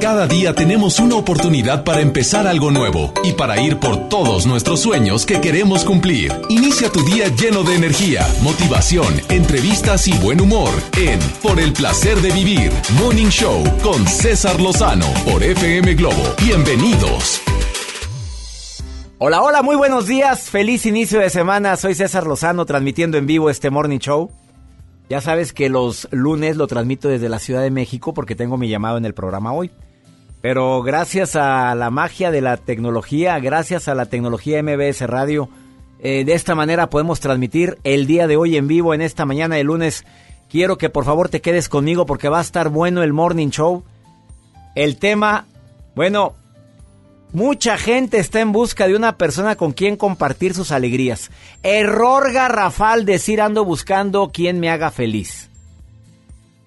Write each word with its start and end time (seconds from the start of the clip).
Cada 0.00 0.26
día 0.26 0.54
tenemos 0.54 0.98
una 0.98 1.16
oportunidad 1.16 1.84
para 1.84 2.00
empezar 2.00 2.46
algo 2.46 2.70
nuevo 2.70 3.12
y 3.22 3.34
para 3.34 3.60
ir 3.60 3.78
por 3.78 4.08
todos 4.08 4.46
nuestros 4.46 4.80
sueños 4.80 5.26
que 5.26 5.42
queremos 5.42 5.84
cumplir. 5.84 6.32
Inicia 6.48 6.90
tu 6.90 7.04
día 7.04 7.28
lleno 7.28 7.64
de 7.64 7.74
energía, 7.74 8.26
motivación, 8.42 9.20
entrevistas 9.28 10.08
y 10.08 10.16
buen 10.16 10.40
humor 10.40 10.70
en 10.96 11.20
Por 11.42 11.60
el 11.60 11.74
placer 11.74 12.18
de 12.22 12.30
vivir, 12.30 12.72
Morning 12.98 13.28
Show 13.28 13.62
con 13.82 14.06
César 14.06 14.58
Lozano 14.58 15.04
por 15.30 15.42
FM 15.42 15.92
Globo. 15.96 16.22
Bienvenidos. 16.42 17.42
Hola, 19.18 19.42
hola, 19.42 19.60
muy 19.60 19.76
buenos 19.76 20.06
días. 20.06 20.48
Feliz 20.48 20.86
inicio 20.86 21.20
de 21.20 21.28
semana. 21.28 21.76
Soy 21.76 21.94
César 21.94 22.26
Lozano 22.26 22.64
transmitiendo 22.64 23.18
en 23.18 23.26
vivo 23.26 23.50
este 23.50 23.68
Morning 23.68 23.98
Show. 23.98 24.30
Ya 25.10 25.20
sabes 25.20 25.52
que 25.52 25.68
los 25.68 26.08
lunes 26.10 26.56
lo 26.56 26.66
transmito 26.68 27.08
desde 27.08 27.28
la 27.28 27.38
Ciudad 27.38 27.60
de 27.60 27.70
México 27.70 28.14
porque 28.14 28.34
tengo 28.34 28.56
mi 28.56 28.70
llamado 28.70 28.96
en 28.96 29.04
el 29.04 29.12
programa 29.12 29.52
hoy. 29.52 29.70
Pero 30.40 30.82
gracias 30.82 31.36
a 31.36 31.74
la 31.74 31.90
magia 31.90 32.30
de 32.30 32.40
la 32.40 32.56
tecnología, 32.56 33.38
gracias 33.40 33.88
a 33.88 33.94
la 33.94 34.06
tecnología 34.06 34.62
MBS 34.62 35.02
Radio, 35.02 35.50
eh, 35.98 36.24
de 36.24 36.32
esta 36.32 36.54
manera 36.54 36.88
podemos 36.88 37.20
transmitir 37.20 37.78
el 37.84 38.06
día 38.06 38.26
de 38.26 38.36
hoy 38.36 38.56
en 38.56 38.66
vivo, 38.66 38.94
en 38.94 39.02
esta 39.02 39.26
mañana 39.26 39.56
de 39.56 39.64
lunes. 39.64 40.04
Quiero 40.48 40.78
que 40.78 40.88
por 40.88 41.04
favor 41.04 41.28
te 41.28 41.42
quedes 41.42 41.68
conmigo 41.68 42.06
porque 42.06 42.30
va 42.30 42.38
a 42.38 42.42
estar 42.42 42.70
bueno 42.70 43.02
el 43.02 43.12
Morning 43.12 43.50
Show. 43.50 43.84
El 44.74 44.96
tema, 44.96 45.46
bueno, 45.94 46.34
mucha 47.32 47.76
gente 47.76 48.18
está 48.18 48.40
en 48.40 48.52
busca 48.52 48.88
de 48.88 48.96
una 48.96 49.18
persona 49.18 49.56
con 49.56 49.72
quien 49.72 49.96
compartir 49.96 50.54
sus 50.54 50.72
alegrías. 50.72 51.30
Error 51.62 52.32
garrafal 52.32 53.04
decir 53.04 53.42
ando 53.42 53.66
buscando 53.66 54.30
quien 54.32 54.58
me 54.58 54.70
haga 54.70 54.90
feliz. 54.90 55.50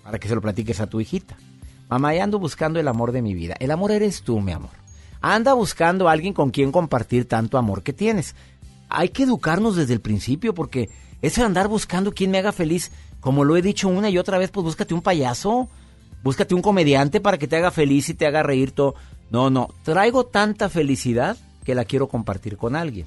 Para 0.04 0.20
que 0.20 0.28
se 0.28 0.36
lo 0.36 0.42
platiques 0.42 0.80
a 0.80 0.86
tu 0.86 1.02
hijita. 1.02 1.36
Mamá, 1.94 2.16
ya 2.16 2.24
ando 2.24 2.40
buscando 2.40 2.80
el 2.80 2.88
amor 2.88 3.12
de 3.12 3.22
mi 3.22 3.36
vida. 3.36 3.56
El 3.60 3.70
amor 3.70 3.92
eres 3.92 4.24
tú, 4.24 4.42
mi 4.42 4.52
amor. 4.52 4.72
Anda 5.22 5.54
buscando 5.54 6.10
a 6.10 6.12
alguien 6.12 6.34
con 6.34 6.50
quien 6.50 6.72
compartir 6.72 7.28
tanto 7.28 7.56
amor 7.56 7.84
que 7.84 7.94
tienes. 7.94 8.34
Hay 8.90 9.10
que 9.10 9.22
educarnos 9.22 9.76
desde 9.76 9.94
el 9.94 10.02
principio 10.02 10.56
porque 10.56 10.90
eso 11.22 11.42
de 11.42 11.46
andar 11.46 11.68
buscando 11.68 12.12
quien 12.12 12.32
me 12.32 12.40
haga 12.40 12.52
feliz, 12.52 12.92
como 13.20 13.44
lo 13.44 13.56
he 13.58 13.62
dicho 13.62 13.90
una 13.90 14.10
y 14.10 14.18
otra 14.18 14.40
vez, 14.40 14.50
pues 14.50 14.64
búscate 14.64 14.96
un 14.96 15.04
payaso, 15.04 15.70
búscate 16.24 16.56
un 16.56 16.64
comediante 16.64 17.22
para 17.22 17.38
que 17.38 17.48
te 17.48 17.58
haga 17.58 17.70
feliz 17.70 18.10
y 18.10 18.16
te 18.16 18.26
haga 18.26 18.42
reír 18.42 18.72
todo. 18.72 18.96
No, 19.30 19.52
no, 19.52 19.70
traigo 19.84 20.26
tanta 20.26 20.70
felicidad 20.70 21.38
que 21.64 21.76
la 21.76 21.86
quiero 21.86 22.08
compartir 22.08 22.58
con 22.58 22.76
alguien. 22.76 23.06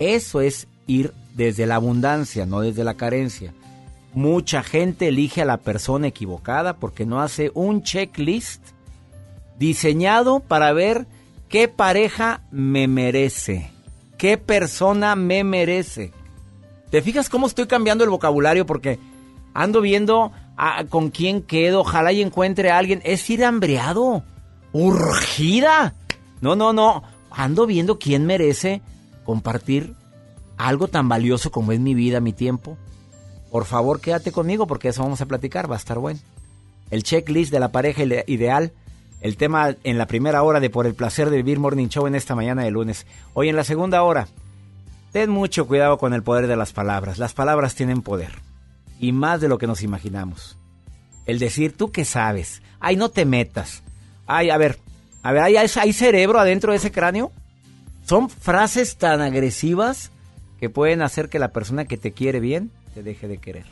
Eso 0.00 0.40
es 0.40 0.66
ir 0.88 1.14
desde 1.36 1.66
la 1.66 1.76
abundancia, 1.76 2.46
no 2.46 2.62
desde 2.62 2.82
la 2.82 2.94
carencia. 2.94 3.54
Mucha 4.18 4.64
gente 4.64 5.06
elige 5.06 5.42
a 5.42 5.44
la 5.44 5.58
persona 5.58 6.08
equivocada 6.08 6.74
porque 6.74 7.06
no 7.06 7.20
hace 7.20 7.52
un 7.54 7.84
checklist 7.84 8.60
diseñado 9.60 10.40
para 10.40 10.72
ver 10.72 11.06
qué 11.48 11.68
pareja 11.68 12.40
me 12.50 12.88
merece, 12.88 13.70
qué 14.18 14.36
persona 14.36 15.14
me 15.14 15.44
merece. 15.44 16.10
¿Te 16.90 17.00
fijas 17.00 17.28
cómo 17.28 17.46
estoy 17.46 17.68
cambiando 17.68 18.02
el 18.02 18.10
vocabulario? 18.10 18.66
Porque 18.66 18.98
ando 19.54 19.80
viendo 19.80 20.32
con 20.88 21.10
quién 21.10 21.40
quedo, 21.40 21.82
ojalá 21.82 22.10
y 22.10 22.20
encuentre 22.20 22.72
a 22.72 22.78
alguien. 22.78 23.00
Es 23.04 23.30
ir 23.30 23.44
hambreado, 23.44 24.24
urgida. 24.72 25.94
No, 26.40 26.56
no, 26.56 26.72
no. 26.72 27.04
Ando 27.30 27.66
viendo 27.66 28.00
quién 28.00 28.26
merece 28.26 28.82
compartir 29.24 29.94
algo 30.56 30.88
tan 30.88 31.08
valioso 31.08 31.52
como 31.52 31.70
es 31.70 31.78
mi 31.78 31.94
vida, 31.94 32.18
mi 32.18 32.32
tiempo. 32.32 32.76
Por 33.50 33.64
favor, 33.64 34.00
quédate 34.00 34.32
conmigo 34.32 34.66
porque 34.66 34.88
eso 34.88 35.02
vamos 35.02 35.20
a 35.20 35.26
platicar, 35.26 35.70
va 35.70 35.76
a 35.76 35.78
estar 35.78 35.98
bueno. 35.98 36.20
El 36.90 37.02
checklist 37.02 37.52
de 37.52 37.60
la 37.60 37.72
pareja 37.72 38.02
ideal, 38.26 38.72
el 39.20 39.36
tema 39.36 39.74
en 39.84 39.98
la 39.98 40.06
primera 40.06 40.42
hora 40.42 40.60
de 40.60 40.70
Por 40.70 40.86
el 40.86 40.94
placer 40.94 41.30
de 41.30 41.38
vivir 41.38 41.58
Morning 41.58 41.88
Show 41.88 42.06
en 42.06 42.14
esta 42.14 42.34
mañana 42.34 42.64
de 42.64 42.70
lunes. 42.70 43.06
Hoy 43.34 43.48
en 43.48 43.56
la 43.56 43.64
segunda 43.64 44.02
hora, 44.02 44.28
ten 45.12 45.30
mucho 45.30 45.66
cuidado 45.66 45.98
con 45.98 46.14
el 46.14 46.22
poder 46.22 46.46
de 46.46 46.56
las 46.56 46.72
palabras. 46.72 47.18
Las 47.18 47.34
palabras 47.34 47.74
tienen 47.74 48.02
poder 48.02 48.32
y 48.98 49.12
más 49.12 49.40
de 49.40 49.48
lo 49.48 49.58
que 49.58 49.66
nos 49.66 49.82
imaginamos. 49.82 50.58
El 51.26 51.38
decir, 51.38 51.76
tú 51.76 51.90
qué 51.90 52.04
sabes, 52.04 52.62
ay, 52.80 52.96
no 52.96 53.10
te 53.10 53.24
metas. 53.24 53.82
Ay, 54.26 54.50
a 54.50 54.56
ver, 54.56 54.78
a 55.22 55.32
ver, 55.32 55.42
¿hay, 55.42 55.56
¿hay 55.56 55.92
cerebro 55.92 56.38
adentro 56.38 56.72
de 56.72 56.78
ese 56.78 56.92
cráneo? 56.92 57.32
Son 58.04 58.30
frases 58.30 58.96
tan 58.96 59.20
agresivas 59.20 60.10
que 60.58 60.70
pueden 60.70 61.02
hacer 61.02 61.28
que 61.28 61.38
la 61.38 61.52
persona 61.52 61.84
que 61.84 61.96
te 61.96 62.12
quiere 62.12 62.40
bien 62.40 62.70
te 62.98 63.04
deje 63.04 63.28
de 63.28 63.38
querer. 63.38 63.64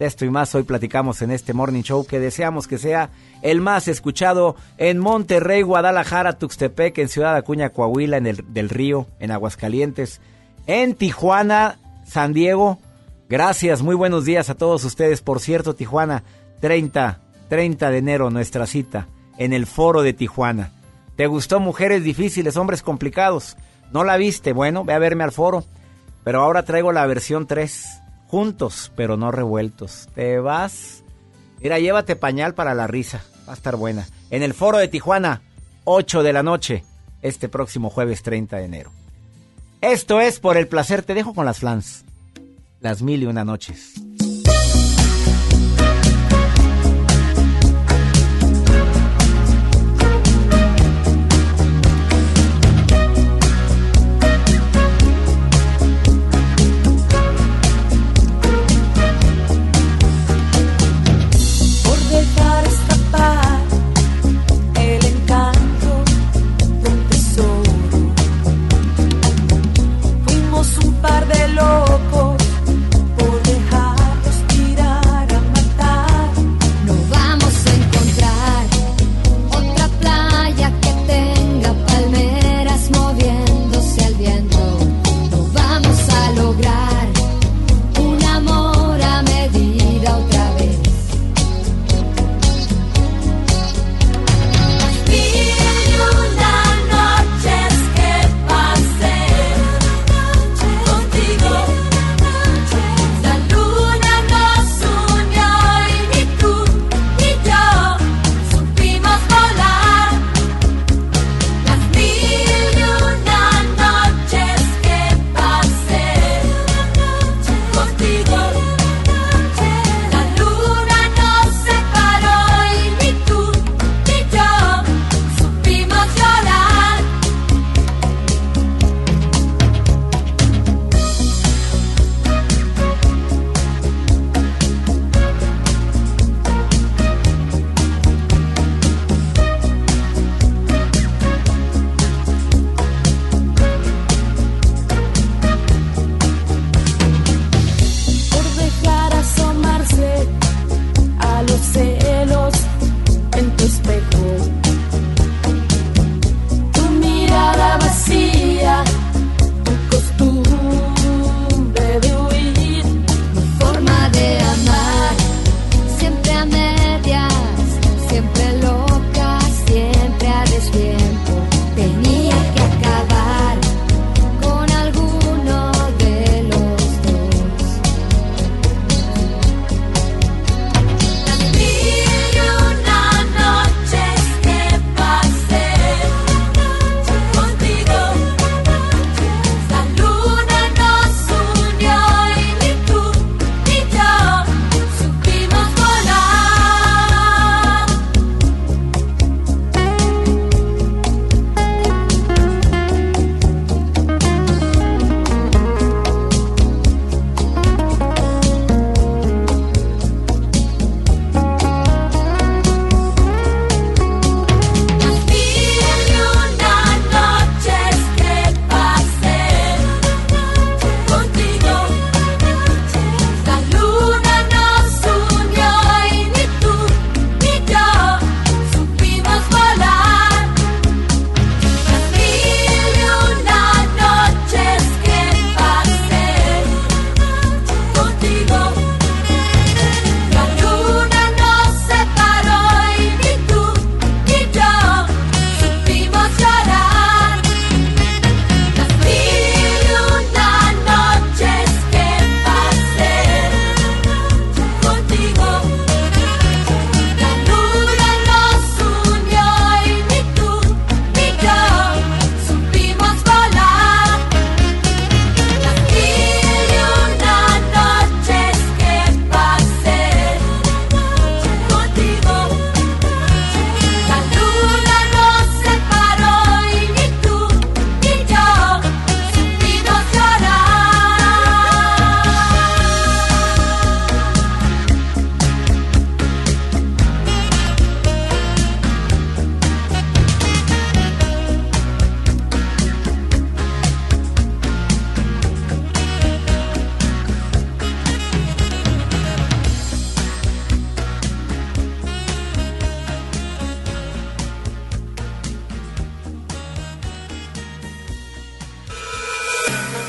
De 0.00 0.06
esto 0.06 0.24
y 0.24 0.30
más 0.30 0.52
hoy 0.56 0.64
platicamos 0.64 1.22
en 1.22 1.30
este 1.30 1.54
Morning 1.54 1.82
Show 1.82 2.04
que 2.04 2.18
deseamos 2.18 2.66
que 2.66 2.78
sea 2.78 3.10
el 3.42 3.60
más 3.60 3.86
escuchado 3.86 4.56
en 4.76 4.98
Monterrey, 4.98 5.62
Guadalajara, 5.62 6.36
Tuxtepec, 6.36 6.98
en 6.98 7.08
Ciudad 7.08 7.36
Acuña, 7.36 7.70
Coahuila, 7.70 8.16
en 8.16 8.26
el 8.26 8.44
del 8.52 8.68
Río, 8.68 9.06
en 9.20 9.30
Aguascalientes, 9.30 10.20
en 10.66 10.96
Tijuana, 10.96 11.78
San 12.04 12.32
Diego. 12.32 12.80
Gracias, 13.28 13.82
muy 13.82 13.94
buenos 13.94 14.24
días 14.24 14.50
a 14.50 14.56
todos 14.56 14.82
ustedes. 14.84 15.22
Por 15.22 15.38
cierto, 15.38 15.76
Tijuana, 15.76 16.24
30, 16.60 17.20
30 17.48 17.90
de 17.90 17.98
enero 17.98 18.30
nuestra 18.30 18.66
cita 18.66 19.06
en 19.38 19.52
el 19.52 19.66
foro 19.66 20.02
de 20.02 20.12
Tijuana. 20.12 20.72
¿Te 21.14 21.28
gustó 21.28 21.60
Mujeres 21.60 22.02
Difíciles, 22.02 22.56
Hombres 22.56 22.82
Complicados? 22.82 23.56
¿No 23.92 24.02
la 24.02 24.16
viste? 24.16 24.52
Bueno, 24.52 24.84
ve 24.84 24.92
a 24.92 24.98
verme 24.98 25.22
al 25.22 25.30
foro. 25.30 25.64
Pero 26.24 26.42
ahora 26.42 26.64
traigo 26.64 26.90
la 26.90 27.06
versión 27.06 27.46
3 27.46 28.02
juntos, 28.26 28.92
pero 28.96 29.16
no 29.16 29.30
revueltos. 29.30 30.08
Te 30.14 30.38
vas. 30.38 31.02
Mira, 31.60 31.78
llévate 31.78 32.16
pañal 32.16 32.54
para 32.54 32.74
la 32.74 32.86
risa. 32.86 33.22
Va 33.48 33.52
a 33.52 33.56
estar 33.56 33.76
buena. 33.76 34.06
En 34.30 34.42
el 34.42 34.54
foro 34.54 34.78
de 34.78 34.88
Tijuana, 34.88 35.42
8 35.84 36.22
de 36.22 36.32
la 36.32 36.42
noche, 36.42 36.84
este 37.22 37.48
próximo 37.48 37.90
jueves 37.90 38.22
30 38.22 38.56
de 38.56 38.64
enero. 38.64 38.90
Esto 39.80 40.20
es 40.20 40.40
por 40.40 40.56
el 40.56 40.68
placer. 40.68 41.02
Te 41.02 41.14
dejo 41.14 41.34
con 41.34 41.46
las 41.46 41.60
flans. 41.60 42.04
Las 42.80 43.02
mil 43.02 43.22
y 43.22 43.26
una 43.26 43.44
noches. 43.44 43.94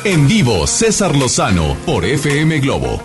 En 0.09 0.25
vivo, 0.25 0.67
César 0.67 1.17
Lozano 1.17 1.75
por 1.85 2.05
FM 2.05 2.59
Globo. 2.59 3.01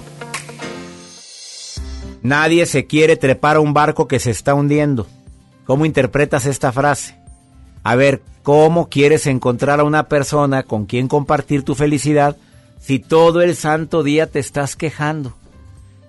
Nadie 2.23 2.65
se 2.65 2.87
quiere 2.87 3.17
trepar 3.17 3.57
a 3.57 3.61
un 3.61 3.75
barco 3.75 4.07
que 4.07 4.21
se 4.21 4.31
está 4.31 4.55
hundiendo. 4.55 5.09
¿Cómo 5.67 5.85
interpretas 5.85 6.47
esta 6.47 6.71
frase? 6.71 7.17
A 7.83 7.97
ver, 7.97 8.23
¿cómo 8.45 8.89
quieres 8.89 9.27
encontrar 9.27 9.81
a 9.81 9.83
una 9.83 10.05
persona 10.05 10.63
con 10.63 10.87
quien 10.87 11.09
compartir 11.09 11.65
tu 11.65 11.75
felicidad 11.75 12.37
si 12.79 13.01
todo 13.01 13.43
el 13.43 13.57
santo 13.57 14.05
día 14.05 14.29
te 14.29 14.39
estás 14.39 14.77
quejando? 14.77 15.35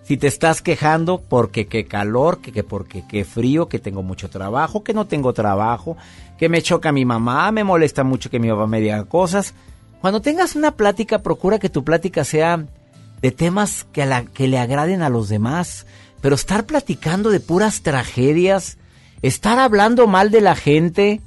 Si 0.04 0.16
te 0.16 0.28
estás 0.28 0.62
quejando 0.62 1.24
porque 1.28 1.66
qué 1.66 1.86
calor, 1.86 2.40
que, 2.40 2.51
que 2.51 2.63
porque 2.63 3.04
qué 3.10 3.25
frío, 3.25 3.68
que 3.68 3.80
tengo 3.80 4.04
mucho 4.04 4.30
trabajo, 4.30 4.84
que 4.84 4.94
no 4.94 5.07
tengo 5.07 5.34
trabajo, 5.34 5.98
que 6.38 6.50
me 6.50 6.62
choca 6.62 6.92
mi 6.92 7.04
mamá, 7.04 7.51
me 7.51 7.63
molesta 7.63 8.04
mucho 8.04 8.30
que 8.30 8.38
mi 8.38 8.50
papá 8.50 8.68
me 8.68 8.80
diga 8.80 9.04
cosas. 9.06 9.56
Cuando 10.04 10.22
tengas 10.22 10.58
una 10.58 10.76
plática, 10.76 11.20
procura 11.20 11.60
que 11.60 11.70
tu 11.70 11.86
plática 11.86 12.26
sea 12.26 12.66
de 13.22 13.32
temas 13.32 13.86
que, 13.94 14.06
la, 14.06 14.26
que 14.26 14.50
le 14.50 14.60
agraden 14.60 15.02
a 15.02 15.08
los 15.08 15.30
demás. 15.30 15.86
Pero 16.20 16.36
estar 16.36 16.66
platicando 16.66 17.30
de 17.30 17.40
puras 17.40 17.84
tragedias, 17.84 18.78
estar 19.22 19.60
hablando 19.60 20.06
mal 20.06 20.30
de 20.30 20.42
la 20.42 20.58
gente, 20.58 21.22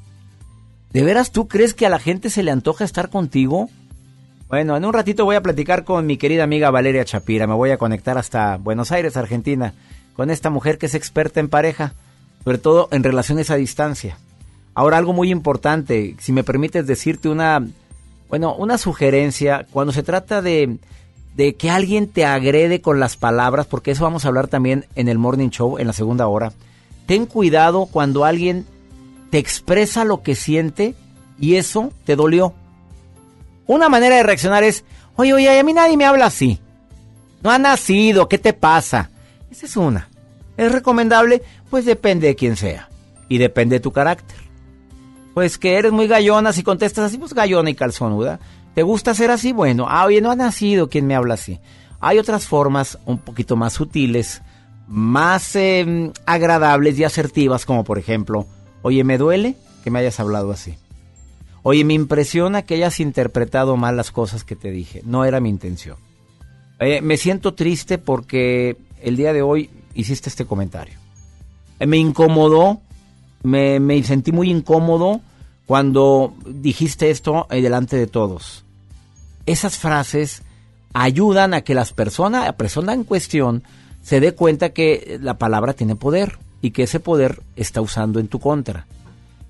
¿de 0.93 1.05
veras 1.05 1.33
tú 1.33 1.49
crees 1.49 1.73
que 1.73 1.87
a 1.87 1.89
la 1.89 1.99
gente 1.99 2.29
se 2.29 2.43
le 2.43 2.51
antoja 2.51 2.85
estar 2.85 3.09
contigo? 3.09 3.71
Bueno, 4.49 4.77
en 4.77 4.85
un 4.85 4.93
ratito 4.93 5.25
voy 5.25 5.37
a 5.37 5.43
platicar 5.43 5.85
con 5.85 6.05
mi 6.05 6.19
querida 6.19 6.45
amiga 6.45 6.71
Valeria 6.71 7.07
Chapira. 7.07 7.47
Me 7.47 7.55
voy 7.55 7.71
a 7.71 7.79
conectar 7.79 8.19
hasta 8.19 8.59
Buenos 8.59 8.93
Aires, 8.93 9.17
Argentina, 9.17 9.73
con 10.13 10.29
esta 10.29 10.51
mujer 10.51 10.77
que 10.77 10.85
es 10.85 10.95
experta 10.95 11.41
en 11.41 11.49
pareja, 11.49 11.95
sobre 12.45 12.59
todo 12.59 12.89
en 12.91 13.05
relaciones 13.05 13.49
a 13.51 13.57
distancia. 13.57 14.19
Ahora 14.75 14.99
algo 14.99 15.15
muy 15.15 15.31
importante, 15.31 16.15
si 16.19 16.33
me 16.33 16.45
permites 16.45 16.87
decirte 16.87 17.31
una, 17.31 17.67
bueno, 18.29 18.55
una 18.55 18.79
sugerencia, 18.79 19.67
cuando 19.71 19.93
se 19.93 20.03
trata 20.03 20.43
de 20.43 20.79
de 21.37 21.55
que 21.55 21.71
alguien 21.71 22.09
te 22.09 22.25
agrede 22.25 22.81
con 22.81 22.99
las 22.99 23.17
palabras, 23.17 23.67
porque 23.67 23.91
eso 23.91 24.05
vamos 24.05 24.25
a 24.25 24.29
hablar 24.29 24.49
también 24.49 24.87
en 24.95 25.09
el 25.09 25.19
Morning 25.19 25.51
Show, 25.51 25.79
en 25.79 25.87
la 25.87 25.93
segunda 25.93 26.27
hora. 26.27 26.53
Ten 27.05 27.27
cuidado 27.27 27.87
cuando 27.87 28.25
alguien 28.25 28.67
te 29.31 29.39
expresa 29.39 30.05
lo 30.05 30.23
que 30.23 30.35
siente 30.35 30.95
y 31.39 31.57
eso 31.57 31.93
te 32.05 32.17
dolió. 32.17 32.55
Una 33.67 33.91
manera 33.91 34.17
de 34.17 34.23
reaccionar 34.23 34.65
es, 34.65 34.85
oye, 35.17 35.35
oye, 35.35 35.59
a 35.59 35.63
mí 35.63 35.75
nadie 35.75 35.99
me 35.99 36.07
habla 36.07 36.27
así. 36.27 36.59
No 37.43 37.51
ha 37.51 37.59
nacido, 37.59 38.29
¿qué 38.29 38.39
te 38.39 38.55
pasa? 38.55 39.11
Esa 39.51 39.67
es 39.67 39.77
una. 39.77 40.09
¿Es 40.57 40.73
recomendable? 40.73 41.43
Pues 41.69 41.85
depende 41.85 42.29
de 42.29 42.37
quién 42.37 42.57
sea. 42.57 42.89
Y 43.29 43.37
depende 43.37 43.77
de 43.77 43.81
tu 43.81 43.93
carácter. 43.93 44.39
Pues 45.37 45.59
que 45.59 45.75
eres 45.75 45.93
muy 45.93 46.07
gallona, 46.07 46.51
si 46.55 46.63
contestas 46.63 47.05
así, 47.05 47.19
pues 47.19 47.35
gallona 47.35 47.69
y 47.69 47.75
calzonuda. 47.75 48.41
¿Te 48.75 48.83
gusta 48.83 49.13
ser 49.13 49.31
así? 49.31 49.53
Bueno, 49.53 49.85
ah, 49.87 50.07
oye, 50.07 50.23
no 50.23 50.31
ha 50.31 50.35
nacido 50.35 50.89
quien 50.89 51.07
me 51.07 51.15
habla 51.15 51.35
así. 51.35 51.61
Hay 52.01 52.19
otras 52.19 52.47
formas 52.47 52.99
un 53.05 53.19
poquito 53.19 53.55
más 53.55 53.75
sutiles, 53.75 54.41
más 54.89 55.55
em, 55.55 56.11
agradables 56.25 56.99
y 56.99 57.05
asertivas, 57.05 57.67
como 57.67 57.85
por 57.85 57.99
ejemplo, 57.99 58.47
oye, 58.81 59.05
me 59.05 59.19
duele 59.19 59.57
que 59.85 59.91
me 59.91 59.99
hayas 59.99 60.21
hablado 60.21 60.53
así. 60.53 60.77
Oye, 61.63 61.85
me 61.85 61.93
impresiona 61.93 62.63
que 62.63 62.77
hayas 62.77 62.99
interpretado 62.99 63.77
mal 63.77 63.95
las 63.95 64.13
cosas 64.13 64.43
que 64.43 64.57
te 64.57 64.71
dije. 64.71 65.03
No 65.05 65.27
era 65.27 65.39
mi 65.41 65.51
intención. 65.51 65.99
Eh, 66.79 67.03
me 67.03 67.19
siento 67.19 67.53
triste 67.53 67.99
porque 67.99 68.79
el 69.03 69.19
día 69.19 69.35
de 69.35 69.43
hoy 69.43 69.69
hiciste 69.93 70.31
este 70.31 70.47
comentario. 70.47 70.99
Eh, 71.79 71.87
me 71.87 71.99
incomodó, 71.99 72.81
me, 73.43 73.81
me, 73.81 74.03
sentí 74.03 74.33
muy 74.33 74.51
incómodo 74.51 75.21
cuando 75.67 76.35
dijiste 76.47 77.11
esto 77.11 77.47
eh, 77.51 77.61
delante 77.61 77.97
de 77.97 78.07
todos 78.07 78.65
esas 79.47 79.79
frases 79.79 80.43
ayudan 80.93 81.55
a 81.55 81.63
que 81.63 81.75
las 81.75 81.93
personas, 81.93 82.45
la 82.45 82.57
persona 82.57 82.93
en 82.93 83.05
cuestión, 83.05 83.63
se 84.03 84.21
dé 84.21 84.35
cuenta 84.35 84.71
que 84.71 85.19
la 85.21 85.39
palabra 85.39 85.73
tiene 85.73 85.97
poder 85.97 86.39
y 86.61 86.73
que 86.73 86.85
ese 86.85 87.01
poder 87.01 87.41
está 87.55 87.81
usando 87.81 88.19
en 88.19 88.29
tu 88.29 88.41
contra. 88.41 88.87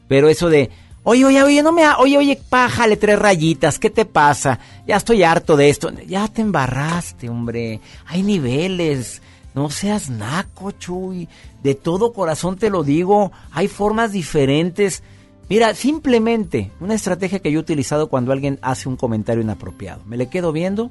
Pero 0.08 0.28
eso 0.28 0.48
de, 0.48 0.70
oye, 1.02 1.24
oye, 1.24 1.42
oye, 1.42 1.62
no 1.62 1.72
me, 1.72 1.88
oye, 1.98 2.18
oye, 2.18 2.40
pájale 2.48 2.96
tres 2.96 3.18
rayitas, 3.18 3.78
¿qué 3.78 3.90
te 3.90 4.04
pasa? 4.04 4.58
Ya 4.86 4.96
estoy 4.96 5.22
harto 5.22 5.56
de 5.56 5.68
esto. 5.68 5.90
Ya 6.06 6.28
te 6.28 6.42
embarraste, 6.42 7.28
hombre. 7.28 7.80
Hay 8.06 8.22
niveles. 8.22 9.22
No 9.54 9.70
seas 9.70 10.10
naco, 10.10 10.72
Chuy. 10.72 11.28
De 11.62 11.74
todo 11.74 12.12
corazón 12.12 12.56
te 12.56 12.70
lo 12.70 12.82
digo. 12.82 13.32
Hay 13.52 13.68
formas 13.68 14.12
diferentes 14.12 15.02
Mira, 15.48 15.74
simplemente 15.74 16.72
una 16.80 16.94
estrategia 16.94 17.38
que 17.38 17.52
yo 17.52 17.60
he 17.60 17.62
utilizado 17.62 18.08
cuando 18.08 18.32
alguien 18.32 18.58
hace 18.62 18.88
un 18.88 18.96
comentario 18.96 19.42
inapropiado. 19.42 20.02
Me 20.04 20.16
le 20.16 20.28
quedo 20.28 20.52
viendo 20.52 20.90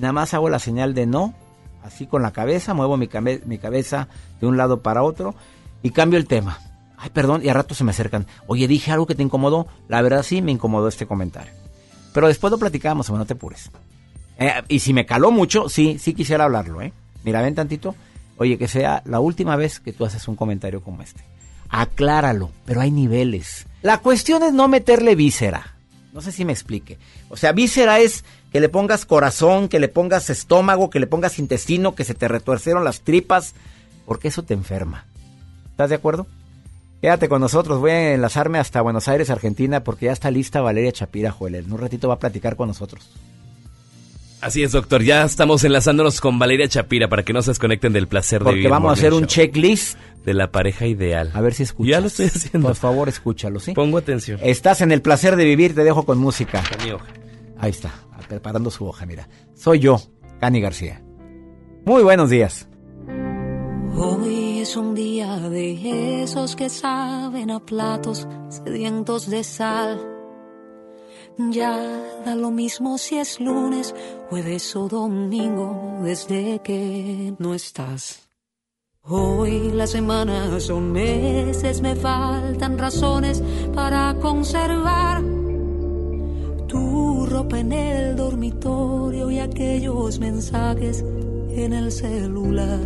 nada 0.00 0.12
más 0.12 0.34
hago 0.34 0.48
la 0.48 0.58
señal 0.58 0.94
de 0.94 1.06
no, 1.06 1.34
así 1.82 2.06
con 2.06 2.22
la 2.22 2.32
cabeza, 2.32 2.74
muevo 2.74 2.96
mi, 2.96 3.08
mi 3.44 3.58
cabeza 3.58 4.08
de 4.40 4.46
un 4.46 4.56
lado 4.56 4.82
para 4.82 5.02
otro 5.02 5.34
y 5.82 5.90
cambio 5.90 6.18
el 6.18 6.26
tema. 6.26 6.58
Ay, 6.96 7.10
perdón, 7.10 7.42
y 7.44 7.48
a 7.48 7.54
rato 7.54 7.74
se 7.74 7.84
me 7.84 7.90
acercan. 7.90 8.26
Oye, 8.46 8.66
dije 8.66 8.90
algo 8.90 9.06
que 9.06 9.14
te 9.14 9.22
incomodó. 9.22 9.68
La 9.86 10.02
verdad 10.02 10.24
sí 10.24 10.42
me 10.42 10.50
incomodó 10.50 10.88
este 10.88 11.06
comentario. 11.06 11.52
Pero 12.12 12.26
después 12.26 12.50
lo 12.50 12.58
platicamos, 12.58 13.08
no 13.10 13.24
te 13.24 13.34
apures. 13.34 13.70
Eh, 14.36 14.52
y 14.66 14.80
si 14.80 14.92
me 14.92 15.06
caló 15.06 15.30
mucho, 15.30 15.68
sí, 15.68 15.98
sí 15.98 16.14
quisiera 16.14 16.44
hablarlo, 16.44 16.82
¿eh? 16.82 16.92
Mira, 17.22 17.40
ven 17.40 17.54
tantito. 17.54 17.94
Oye, 18.36 18.58
que 18.58 18.66
sea 18.66 19.02
la 19.04 19.20
última 19.20 19.54
vez 19.54 19.78
que 19.78 19.92
tú 19.92 20.04
haces 20.04 20.26
un 20.26 20.34
comentario 20.34 20.82
como 20.82 21.02
este 21.02 21.22
acláralo, 21.68 22.50
pero 22.64 22.80
hay 22.80 22.90
niveles. 22.90 23.66
La 23.82 23.98
cuestión 23.98 24.42
es 24.42 24.52
no 24.52 24.68
meterle 24.68 25.14
víscera. 25.14 25.74
No 26.12 26.20
sé 26.20 26.32
si 26.32 26.44
me 26.44 26.52
explique. 26.52 26.98
O 27.28 27.36
sea, 27.36 27.52
víscera 27.52 28.00
es 28.00 28.24
que 28.50 28.60
le 28.60 28.68
pongas 28.68 29.04
corazón, 29.04 29.68
que 29.68 29.78
le 29.78 29.88
pongas 29.88 30.30
estómago, 30.30 30.90
que 30.90 31.00
le 31.00 31.06
pongas 31.06 31.38
intestino, 31.38 31.94
que 31.94 32.04
se 32.04 32.14
te 32.14 32.28
retuercieron 32.28 32.84
las 32.84 33.02
tripas, 33.02 33.54
porque 34.06 34.28
eso 34.28 34.42
te 34.42 34.54
enferma. 34.54 35.06
¿Estás 35.70 35.90
de 35.90 35.96
acuerdo? 35.96 36.26
Quédate 37.00 37.28
con 37.28 37.40
nosotros, 37.40 37.78
voy 37.78 37.92
a 37.92 38.14
enlazarme 38.14 38.58
hasta 38.58 38.80
Buenos 38.80 39.06
Aires, 39.06 39.30
Argentina, 39.30 39.84
porque 39.84 40.06
ya 40.06 40.12
está 40.12 40.32
lista 40.32 40.60
Valeria 40.60 40.90
Chapira, 40.90 41.30
Joel. 41.30 41.54
En 41.54 41.72
un 41.72 41.78
ratito 41.78 42.08
va 42.08 42.14
a 42.14 42.18
platicar 42.18 42.56
con 42.56 42.66
nosotros. 42.66 43.08
Así 44.40 44.62
es, 44.62 44.72
doctor. 44.72 45.02
Ya 45.02 45.24
estamos 45.24 45.64
enlazándonos 45.64 46.20
con 46.20 46.38
Valeria 46.38 46.68
Chapira 46.68 47.08
para 47.08 47.24
que 47.24 47.32
no 47.32 47.42
se 47.42 47.50
desconecten 47.50 47.92
del 47.92 48.06
placer 48.06 48.44
de 48.44 48.50
vivir. 48.50 48.64
Porque 48.64 48.70
vamos 48.70 48.90
a 48.90 48.92
hacer 48.92 49.12
un 49.12 49.26
checklist 49.26 49.98
de 50.24 50.34
la 50.34 50.52
pareja 50.52 50.86
ideal. 50.86 51.30
A 51.34 51.40
ver 51.40 51.54
si 51.54 51.64
escuchas. 51.64 51.90
Ya 51.90 52.00
lo 52.00 52.06
estoy 52.06 52.26
haciendo. 52.26 52.68
Por 52.68 52.76
favor, 52.76 53.08
escúchalo, 53.08 53.58
¿sí? 53.58 53.72
Pongo 53.72 53.98
atención. 53.98 54.38
Estás 54.42 54.80
en 54.80 54.92
el 54.92 55.02
placer 55.02 55.34
de 55.36 55.44
vivir, 55.44 55.74
te 55.74 55.82
dejo 55.82 56.04
con 56.04 56.18
música. 56.18 56.62
Mi 56.84 56.92
hoja. 56.92 57.06
Ahí 57.58 57.70
está, 57.70 57.92
preparando 58.28 58.70
su 58.70 58.86
hoja, 58.86 59.06
mira. 59.06 59.28
Soy 59.54 59.80
yo, 59.80 60.00
Cani 60.40 60.60
García. 60.60 61.02
Muy 61.84 62.04
buenos 62.04 62.30
días. 62.30 62.68
Hoy 63.96 64.60
es 64.60 64.76
un 64.76 64.94
día 64.94 65.36
de 65.48 66.22
esos 66.22 66.54
que 66.54 66.68
saben 66.68 67.50
a 67.50 67.58
platos 67.58 68.28
sedientos 68.48 69.28
de 69.28 69.42
sal 69.42 70.17
ya 71.38 71.78
da 72.24 72.34
lo 72.34 72.50
mismo 72.50 72.98
si 72.98 73.16
es 73.16 73.40
lunes, 73.40 73.94
jueves 74.28 74.74
o 74.74 74.88
domingo 74.88 76.00
desde 76.02 76.60
que 76.60 77.34
no 77.38 77.54
estás. 77.54 78.28
Hoy 79.02 79.70
las 79.72 79.90
semanas 79.90 80.64
son 80.64 80.92
meses, 80.92 81.80
me 81.80 81.94
faltan 81.94 82.76
razones 82.76 83.42
para 83.74 84.14
conservar 84.20 85.22
tu 86.66 87.24
ropa 87.26 87.60
en 87.60 87.72
el 87.72 88.16
dormitorio 88.16 89.30
y 89.30 89.38
aquellos 89.38 90.18
mensajes 90.18 91.04
en 91.50 91.72
el 91.72 91.90
celular. 91.92 92.80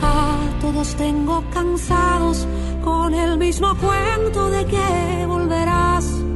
A 0.00 0.36
todos 0.60 0.94
tengo 0.94 1.42
cansados 1.52 2.46
con 2.84 3.14
el 3.14 3.36
mismo 3.38 3.74
cuento 3.78 4.48
de 4.50 4.64
que 4.66 5.26
volverás 5.26 6.27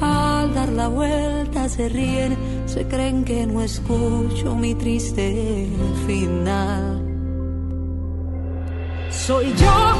al 0.00 0.54
dar 0.54 0.70
la 0.70 0.88
vuelta 0.88 1.68
se 1.68 1.88
ríen, 1.88 2.36
se 2.66 2.86
creen 2.86 3.24
que 3.24 3.46
no 3.46 3.62
escucho 3.62 4.54
mi 4.54 4.74
triste 4.74 5.68
final. 6.06 7.02
Soy 9.10 9.52
yo 9.54 9.94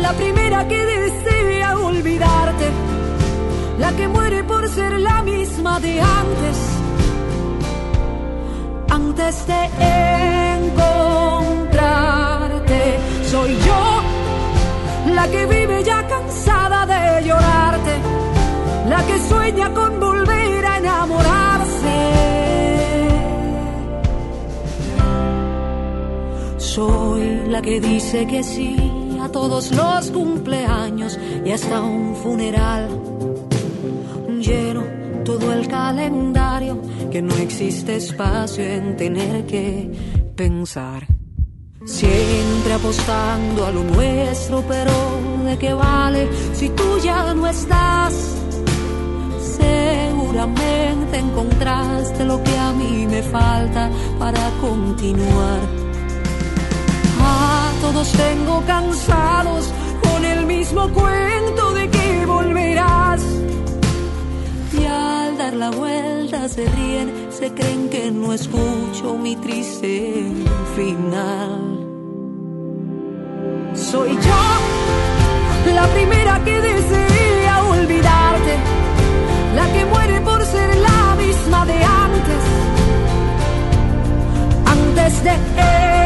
la 0.00 0.12
primera 0.12 0.68
que 0.68 0.84
desea 0.84 1.78
olvidarte, 1.78 2.70
la 3.78 3.96
que 3.96 4.08
muere 4.08 4.44
por 4.44 4.68
ser 4.68 5.00
la 5.00 5.22
misma 5.22 5.80
de 5.80 5.98
antes. 6.00 6.58
Antes 8.88 9.46
de 9.46 9.64
encontrarte, 10.58 12.98
soy 13.30 13.56
yo 13.66 14.02
la 15.14 15.28
que 15.28 15.46
vive 15.46 15.82
ya 15.84 16.06
cansada 16.06 16.86
de 16.86 17.24
llorarte 17.26 18.25
la 18.88 19.04
que 19.06 19.18
sueña 19.28 19.72
con 19.74 20.00
volver 20.00 20.64
a 20.64 20.78
enamorarse. 20.78 21.96
Soy 26.58 27.48
la 27.48 27.62
que 27.62 27.80
dice 27.80 28.26
que 28.26 28.42
sí 28.42 28.76
a 29.20 29.28
todos 29.28 29.72
los 29.72 30.10
cumpleaños 30.10 31.18
y 31.44 31.50
hasta 31.50 31.80
un 31.80 32.14
funeral 32.16 32.88
lleno 34.40 34.84
todo 35.24 35.52
el 35.52 35.66
calendario, 35.66 36.80
que 37.10 37.20
no 37.20 37.34
existe 37.36 37.96
espacio 37.96 38.62
en 38.62 38.96
tener 38.96 39.44
que 39.46 39.90
pensar. 40.36 41.04
Siempre 41.84 42.72
apostando 42.72 43.66
a 43.66 43.70
lo 43.72 43.82
nuestro, 43.82 44.62
pero 44.68 44.92
¿de 45.44 45.58
qué 45.58 45.72
vale 45.74 46.28
si 46.52 46.68
tú 46.70 46.98
ya 47.02 47.34
no 47.34 47.46
estás? 47.48 48.45
Seguramente 49.56 51.18
encontraste 51.18 52.24
lo 52.24 52.42
que 52.42 52.58
a 52.58 52.72
mí 52.72 53.06
me 53.06 53.22
falta 53.22 53.90
para 54.18 54.50
continuar. 54.60 55.60
A 57.20 57.72
todos 57.80 58.10
tengo 58.12 58.62
cansados 58.66 59.72
con 60.02 60.24
el 60.24 60.46
mismo 60.46 60.88
cuento 60.90 61.72
de 61.74 61.88
que 61.90 62.26
volverás. 62.26 63.22
Y 64.72 64.84
al 64.84 65.38
dar 65.38 65.54
la 65.54 65.70
vuelta 65.70 66.48
se 66.48 66.66
ríen, 66.66 67.28
se 67.30 67.52
creen 67.52 67.88
que 67.88 68.10
no 68.10 68.32
escucho 68.32 69.14
mi 69.14 69.36
triste 69.36 70.26
final. 70.74 71.76
Soy 73.74 74.10
yo 74.14 74.86
la 75.76 75.86
primera 75.88 76.42
que 76.42 76.58
desea 76.58 77.64
olvidarte, 77.64 78.25
la 79.56 79.72
que 79.72 79.84
muere 79.86 80.20
por 80.20 80.44
ser 80.44 80.76
la 80.76 81.14
misma 81.16 81.64
de 81.64 81.78
antes, 82.06 82.42
antes 84.66 85.24
de 85.24 85.30
encontrarte. 85.30 86.05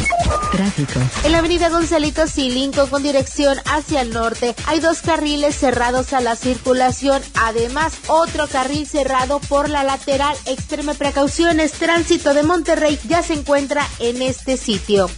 En 1.23 1.31
la 1.31 1.39
avenida 1.39 1.69
Gonzalito 1.69 2.27
Silinco 2.27 2.87
con 2.87 3.03
dirección 3.03 3.57
hacia 3.65 4.01
el 4.01 4.11
norte 4.11 4.55
hay 4.65 4.79
dos 4.79 5.01
carriles 5.01 5.55
cerrados 5.55 6.13
a 6.13 6.21
la 6.21 6.35
circulación, 6.35 7.21
además 7.35 7.93
otro 8.07 8.47
carril 8.47 8.87
cerrado 8.87 9.39
por 9.39 9.69
la 9.69 9.83
lateral. 9.83 10.35
Extreme 10.45 10.95
precauciones, 10.95 11.73
tránsito 11.73 12.33
de 12.33 12.43
Monterrey 12.43 12.99
ya 13.07 13.23
se 13.23 13.33
encuentra 13.33 13.87
en 13.99 14.21
este 14.21 14.57
sitio. 14.57 15.09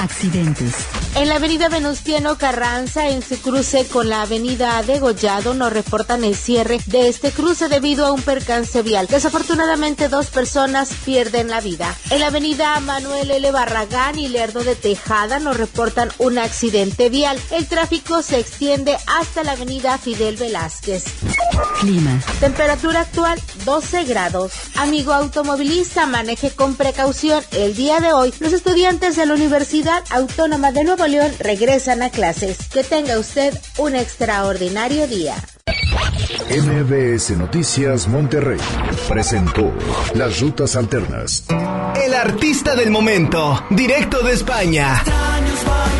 Accidentes. 0.00 0.74
En 1.14 1.28
la 1.28 1.36
avenida 1.36 1.68
Venustiano 1.68 2.36
Carranza, 2.36 3.08
en 3.08 3.22
su 3.22 3.40
cruce 3.40 3.86
con 3.86 4.08
la 4.08 4.22
avenida 4.22 4.82
Degollado, 4.82 5.54
nos 5.54 5.72
reportan 5.72 6.24
el 6.24 6.34
cierre 6.34 6.80
de 6.86 7.08
este 7.08 7.30
cruce 7.30 7.68
debido 7.68 8.06
a 8.06 8.12
un 8.12 8.20
percance 8.22 8.82
vial. 8.82 9.06
Desafortunadamente, 9.08 10.08
dos 10.08 10.26
personas 10.26 10.90
pierden 11.04 11.48
la 11.48 11.60
vida. 11.60 11.94
En 12.10 12.20
la 12.20 12.28
avenida 12.28 12.78
Manuel 12.80 13.30
L. 13.30 13.50
Barragán 13.50 14.18
y 14.18 14.28
Lerdo 14.28 14.64
de 14.64 14.74
Tejada 14.74 15.38
nos 15.38 15.56
reportan 15.56 16.10
un 16.18 16.38
accidente 16.38 17.08
vial. 17.08 17.38
El 17.50 17.66
tráfico 17.66 18.22
se 18.22 18.38
extiende 18.38 18.96
hasta 19.06 19.44
la 19.44 19.52
avenida 19.52 19.98
Fidel 19.98 20.36
Velázquez. 20.36 21.04
Clima. 21.80 22.20
Temperatura 22.40 23.02
actual 23.02 23.40
12 23.64 24.04
grados. 24.04 24.52
Amigo 24.76 25.12
automovilista, 25.12 26.06
maneje 26.06 26.50
con 26.50 26.74
precaución. 26.74 27.42
El 27.52 27.74
día 27.74 28.00
de 28.00 28.12
hoy, 28.12 28.34
los 28.40 28.52
estudiantes 28.52 29.16
de 29.16 29.26
la 29.26 29.34
Universidad 29.34 29.61
Autónoma 30.10 30.72
de 30.72 30.82
Nuevo 30.82 31.06
León 31.06 31.30
regresan 31.38 32.02
a 32.02 32.10
clases. 32.10 32.58
Que 32.68 32.82
tenga 32.82 33.16
usted 33.18 33.54
un 33.78 33.94
extraordinario 33.94 35.06
día. 35.06 35.36
MBS 36.50 37.30
Noticias 37.36 38.08
Monterrey 38.08 38.58
presentó 39.08 39.72
Las 40.14 40.40
Rutas 40.40 40.74
Alternas. 40.74 41.44
El 41.94 42.12
artista 42.14 42.74
del 42.74 42.90
momento, 42.90 43.64
directo 43.70 44.22
de 44.22 44.32
España. 44.32 45.00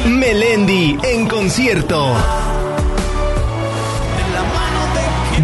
Melendi 0.06 0.98
en 1.04 1.28
concierto. 1.28 2.16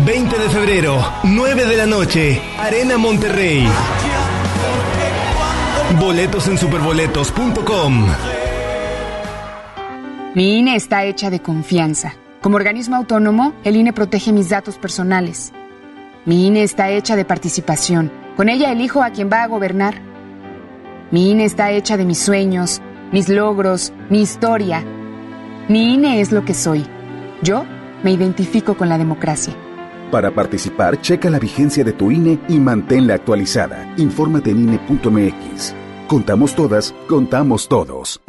20 0.05 0.39
de 0.39 0.49
febrero, 0.51 1.13
9 1.23 1.67
de 1.67 1.77
la 1.77 1.87
noche, 1.87 2.43
Arena 2.59 2.99
Monterrey. 2.99 3.69
Boletos 5.97 6.47
en 6.49 6.59
superboletos.com. 6.59 8.07
Mi 10.35 10.59
INE 10.59 10.77
está 10.77 11.05
hecha 11.05 11.31
de 11.31 11.41
confianza. 11.41 12.15
Como 12.43 12.57
organismo 12.57 12.97
autónomo, 12.97 13.55
el 13.65 13.75
INE 13.75 13.95
protege 13.95 14.33
mis 14.33 14.51
datos 14.51 14.77
personales. 14.77 15.53
Mi 16.27 16.47
INE 16.47 16.63
está 16.63 16.91
hecha 16.91 17.17
de 17.17 17.25
participación. 17.25 18.13
Con 18.37 18.51
ella 18.51 18.71
elijo 18.71 19.03
a 19.03 19.11
quien 19.11 19.31
va 19.33 19.43
a 19.43 19.49
gobernar. 19.49 19.95
Mi 21.11 21.31
INE 21.31 21.47
está 21.47 21.71
hecha 21.71 21.97
de 21.97 22.05
mis 22.05 22.19
sueños, 22.19 22.83
mis 23.11 23.31
logros, 23.31 23.95
mi 24.11 24.21
historia. 24.21 24.85
Mi 25.69 25.95
INE 25.95 26.21
es 26.21 26.33
lo 26.33 26.45
que 26.45 26.53
soy. 26.53 26.87
Yo 27.43 27.65
me 28.03 28.13
identifico 28.13 28.77
con 28.77 28.91
la 28.91 28.99
democracia. 28.99 29.55
Para 30.11 30.31
participar, 30.31 31.01
checa 31.01 31.29
la 31.29 31.39
vigencia 31.39 31.85
de 31.85 31.93
tu 31.93 32.11
INE 32.11 32.39
y 32.49 32.59
manténla 32.59 33.15
actualizada. 33.15 33.95
Infórmate 33.99 34.51
en 34.51 34.61
INE.mx. 34.61 35.75
Contamos 36.09 36.55
todas, 36.55 36.95
contamos 37.07 37.69
todos. 37.69 38.21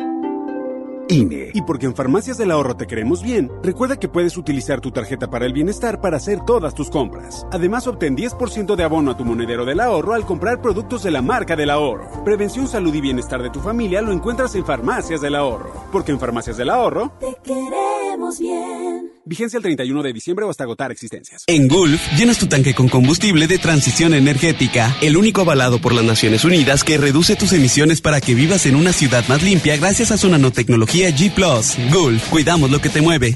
INE. 1.10 1.52
Y 1.54 1.62
porque 1.64 1.86
en 1.86 1.96
Farmacias 1.96 2.38
del 2.38 2.52
Ahorro 2.52 2.76
te 2.76 2.86
queremos 2.86 3.24
bien, 3.24 3.50
recuerda 3.64 3.98
que 3.98 4.10
puedes 4.10 4.38
utilizar 4.38 4.80
tu 4.80 4.92
tarjeta 4.92 5.30
para 5.30 5.46
el 5.46 5.54
bienestar 5.54 6.02
para 6.02 6.18
hacer 6.18 6.42
todas 6.46 6.76
tus 6.76 6.90
compras. 6.90 7.48
Además, 7.52 7.88
obtén 7.88 8.16
10% 8.16 8.76
de 8.76 8.84
abono 8.84 9.12
a 9.12 9.18
tu 9.18 9.26
monedero 9.26 9.66
del 9.66 9.80
ahorro 9.80 10.14
al 10.14 10.26
comprar 10.26 10.62
productos 10.62 11.04
de 11.04 11.12
la 11.12 11.22
marca 11.22 11.56
del 11.56 11.72
ahorro. 11.72 12.24
Prevención, 12.24 12.68
salud 12.68 12.94
y 12.94 13.02
bienestar 13.02 13.42
de 13.42 13.50
tu 13.50 13.60
familia 13.60 14.02
lo 14.02 14.12
encuentras 14.12 14.54
en 14.56 14.66
Farmacias 14.66 15.22
del 15.22 15.36
Ahorro. 15.36 15.72
Porque 15.92 16.12
en 16.12 16.20
Farmacias 16.20 16.58
del 16.58 16.70
Ahorro 16.70 17.14
Te 17.20 17.36
queremos 17.44 18.40
bien. 18.40 19.19
Vigencia 19.26 19.58
el 19.58 19.64
31 19.64 20.04
de 20.04 20.14
diciembre 20.14 20.46
o 20.46 20.50
hasta 20.50 20.64
agotar 20.64 20.92
existencias. 20.92 21.44
En 21.48 21.68
Gulf, 21.68 22.02
llenas 22.18 22.38
tu 22.38 22.48
tanque 22.48 22.74
con 22.74 22.90
combustible 22.90 23.48
de 23.48 23.58
transición 23.58 24.14
energética, 24.14 24.96
el 25.02 25.18
único 25.18 25.42
avalado 25.42 25.80
por 25.80 25.94
las 25.94 26.06
Naciones 26.06 26.44
Unidas 26.44 26.84
que 26.84 26.98
reduce 26.98 27.36
tus 27.36 27.54
emisiones 27.54 28.02
para 28.02 28.22
que 28.22 28.36
vivas 28.36 28.66
en 28.66 28.76
una 28.76 28.94
ciudad 28.94 29.28
más 29.28 29.44
limpia 29.44 29.78
gracias 29.78 30.12
a 30.12 30.18
su 30.18 30.30
nanotecnología 30.30 31.10
G⁇ 31.10 31.34
Gulf, 31.92 32.30
cuidamos 32.30 32.72
lo 32.72 32.82
que 32.82 32.90
te 32.90 33.02
mueve. 33.02 33.36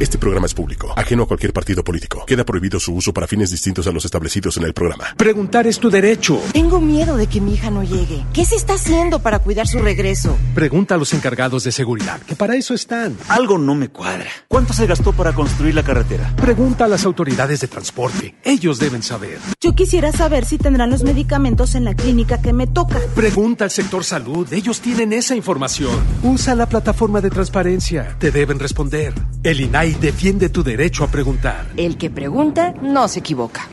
Este 0.00 0.16
programa 0.16 0.46
es 0.46 0.54
público, 0.54 0.92
ajeno 0.94 1.24
a 1.24 1.26
cualquier 1.26 1.52
partido 1.52 1.82
político. 1.82 2.24
Queda 2.24 2.44
prohibido 2.44 2.78
su 2.78 2.94
uso 2.94 3.12
para 3.12 3.26
fines 3.26 3.50
distintos 3.50 3.84
a 3.88 3.90
los 3.90 4.04
establecidos 4.04 4.56
en 4.56 4.62
el 4.62 4.72
programa. 4.72 5.06
Preguntar 5.16 5.66
es 5.66 5.80
tu 5.80 5.90
derecho. 5.90 6.40
Tengo 6.52 6.80
miedo 6.80 7.16
de 7.16 7.26
que 7.26 7.40
mi 7.40 7.54
hija 7.54 7.72
no 7.72 7.82
llegue. 7.82 8.24
¿Qué 8.32 8.44
se 8.44 8.54
está 8.54 8.74
haciendo 8.74 9.18
para 9.18 9.40
cuidar 9.40 9.66
su 9.66 9.80
regreso? 9.80 10.38
Pregunta 10.54 10.94
a 10.94 10.98
los 10.98 11.12
encargados 11.14 11.64
de 11.64 11.72
seguridad, 11.72 12.20
que 12.20 12.36
para 12.36 12.54
eso 12.54 12.74
están. 12.74 13.16
Algo 13.26 13.58
no 13.58 13.74
me 13.74 13.88
cuadra. 13.88 14.30
¿Cuánto 14.46 14.72
se 14.72 14.86
gastó 14.86 15.12
para 15.12 15.32
construir 15.32 15.74
la 15.74 15.82
carretera? 15.82 16.32
Pregunta 16.36 16.84
a 16.84 16.88
las 16.88 17.04
autoridades 17.04 17.60
de 17.60 17.66
transporte. 17.66 18.36
Ellos 18.44 18.78
deben 18.78 19.02
saber. 19.02 19.40
Yo 19.60 19.74
quisiera 19.74 20.12
saber 20.12 20.44
si 20.44 20.58
tendrán 20.58 20.90
los 20.90 21.02
medicamentos 21.02 21.74
en 21.74 21.82
la 21.82 21.96
clínica 21.96 22.40
que 22.40 22.52
me 22.52 22.68
toca. 22.68 23.00
Pregunta 23.16 23.64
al 23.64 23.72
sector 23.72 24.04
salud. 24.04 24.52
Ellos 24.52 24.80
tienen 24.80 25.12
esa 25.12 25.34
información. 25.34 25.98
Usa 26.22 26.54
la 26.54 26.68
plataforma 26.68 27.20
de 27.20 27.30
transparencia. 27.30 28.16
Te 28.20 28.30
deben 28.30 28.60
responder. 28.60 29.12
El 29.44 29.60
INAI 29.60 29.94
defiende 29.94 30.48
tu 30.48 30.64
derecho 30.64 31.04
a 31.04 31.08
preguntar. 31.08 31.66
El 31.76 31.96
que 31.96 32.10
pregunta 32.10 32.74
no 32.82 33.06
se 33.06 33.20
equivoca. 33.20 33.68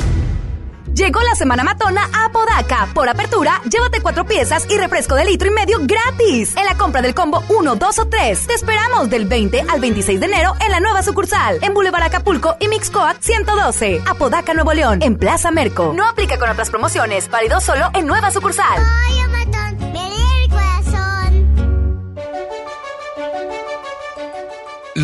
Llegó 0.94 1.20
la 1.22 1.36
semana 1.36 1.64
matona 1.64 2.08
a 2.14 2.32
Podaca. 2.32 2.88
Por 2.94 3.10
apertura, 3.10 3.62
llévate 3.70 4.00
cuatro 4.00 4.26
piezas 4.26 4.66
y 4.70 4.78
refresco 4.78 5.16
de 5.16 5.26
litro 5.26 5.50
y 5.50 5.52
medio 5.52 5.80
gratis. 5.82 6.56
En 6.56 6.66
la 6.66 6.78
compra 6.78 7.02
del 7.02 7.16
combo 7.16 7.44
1, 7.50 7.76
2 7.76 8.00
o 8.00 8.08
3. 8.08 8.48
Te 8.48 8.54
esperamos 8.54 9.10
del 9.10 9.26
20 9.26 9.66
al 9.68 9.82
26 9.82 10.20
de 10.20 10.26
enero 10.28 10.54
en 10.64 10.72
la 10.72 10.80
nueva 10.80 11.02
sucursal. 11.04 11.58
En 11.64 11.74
Boulevard 11.74 12.04
Acapulco 12.04 12.56
y 12.60 12.68
Mixcoat 12.68 13.18
112. 13.20 14.04
Apodaca, 14.08 14.54
Nuevo 14.54 14.72
León. 14.74 15.00
En 15.02 15.18
Plaza 15.18 15.52
Merco. 15.52 15.94
No 15.94 16.08
aplica 16.08 16.38
con 16.38 16.50
otras 16.50 16.70
promociones. 16.70 17.30
Válido 17.30 17.60
solo 17.60 17.90
en 17.94 18.06
nueva 18.06 18.32
sucursal. 18.32 18.78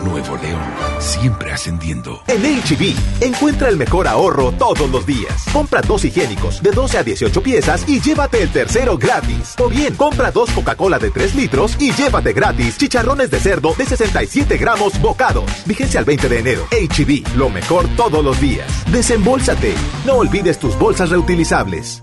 Nuevo 0.00 0.36
León, 0.36 0.60
siempre 0.98 1.52
ascendiendo. 1.52 2.22
En 2.26 2.42
HB, 2.42 2.94
encuentra 3.20 3.68
el 3.68 3.76
mejor 3.76 4.08
ahorro 4.08 4.52
todos 4.52 4.90
los 4.90 5.06
días. 5.06 5.44
Compra 5.52 5.80
dos 5.82 6.04
higiénicos 6.04 6.62
de 6.62 6.70
12 6.72 6.98
a 6.98 7.02
18 7.02 7.42
piezas 7.42 7.88
y 7.88 8.00
llévate 8.00 8.42
el 8.42 8.50
tercero 8.50 8.98
gratis. 8.98 9.54
O 9.58 9.68
bien, 9.68 9.94
compra 9.94 10.30
dos 10.30 10.50
Coca-Cola 10.50 10.98
de 10.98 11.10
3 11.10 11.34
litros 11.34 11.76
y 11.78 11.92
llévate 11.92 12.32
gratis 12.32 12.78
chicharrones 12.78 13.30
de 13.30 13.40
cerdo 13.40 13.74
de 13.76 13.86
67 13.86 14.56
gramos 14.58 15.00
bocados. 15.00 15.50
Vigencia 15.66 16.00
al 16.00 16.06
20 16.06 16.28
de 16.28 16.38
enero. 16.38 16.66
HB, 16.70 17.36
lo 17.36 17.48
mejor 17.48 17.86
todos 17.96 18.24
los 18.24 18.40
días. 18.40 18.66
Desembolsate. 18.90 19.74
No 20.04 20.14
olvides 20.14 20.58
tus 20.58 20.78
bolsas 20.78 21.10
reutilizables. 21.10 22.02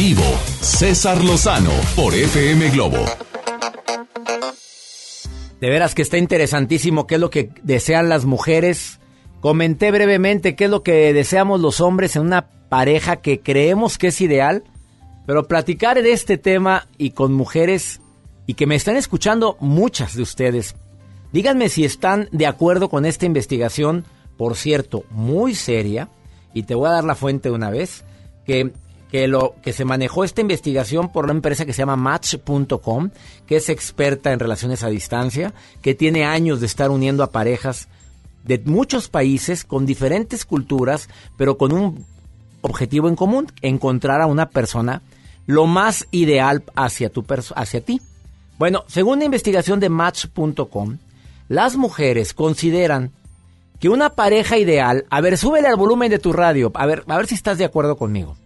Vivo, 0.00 0.24
César 0.62 1.22
Lozano 1.22 1.72
por 1.94 2.14
FM 2.14 2.70
Globo. 2.70 3.04
De 5.60 5.68
veras 5.68 5.94
que 5.94 6.00
está 6.00 6.16
interesantísimo 6.16 7.06
qué 7.06 7.16
es 7.16 7.20
lo 7.20 7.28
que 7.28 7.50
desean 7.62 8.08
las 8.08 8.24
mujeres. 8.24 8.98
Comenté 9.40 9.90
brevemente 9.90 10.56
qué 10.56 10.64
es 10.64 10.70
lo 10.70 10.82
que 10.82 11.12
deseamos 11.12 11.60
los 11.60 11.82
hombres 11.82 12.16
en 12.16 12.22
una 12.22 12.48
pareja 12.70 13.16
que 13.16 13.40
creemos 13.40 13.98
que 13.98 14.06
es 14.06 14.22
ideal. 14.22 14.64
Pero 15.26 15.46
platicar 15.46 16.02
de 16.02 16.12
este 16.12 16.38
tema 16.38 16.88
y 16.96 17.10
con 17.10 17.34
mujeres 17.34 18.00
y 18.46 18.54
que 18.54 18.66
me 18.66 18.76
están 18.76 18.96
escuchando 18.96 19.58
muchas 19.60 20.16
de 20.16 20.22
ustedes. 20.22 20.76
Díganme 21.30 21.68
si 21.68 21.84
están 21.84 22.30
de 22.32 22.46
acuerdo 22.46 22.88
con 22.88 23.04
esta 23.04 23.26
investigación, 23.26 24.06
por 24.38 24.56
cierto, 24.56 25.04
muy 25.10 25.54
seria. 25.54 26.08
Y 26.54 26.62
te 26.62 26.74
voy 26.74 26.88
a 26.88 26.92
dar 26.92 27.04
la 27.04 27.16
fuente 27.16 27.50
de 27.50 27.54
una 27.54 27.68
vez. 27.68 28.02
Que 28.46 28.72
que, 29.10 29.26
lo, 29.26 29.56
que 29.62 29.72
se 29.72 29.84
manejó 29.84 30.24
esta 30.24 30.40
investigación 30.40 31.10
por 31.10 31.24
una 31.24 31.34
empresa 31.34 31.66
que 31.66 31.72
se 31.72 31.78
llama 31.82 31.96
Match.com, 31.96 33.10
que 33.46 33.56
es 33.56 33.68
experta 33.68 34.32
en 34.32 34.38
relaciones 34.38 34.82
a 34.82 34.88
distancia, 34.88 35.52
que 35.82 35.94
tiene 35.94 36.24
años 36.24 36.60
de 36.60 36.66
estar 36.66 36.90
uniendo 36.90 37.22
a 37.22 37.32
parejas 37.32 37.88
de 38.44 38.58
muchos 38.64 39.08
países 39.08 39.64
con 39.64 39.84
diferentes 39.84 40.44
culturas, 40.44 41.08
pero 41.36 41.58
con 41.58 41.72
un 41.72 42.06
objetivo 42.62 43.08
en 43.08 43.16
común, 43.16 43.48
encontrar 43.62 44.20
a 44.20 44.26
una 44.26 44.50
persona 44.50 45.02
lo 45.46 45.66
más 45.66 46.06
ideal 46.10 46.62
hacia, 46.76 47.10
tu 47.10 47.24
hacia 47.56 47.80
ti. 47.80 48.00
Bueno, 48.58 48.84
según 48.86 49.18
la 49.18 49.24
investigación 49.24 49.80
de 49.80 49.88
Match.com, 49.88 50.98
las 51.48 51.76
mujeres 51.76 52.32
consideran 52.32 53.10
que 53.80 53.88
una 53.88 54.10
pareja 54.10 54.58
ideal, 54.58 55.06
a 55.10 55.20
ver, 55.20 55.38
súbele 55.38 55.66
al 55.66 55.76
volumen 55.76 56.10
de 56.10 56.18
tu 56.18 56.32
radio, 56.32 56.70
a 56.74 56.86
ver, 56.86 57.02
a 57.08 57.16
ver 57.16 57.26
si 57.26 57.34
estás 57.34 57.58
de 57.58 57.64
acuerdo 57.64 57.96
conmigo 57.96 58.36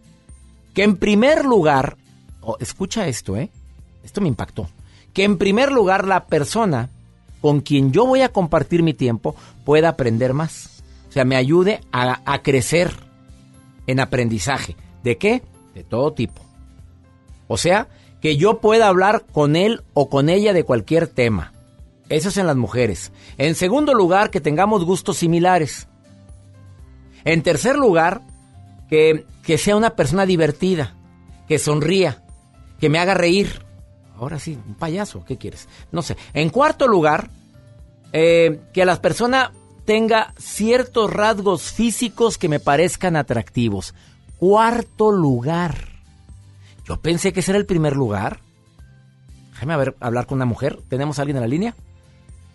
que 0.74 0.82
en 0.82 0.96
primer 0.96 1.44
lugar, 1.44 1.96
escucha 2.60 3.06
esto, 3.06 3.36
¿eh? 3.36 3.50
Esto 4.02 4.20
me 4.20 4.28
impactó. 4.28 4.68
Que 5.12 5.24
en 5.24 5.38
primer 5.38 5.72
lugar 5.72 6.06
la 6.06 6.26
persona 6.26 6.90
con 7.40 7.60
quien 7.60 7.92
yo 7.92 8.06
voy 8.06 8.22
a 8.22 8.30
compartir 8.30 8.82
mi 8.82 8.92
tiempo 8.92 9.36
pueda 9.64 9.90
aprender 9.90 10.34
más. 10.34 10.82
O 11.08 11.12
sea, 11.12 11.24
me 11.24 11.36
ayude 11.36 11.80
a, 11.92 12.20
a 12.30 12.42
crecer 12.42 12.92
en 13.86 14.00
aprendizaje. 14.00 14.76
¿De 15.02 15.16
qué? 15.16 15.42
De 15.74 15.84
todo 15.84 16.12
tipo. 16.12 16.42
O 17.46 17.56
sea, 17.56 17.88
que 18.20 18.36
yo 18.36 18.60
pueda 18.60 18.88
hablar 18.88 19.24
con 19.32 19.54
él 19.54 19.82
o 19.92 20.08
con 20.08 20.28
ella 20.28 20.52
de 20.52 20.64
cualquier 20.64 21.06
tema. 21.06 21.52
Eso 22.08 22.30
es 22.30 22.36
en 22.36 22.46
las 22.46 22.56
mujeres. 22.56 23.12
En 23.38 23.54
segundo 23.54 23.94
lugar, 23.94 24.30
que 24.30 24.40
tengamos 24.40 24.84
gustos 24.84 25.18
similares. 25.18 25.88
En 27.24 27.42
tercer 27.42 27.76
lugar, 27.76 28.22
que, 28.88 29.24
sea 29.58 29.76
una 29.76 29.90
persona 29.90 30.26
divertida, 30.26 30.94
que 31.46 31.58
sonría, 31.58 32.22
que 32.80 32.88
me 32.88 32.98
haga 32.98 33.14
reír. 33.14 33.62
Ahora 34.16 34.38
sí, 34.38 34.58
un 34.66 34.74
payaso, 34.74 35.24
¿qué 35.24 35.36
quieres? 35.36 35.68
No 35.92 36.02
sé. 36.02 36.16
En 36.32 36.50
cuarto 36.50 36.86
lugar, 36.86 37.28
eh, 38.12 38.60
que 38.72 38.84
la 38.84 39.00
persona 39.00 39.52
tenga 39.84 40.32
ciertos 40.38 41.12
rasgos 41.12 41.72
físicos 41.72 42.38
que 42.38 42.48
me 42.48 42.60
parezcan 42.60 43.16
atractivos. 43.16 43.94
Cuarto 44.38 45.10
lugar. 45.10 45.88
Yo 46.86 47.00
pensé 47.00 47.32
que 47.32 47.40
ese 47.40 47.52
era 47.52 47.58
el 47.58 47.66
primer 47.66 47.96
lugar. 47.96 48.40
Déjame 49.52 49.76
ver, 49.76 49.96
hablar 50.00 50.26
con 50.26 50.36
una 50.36 50.44
mujer. 50.44 50.80
¿Tenemos 50.88 51.18
a 51.18 51.22
alguien 51.22 51.36
en 51.36 51.42
la 51.42 51.48
línea? 51.48 51.74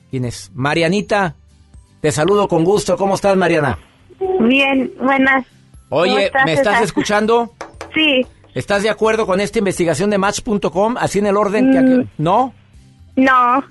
¿Quién 0.10 0.26
es? 0.26 0.52
Marianita. 0.54 1.36
Te 2.02 2.12
saludo 2.12 2.48
con 2.48 2.64
gusto. 2.64 2.98
¿Cómo 2.98 3.16
estás, 3.16 3.36
Mariana? 3.36 3.78
Bien, 4.40 4.92
buenas. 5.00 5.46
Oye, 5.90 6.32
¿me 6.46 6.54
estás 6.54 6.82
escuchando? 6.82 7.54
Sí. 7.94 8.26
¿Estás 8.54 8.84
de 8.84 8.90
acuerdo 8.90 9.26
con 9.26 9.40
esta 9.40 9.60
investigación 9.60 10.10
de 10.10 10.18
Match.com? 10.18 10.96
Así 10.98 11.20
en 11.20 11.28
el 11.28 11.38
orden 11.38 11.72
que... 11.72 11.80
Mm. 11.80 12.08
¿No? 12.18 12.54
No. 13.16 13.64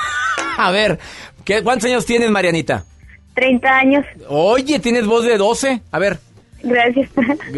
A 0.58 0.70
ver, 0.70 0.98
¿qué, 1.44 1.62
¿cuántos 1.62 1.88
años 1.88 2.04
tienes, 2.04 2.30
Marianita? 2.30 2.84
30 3.34 3.68
años. 3.68 4.04
Oye, 4.28 4.80
tienes 4.80 5.06
voz 5.06 5.24
de 5.24 5.38
12. 5.38 5.82
A 5.92 5.98
ver. 5.98 6.18
Gracias. 6.62 7.08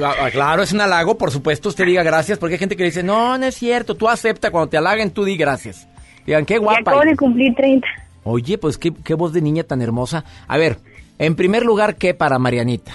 Ah, 0.04 0.28
claro, 0.30 0.62
es 0.62 0.72
un 0.72 0.82
halago, 0.82 1.16
por 1.16 1.30
supuesto, 1.30 1.70
usted 1.70 1.86
diga 1.86 2.02
gracias, 2.02 2.38
porque 2.38 2.54
hay 2.54 2.58
gente 2.58 2.76
que 2.76 2.84
dice, 2.84 3.02
no, 3.02 3.38
no 3.38 3.46
es 3.46 3.54
cierto, 3.54 3.94
tú 3.94 4.08
acepta, 4.08 4.50
cuando 4.50 4.68
te 4.68 4.76
halaguen, 4.76 5.10
tú 5.10 5.24
di 5.24 5.38
gracias. 5.38 5.88
Digan, 6.26 6.44
qué 6.44 6.58
guapa. 6.58 6.80
acabo 6.80 7.00
de 7.00 7.16
cumplir 7.16 7.54
30. 7.54 7.86
Oye, 8.24 8.58
pues 8.58 8.76
qué, 8.76 8.92
qué 9.02 9.14
voz 9.14 9.32
de 9.32 9.40
niña 9.40 9.62
tan 9.62 9.80
hermosa. 9.80 10.24
A 10.46 10.58
ver, 10.58 10.78
en 11.18 11.34
primer 11.34 11.64
lugar, 11.64 11.96
¿qué 11.96 12.12
para 12.12 12.38
Marianita? 12.38 12.92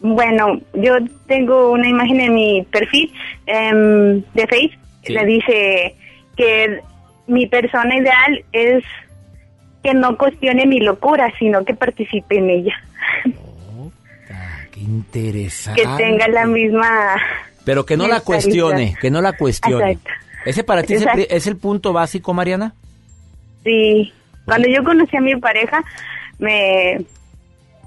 Bueno, 0.00 0.60
yo 0.74 0.94
tengo 1.26 1.72
una 1.72 1.88
imagen 1.88 2.20
en 2.20 2.34
mi 2.34 2.62
perfil 2.70 3.12
em, 3.46 4.22
de 4.34 4.46
Facebook 4.46 4.86
que 5.02 5.12
le 5.12 5.24
dice 5.24 5.94
que 6.36 6.80
mi 7.26 7.46
persona 7.46 7.96
ideal 7.96 8.44
es 8.52 8.84
que 9.82 9.94
no 9.94 10.16
cuestione 10.18 10.66
mi 10.66 10.80
locura, 10.80 11.32
sino 11.38 11.64
que 11.64 11.74
participe 11.74 12.38
en 12.38 12.50
ella. 12.50 12.74
qué 14.72 14.80
interesante. 14.80 15.82
Que 15.82 15.88
tenga 15.96 16.28
la 16.28 16.46
misma... 16.46 17.16
Pero 17.64 17.84
que 17.86 17.96
no 17.96 18.06
la 18.06 18.20
cuestione, 18.20 18.96
que 19.00 19.10
no 19.10 19.20
la 19.20 19.32
cuestione. 19.32 19.92
Exacto. 19.92 20.26
¿Ese 20.44 20.62
para 20.62 20.84
ti 20.84 20.94
es 20.94 21.02
el, 21.02 21.26
es 21.28 21.46
el, 21.48 21.56
punto 21.56 21.92
básico, 21.92 22.32
Mariana? 22.32 22.74
Sí. 23.64 24.12
Cuando 24.44 24.68
yo 24.68 24.84
conocí 24.84 25.16
a 25.16 25.20
mi 25.20 25.34
pareja, 25.34 25.82
me 26.38 27.04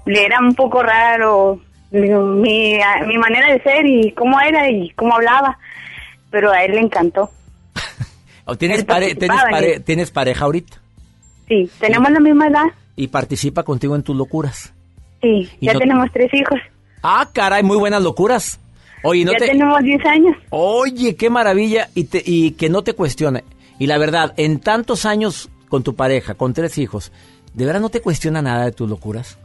le 0.04 0.24
era 0.24 0.40
un 0.40 0.54
poco 0.54 0.82
raro 0.82 1.60
mi, 1.90 2.78
mi 3.06 3.18
manera 3.18 3.52
de 3.52 3.62
ser 3.62 3.86
y 3.86 4.12
cómo 4.12 4.40
era 4.40 4.70
y 4.70 4.90
cómo 4.90 5.14
hablaba, 5.14 5.58
pero 6.30 6.50
a 6.50 6.64
él 6.64 6.72
le 6.72 6.80
encantó. 6.80 7.30
¿Tienes, 8.58 8.86
¿tienes, 9.84 10.10
pareja 10.10 10.44
ahorita? 10.44 10.80
Sí, 11.48 11.70
tenemos 11.78 12.10
la 12.10 12.20
misma 12.20 12.48
edad. 12.48 12.64
¿Y 12.96 13.08
participa 13.08 13.62
contigo 13.62 13.96
en 13.96 14.02
tus 14.02 14.16
locuras? 14.16 14.72
Sí, 15.22 15.48
ya 15.60 15.74
tenemos 15.74 16.08
tres 16.12 16.32
hijos. 16.32 16.58
Ah, 17.02 17.28
caray, 17.32 17.62
muy 17.62 17.76
buenas 17.76 18.02
locuras. 18.02 18.60
Oye, 19.02 19.24
¿no 19.24 19.32
ya 19.32 19.38
tenemos 19.38 19.82
10 19.82 20.06
años. 20.06 20.36
Oye, 20.50 21.16
qué 21.16 21.30
maravilla 21.30 21.88
y, 21.94 22.04
te, 22.04 22.22
y 22.24 22.52
que 22.52 22.68
no 22.68 22.82
te 22.82 22.92
cuestione. 22.92 23.44
Y 23.78 23.86
la 23.86 23.96
verdad, 23.98 24.34
en 24.36 24.60
tantos 24.60 25.06
años 25.06 25.48
con 25.68 25.82
tu 25.82 25.94
pareja, 25.94 26.34
con 26.34 26.52
tres 26.52 26.76
hijos, 26.76 27.12
¿de 27.54 27.64
verdad 27.64 27.80
no 27.80 27.88
te 27.88 28.02
cuestiona 28.02 28.42
nada 28.42 28.66
de 28.66 28.72
tus 28.72 28.88
locuras? 28.88 29.38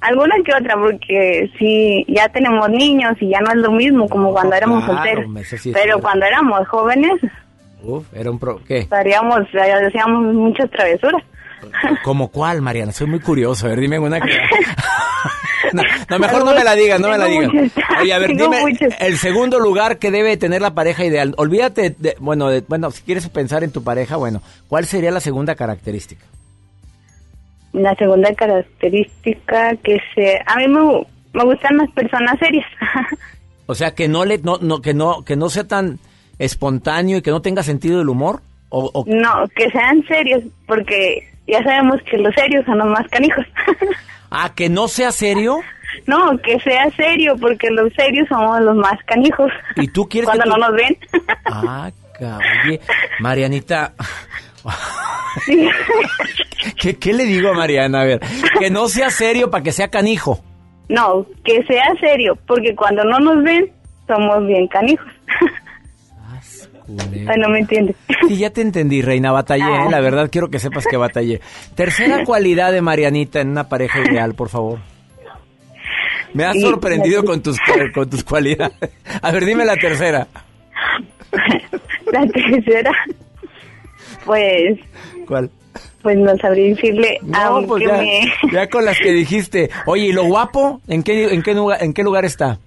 Alguna 0.00 0.34
que 0.44 0.52
otra, 0.54 0.76
porque 0.76 1.50
si 1.58 2.04
ya 2.08 2.28
tenemos 2.28 2.68
niños 2.68 3.14
y 3.20 3.30
ya 3.30 3.40
no 3.40 3.50
es 3.50 3.56
lo 3.56 3.72
mismo 3.72 4.08
como 4.08 4.32
cuando 4.32 4.54
éramos 4.54 4.84
solteros. 4.84 5.24
Pero 5.72 6.00
cuando 6.00 6.26
éramos 6.26 6.68
jóvenes, 6.68 7.12
Uf, 7.82 8.04
era 8.14 8.30
un 8.30 8.38
pro... 8.38 8.60
¿qué? 8.66 8.78
Estaríamos, 8.78 9.40
hacíamos 9.86 10.34
muchas 10.34 10.70
travesuras. 10.70 11.22
¿Como 12.04 12.28
cuál, 12.28 12.62
Mariana? 12.62 12.92
Soy 12.92 13.06
muy 13.06 13.20
curioso. 13.20 13.66
A 13.66 13.70
ver, 13.70 13.80
dime 13.80 13.98
una 13.98 14.20
que... 14.20 14.28
no, 15.72 16.18
mejor 16.18 16.44
no 16.44 16.54
me 16.54 16.64
la 16.64 16.74
digas, 16.74 17.00
no 17.00 17.08
me 17.08 17.18
la 17.18 17.26
digas. 17.26 17.50
Oye, 18.00 18.12
a 18.12 18.18
ver, 18.18 18.36
dime 18.36 18.62
el 19.00 19.18
segundo 19.18 19.58
lugar 19.58 19.98
que 19.98 20.10
debe 20.10 20.36
tener 20.36 20.62
la 20.62 20.74
pareja 20.74 21.04
ideal. 21.04 21.34
Olvídate, 21.38 21.94
de, 21.98 22.16
bueno, 22.18 22.48
de, 22.48 22.62
bueno, 22.66 22.90
si 22.90 23.02
quieres 23.02 23.28
pensar 23.28 23.64
en 23.64 23.72
tu 23.72 23.82
pareja, 23.82 24.16
bueno, 24.16 24.42
¿cuál 24.68 24.84
sería 24.86 25.10
la 25.10 25.20
segunda 25.20 25.54
característica? 25.54 26.24
La 27.76 27.94
segunda 27.94 28.34
característica 28.34 29.76
que 29.76 30.00
se... 30.14 30.40
A 30.46 30.56
mí 30.56 30.66
me, 30.66 31.44
gustan 31.44 31.76
las 31.76 31.90
personas 31.90 32.38
serias. 32.38 32.64
o 33.66 33.74
sea, 33.74 33.94
que 33.94 34.08
no, 34.08 34.24
le, 34.24 34.38
no, 34.38 34.56
no, 34.58 34.80
que, 34.80 34.94
no, 34.94 35.24
que 35.24 35.36
no 35.36 35.50
sea 35.50 35.64
tan 35.64 35.98
espontáneo 36.38 37.18
y 37.18 37.22
que 37.22 37.30
no 37.30 37.42
tenga 37.42 37.62
sentido 37.62 37.98
del 37.98 38.08
humor. 38.08 38.40
O, 38.70 39.04
No, 39.06 39.46
que 39.54 39.70
sean 39.70 40.02
serios, 40.06 40.42
porque 40.66 41.28
ya 41.46 41.62
sabemos 41.62 42.00
que 42.10 42.16
los 42.16 42.34
serios 42.34 42.64
son 42.64 42.78
los 42.78 42.88
más 42.88 43.06
canijos. 43.08 43.44
ah, 44.30 44.52
que 44.54 44.70
no 44.70 44.88
sea 44.88 45.12
serio. 45.12 45.58
No, 46.06 46.38
que 46.38 46.58
sea 46.60 46.90
serio, 46.92 47.36
porque 47.38 47.68
los 47.70 47.92
serios 47.92 48.26
somos 48.28 48.58
los 48.62 48.76
más 48.76 48.98
canijos. 49.04 49.52
¿Y 49.76 49.88
tú 49.88 50.08
quieres 50.08 50.28
Cuando 50.34 50.46
no 50.46 50.56
nos 50.56 50.72
ven. 50.72 50.96
ah, 51.44 51.90
cabrón. 52.18 52.80
Marianita, 53.20 53.92
¿Qué, 57.00 57.12
le 57.12 57.24
digo 57.24 57.50
a 57.50 57.54
Mariana? 57.54 58.00
A 58.00 58.04
ver, 58.04 58.20
que 58.58 58.70
no 58.70 58.88
sea 58.88 59.10
serio 59.10 59.50
para 59.50 59.62
que 59.62 59.72
sea 59.72 59.88
canijo. 59.88 60.40
No, 60.88 61.26
que 61.44 61.62
sea 61.64 61.94
serio, 62.00 62.38
porque 62.46 62.74
cuando 62.74 63.04
no 63.04 63.18
nos 63.18 63.42
ven, 63.42 63.70
somos 64.06 64.46
bien 64.46 64.66
canijos. 64.68 65.06
Ay, 66.88 67.40
no 67.40 67.48
me 67.48 67.58
entiendes. 67.58 67.96
Sí, 68.28 68.36
ya 68.36 68.50
te 68.50 68.60
entendí, 68.60 69.02
Reina. 69.02 69.32
Batallé, 69.32 69.64
¿eh? 69.64 69.90
la 69.90 70.00
verdad 70.00 70.28
quiero 70.30 70.48
que 70.48 70.60
sepas 70.60 70.86
que 70.86 70.96
batallé. 70.96 71.40
Tercera 71.74 72.24
cualidad 72.24 72.70
de 72.70 72.80
Marianita 72.80 73.40
en 73.40 73.48
una 73.48 73.68
pareja 73.68 74.00
ideal, 74.00 74.34
por 74.34 74.48
favor. 74.48 74.78
Me 76.32 76.44
has 76.44 76.60
sorprendido 76.60 77.24
con 77.24 77.42
tus, 77.42 77.58
con 77.94 78.08
tus 78.08 78.22
cualidades. 78.22 78.76
A 79.22 79.32
ver, 79.32 79.44
dime 79.44 79.64
la 79.64 79.76
tercera. 79.76 80.28
La 82.12 82.24
tercera 82.24 82.92
pues... 84.26 84.78
¿Cuál? 85.26 85.50
Pues 86.02 86.18
no 86.18 86.36
sabría 86.38 86.68
decirle, 86.74 87.18
no, 87.22 87.62
pues 87.66 87.82
ya, 87.86 88.00
ya, 88.52 88.68
con 88.68 88.84
las 88.84 88.98
que 88.98 89.10
dijiste. 89.12 89.70
Oye, 89.86 90.06
¿y 90.06 90.12
lo 90.12 90.24
guapo? 90.24 90.80
¿En 90.86 91.02
qué, 91.02 91.32
en 91.34 91.42
qué, 91.42 91.54
lugar, 91.54 91.82
en 91.82 91.92
qué 91.92 92.02
lugar 92.04 92.24
está? 92.24 92.58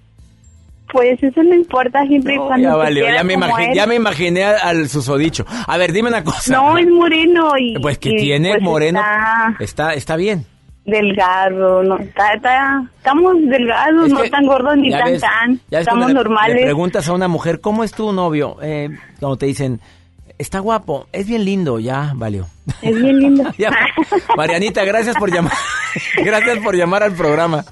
Pues 0.92 1.22
eso 1.22 1.42
no 1.42 1.54
importa 1.54 2.04
siempre 2.06 2.34
y 2.34 2.36
cuando 2.36 2.68
ya 2.68 2.74
valió, 2.74 3.04
ya 3.06 3.22
me, 3.24 3.36
ya 3.74 3.94
imaginé 3.94 4.44
al, 4.44 4.88
susodicho. 4.88 5.46
A 5.66 5.76
ver, 5.78 5.92
dime 5.92 6.08
una 6.08 6.22
cosa. 6.24 6.52
No, 6.52 6.76
es 6.76 6.88
moreno 6.88 7.52
y... 7.58 7.78
Pues 7.80 7.96
que 7.98 8.10
y, 8.10 8.16
tiene 8.16 8.50
pues, 8.50 8.62
moreno. 8.62 9.00
Está 9.00 9.54
Está, 9.60 9.94
está 9.94 10.16
bien. 10.16 10.44
delgado, 10.84 11.82
no, 11.84 11.96
está, 11.98 12.32
está- 12.34 12.82
estamos 12.98 13.34
delgados, 13.48 14.06
Es 14.08 14.12
no 14.12 14.22
tan 14.30 14.46
gordos 14.46 14.76
ni 14.76 14.90
tan 14.90 15.04
ves- 15.12 15.20
tan, 15.22 15.60
estamos 15.70 16.08
le- 16.08 16.14
normales. 16.14 16.56
Le 16.56 16.62
preguntas 16.64 17.08
a 17.08 17.12
una 17.12 17.28
mujer, 17.28 17.60
¿cómo 17.60 17.84
es 17.84 17.92
tu 17.92 18.12
novio? 18.12 18.56
Eh, 18.60 18.88
cuando 19.20 19.36
te 19.38 19.46
dicen, 19.46 19.80
está 20.40 20.58
guapo, 20.60 21.06
es 21.12 21.26
bien 21.26 21.44
lindo, 21.44 21.78
ya 21.78 22.12
valió. 22.14 22.46
Es 22.82 22.94
bien 23.00 23.18
lindo. 23.20 23.44
Ya. 23.58 23.70
Marianita, 24.36 24.84
gracias 24.84 25.16
por 25.16 25.32
llamar. 25.32 25.52
gracias 26.24 26.58
por 26.58 26.74
llamar 26.76 27.02
al 27.02 27.12
programa. 27.12 27.64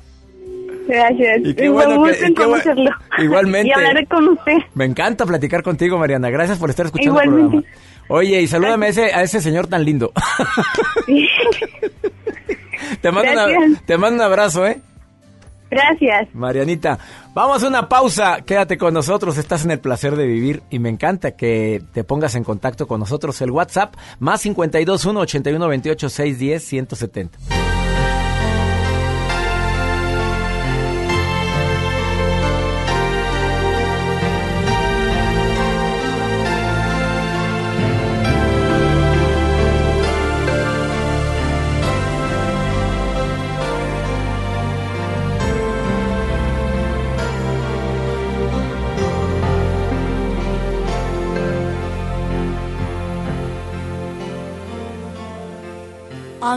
Gracias. 0.87 1.41
Y 1.45 1.55
qué 1.55 1.63
Me 1.65 1.69
bueno 1.71 2.03
que- 2.05 2.13
y 2.13 2.35
qué 2.35 2.35
conocerlo. 2.35 2.91
Igualmente. 3.19 3.69
Y 3.69 3.73
hablaré 3.73 4.07
con 4.07 4.29
usted. 4.29 4.55
Me 4.75 4.85
encanta 4.87 5.27
platicar 5.27 5.63
contigo, 5.63 5.99
Mariana. 5.99 6.31
Gracias 6.31 6.59
por 6.59 6.71
estar 6.71 6.87
escuchando 6.87 7.21
el 7.21 7.29
programa. 7.31 7.63
Oye, 8.09 8.41
y 8.41 8.47
salúdame 8.47 8.87
a 8.87 8.89
ese, 8.89 9.05
a 9.15 9.23
ese 9.23 9.41
señor 9.43 9.67
tan 9.67 9.85
lindo. 9.85 10.13
te, 13.03 13.13
mando 13.13 13.33
una- 13.33 13.47
Gracias. 13.47 13.83
te 13.85 13.99
mando 13.99 14.17
un 14.17 14.23
abrazo, 14.23 14.67
¿eh? 14.67 14.81
Gracias. 15.71 16.29
Marianita, 16.35 16.99
vamos 17.35 17.63
a 17.63 17.69
una 17.69 17.89
pausa. 17.89 18.41
Quédate 18.45 18.79
con 18.79 18.95
nosotros. 18.95 19.37
Estás 19.39 19.65
en 19.65 19.71
el 19.71 19.81
placer 19.81 20.17
de 20.17 20.27
vivir 20.27 20.63
y 20.71 20.79
me 20.79 20.89
encanta 20.89 21.33
que 21.33 21.83
te 21.93 22.05
pongas 22.05 22.35
en 22.35 22.45
contacto 22.45 22.87
con 22.87 23.01
nosotros. 23.01 23.41
El 23.43 23.51
WhatsApp 23.51 23.95
más 24.19 24.43
521 24.43 25.21
81 25.21 25.69
28 25.69 26.09
610 26.09 26.65
170. 26.65 27.68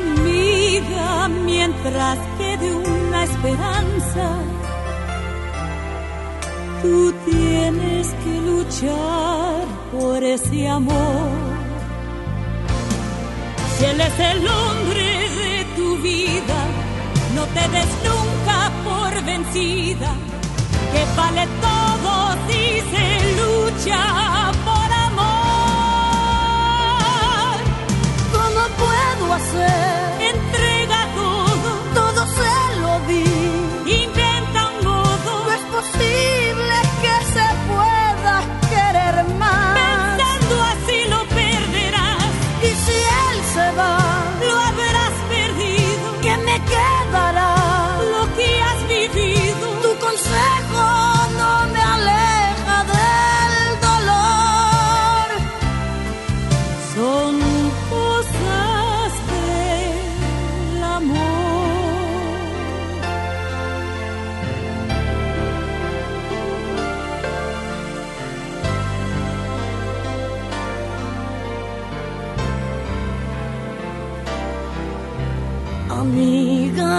Amiga, 0.00 1.28
mientras 1.28 2.18
quede 2.38 2.74
una 2.74 3.24
esperanza, 3.24 4.26
tú 6.80 7.12
tienes 7.30 8.06
que 8.22 8.34
luchar 8.50 9.64
por 9.92 10.24
ese 10.24 10.68
amor. 10.68 11.30
Si 13.76 13.84
él 13.84 14.00
es 14.00 14.18
el 14.32 14.48
hombre 14.48 15.08
de 15.42 15.54
tu 15.76 15.96
vida, 15.98 16.60
no 17.34 17.44
te 17.56 17.64
des 17.76 17.90
nunca 18.08 18.58
por 18.86 19.24
vencida, 19.24 20.10
que 20.92 21.02
vale 21.20 21.46
todo 21.66 22.12
si 22.48 22.62
se 22.92 23.06
lucha 23.40 24.50
puedo 29.30 29.99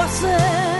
hacer? 0.00 0.77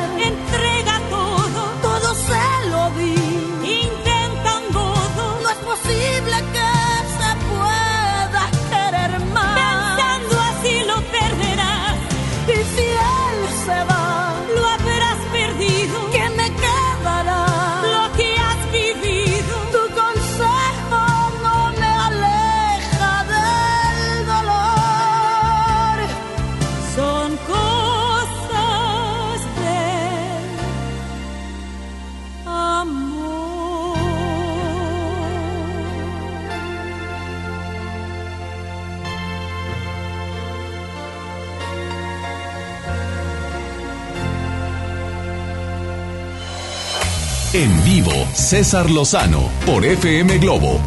César 48.48 48.88
Lozano 48.88 49.50
por 49.66 49.84
FM 49.84 50.38
Globo. 50.38 50.80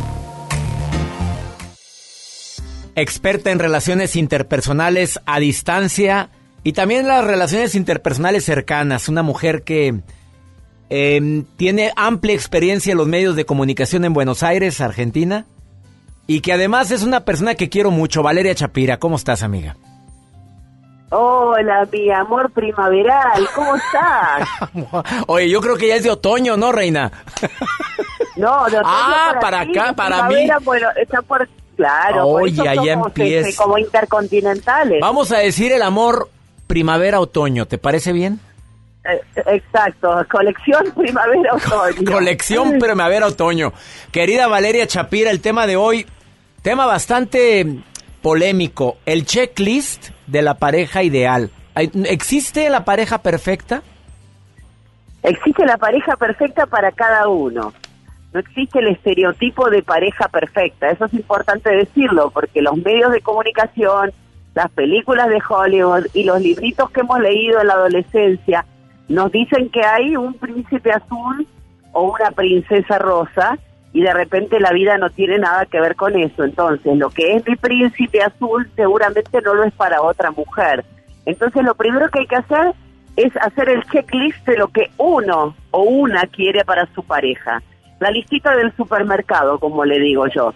Experta 2.95 3.51
en 3.51 3.59
relaciones 3.59 4.16
interpersonales 4.16 5.20
a 5.28 5.39
distancia 5.39 6.32
y 6.64 6.74
también 6.74 7.05
las 7.05 7.24
relaciones 7.24 7.76
interpersonales 7.76 8.45
cercanas. 8.45 9.09
Una 9.09 9.22
mujer 9.22 9.62
que 9.62 10.01
eh, 10.89 11.43
tiene 11.55 11.91
amplia 11.95 12.34
experiencia 12.34 12.93
en 12.93 12.97
los 12.97 13.07
medios 13.07 13.36
de 13.36 13.45
comunicación 13.45 14.05
en 14.05 14.14
Buenos 14.14 14.41
Aires, 14.41 14.82
Argentina. 14.82 15.45
Y 16.26 16.41
que 16.41 16.53
además 16.53 16.89
es 16.89 17.03
una 17.03 17.26
persona 17.26 17.53
que 17.53 17.70
quiero 17.70 17.91
mucho, 17.91 18.24
Valeria 18.24 18.55
Chapira. 18.55 18.97
¿Cómo 18.97 19.18
estás, 19.18 19.43
amiga? 19.43 19.78
Hola, 21.14 21.86
mi 21.91 22.09
amor 22.09 22.51
primaveral, 22.51 23.45
¿cómo 23.53 23.76
estás? 23.76 24.47
Oye, 25.28 25.49
yo 25.49 25.59
creo 25.59 25.76
que 25.76 25.89
ya 25.89 25.95
es 25.95 26.03
de 26.03 26.09
otoño, 26.09 26.55
¿no, 26.55 26.72
reina? 26.72 27.12
No, 28.38 28.64
de 28.70 28.78
otoño 28.78 28.84
Ah, 28.86 29.34
para 29.41 29.66
ti, 29.66 29.78
acá, 29.78 29.93
para 29.93 30.24
mí. 30.30 30.47
Bueno, 30.64 30.88
está 30.95 31.22
por... 31.22 31.47
Claro, 31.76 32.24
por 32.24 32.43
Oye, 32.43 32.53
eso 32.53 32.70
ahí 32.70 32.89
somos, 32.89 33.07
empieza. 33.07 33.49
este, 33.49 33.62
como 33.62 33.78
intercontinentales. 33.78 34.99
Vamos 35.01 35.32
a 35.34 35.39
decir 35.39 35.72
el 35.74 35.82
amor 35.82 36.30
primavera-otoño, 36.68 37.66
¿te 37.66 37.78
parece 37.78 38.14
bien? 38.14 38.39
Eh, 39.03 39.20
Exacto, 39.47 40.16
colección 40.32 40.91
primavera-otoño. 40.95 42.12
Colección 42.12 42.80
primavera-otoño. 42.80 43.74
Querida 44.12 44.47
Valeria 44.47 44.88
Chapira, 44.88 45.32
el 45.32 45.41
tema 45.41 45.66
de 45.68 45.76
hoy, 45.76 46.05
tema 46.62 46.86
bastante 46.86 47.66
polémico, 48.22 48.97
el 49.05 49.26
checklist 49.26 50.09
de 50.32 50.41
la 50.41 50.55
pareja 50.55 51.03
ideal. 51.03 51.51
¿Existe 51.75 52.69
la 52.69 52.86
pareja 52.86 53.19
perfecta? 53.19 53.84
Existe 55.23 55.65
la 55.65 55.77
pareja 55.77 56.15
perfecta 56.15 56.65
para 56.65 56.91
cada 56.91 57.27
uno. 57.27 57.73
No 58.34 58.39
existe 58.39 58.79
el 58.79 58.88
estereotipo 58.88 59.69
de 59.69 59.84
pareja 59.84 60.29
perfecta. 60.29 60.89
Eso 60.89 61.05
es 61.05 61.13
importante 61.13 61.69
decirlo, 61.69 62.32
porque 62.32 62.61
los 62.61 62.77
medios 62.77 63.11
de 63.11 63.21
comunicación, 63.21 64.11
las 64.53 64.71
películas 64.71 65.27
de 65.29 65.41
Hollywood 65.47 66.07
y 66.13 66.23
los 66.23 66.41
libritos 66.41 66.89
que 66.91 67.01
hemos 67.01 67.19
leído 67.19 67.59
en 67.59 67.67
la 67.67 67.73
adolescencia 67.73 68.65
nos 69.09 69.32
dicen 69.32 69.69
que 69.69 69.84
hay 69.84 70.15
un 70.15 70.34
príncipe 70.36 70.91
azul 70.91 71.45
o 71.91 72.13
una 72.13 72.32
princesa 72.32 72.97
rosa 72.97 73.59
y 73.94 74.02
de 74.02 74.14
repente 74.14 74.60
la 74.60 74.72
vida 74.72 74.98
no 74.98 75.10
tiene 75.10 75.38
nada 75.38 75.66
que 75.66 75.82
ver 75.82 75.96
con 75.96 76.18
eso. 76.18 76.44
Entonces, 76.44 76.98
lo 76.98 77.10
que 77.10 77.36
es 77.36 77.48
mi 77.48 77.56
príncipe 77.56 78.22
azul 78.22 78.70
seguramente 78.76 79.42
no 79.42 79.54
lo 79.54 79.64
es 79.64 79.74
para 79.74 80.02
otra 80.02 80.32
mujer. 80.32 80.86
Entonces, 81.26 81.64
lo 81.64 81.76
primero 81.76 82.10
que 82.10 82.20
hay 82.20 82.28
que 82.28 82.38
hacer 82.38 82.74
es 83.18 83.36
hacer 83.38 83.70
el 83.70 83.84
checklist 83.86 84.46
de 84.48 84.58
lo 84.58 84.70
que 84.70 84.89
uno 84.98 85.56
o 85.72 85.82
una 85.82 86.22
quiere 86.28 86.64
para 86.64 86.88
su 86.94 87.04
pareja. 87.04 87.62
La 88.00 88.10
listita 88.10 88.56
del 88.56 88.76
supermercado, 88.76 89.60
como 89.60 89.86
le 89.86 90.00
digo 90.00 90.26
yo. 90.28 90.54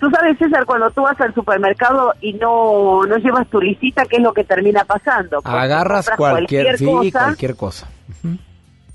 Tú 0.00 0.10
sabes, 0.10 0.36
César, 0.38 0.64
cuando 0.64 0.90
tú 0.90 1.02
vas 1.02 1.20
al 1.20 1.32
supermercado 1.32 2.12
y 2.20 2.32
no, 2.32 3.06
no 3.06 3.16
llevas 3.18 3.46
tu 3.48 3.60
listita, 3.60 4.04
¿qué 4.06 4.16
es 4.16 4.22
lo 4.22 4.32
que 4.32 4.42
termina 4.42 4.84
pasando? 4.84 5.40
Pues 5.40 5.54
Agarras 5.54 6.10
cualquier, 6.16 6.76
sí, 6.76 6.86
cosa, 6.86 7.24
cualquier 7.24 7.54
cosa. 7.54 7.88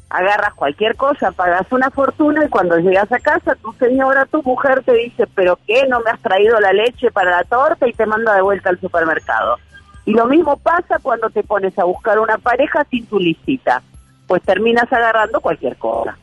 Agarras 0.10 0.54
cualquier 0.54 0.96
cosa, 0.96 1.32
pagas 1.32 1.70
una 1.72 1.90
fortuna 1.92 2.46
y 2.46 2.50
cuando 2.50 2.78
llegas 2.78 3.12
a 3.12 3.20
casa, 3.20 3.56
tu 3.56 3.74
señora, 3.74 4.26
tu 4.26 4.42
mujer 4.44 4.84
te 4.84 4.94
dice, 4.94 5.26
pero 5.36 5.60
¿qué? 5.68 5.86
¿No 5.88 6.00
me 6.00 6.12
has 6.12 6.20
traído 6.22 6.60
la 6.60 6.72
leche 6.74 7.12
para 7.12 7.32
la 7.32 7.44
torta? 7.44 7.88
Y 7.88 7.94
te 7.94 8.06
manda 8.06 8.36
de 8.36 8.42
vuelta 8.42 8.70
al 8.70 8.80
supermercado. 8.80 9.58
Y 10.06 10.14
lo 10.14 10.26
mismo 10.26 10.58
pasa 10.58 11.00
cuando 11.02 11.30
te 11.30 11.44
pones 11.44 11.78
a 11.78 11.84
buscar 11.84 12.20
una 12.20 12.38
pareja 12.38 12.86
sin 12.90 13.06
tu 13.08 13.20
listita, 13.20 13.82
pues 14.26 14.42
terminas 14.44 14.92
agarrando 14.92 15.42
cualquier 15.42 15.76
cosa. 15.76 16.18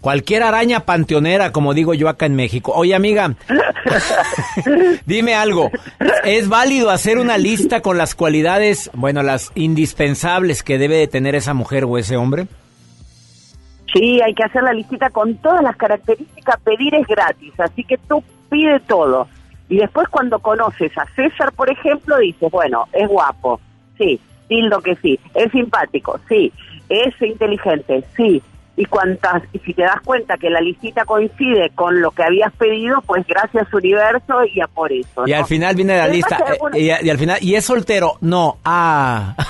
Cualquier 0.00 0.42
araña 0.42 0.80
panteonera, 0.80 1.50
como 1.52 1.72
digo 1.72 1.94
yo 1.94 2.10
acá 2.10 2.26
en 2.26 2.34
México. 2.34 2.72
Oye, 2.74 2.94
amiga, 2.94 3.36
dime 5.06 5.34
algo. 5.34 5.70
¿Es 6.24 6.48
válido 6.48 6.90
hacer 6.90 7.18
una 7.18 7.38
lista 7.38 7.80
con 7.80 7.96
las 7.96 8.14
cualidades, 8.14 8.90
bueno, 8.92 9.22
las 9.22 9.52
indispensables 9.54 10.62
que 10.62 10.76
debe 10.76 10.96
de 10.96 11.06
tener 11.06 11.36
esa 11.36 11.54
mujer 11.54 11.84
o 11.84 11.96
ese 11.96 12.16
hombre? 12.16 12.48
Sí, 13.94 14.20
hay 14.20 14.34
que 14.34 14.42
hacer 14.42 14.64
la 14.64 14.72
listita 14.72 15.08
con 15.10 15.36
todas 15.36 15.62
las 15.62 15.76
características, 15.76 16.60
pedir 16.60 16.94
es 16.96 17.06
gratis, 17.06 17.52
así 17.58 17.84
que 17.84 17.96
tú 17.96 18.24
pide 18.50 18.80
todo. 18.80 19.28
Y 19.68 19.76
después 19.76 20.08
cuando 20.08 20.40
conoces 20.40 20.96
a 20.98 21.06
César, 21.14 21.52
por 21.52 21.70
ejemplo, 21.70 22.18
dices, 22.18 22.50
bueno, 22.50 22.88
es 22.92 23.08
guapo, 23.08 23.60
sí, 23.96 24.20
tildo 24.48 24.80
que 24.80 24.96
sí, 24.96 25.18
es 25.34 25.50
simpático, 25.52 26.18
sí, 26.28 26.52
es 26.88 27.22
inteligente, 27.22 28.04
sí. 28.16 28.42
Y 28.76 28.86
cuantas, 28.86 29.42
y 29.52 29.60
si 29.60 29.72
te 29.72 29.82
das 29.82 30.00
cuenta 30.04 30.36
que 30.36 30.50
la 30.50 30.60
listita 30.60 31.04
coincide 31.04 31.70
con 31.76 32.00
lo 32.00 32.10
que 32.10 32.24
habías 32.24 32.52
pedido, 32.54 33.00
pues 33.06 33.24
gracias 33.26 33.72
universo 33.72 34.44
y 34.52 34.60
a 34.60 34.66
por 34.66 34.92
eso. 34.92 35.22
Y 35.26 35.32
al 35.32 35.44
final 35.44 35.76
viene 35.76 35.96
la 35.96 36.08
lista. 36.08 36.38
eh, 36.74 36.78
y, 37.02 37.06
y 37.06 37.10
al 37.10 37.18
final, 37.18 37.38
¿y 37.40 37.54
es 37.54 37.64
soltero? 37.64 38.14
No. 38.20 38.58
Ah. 38.64 39.34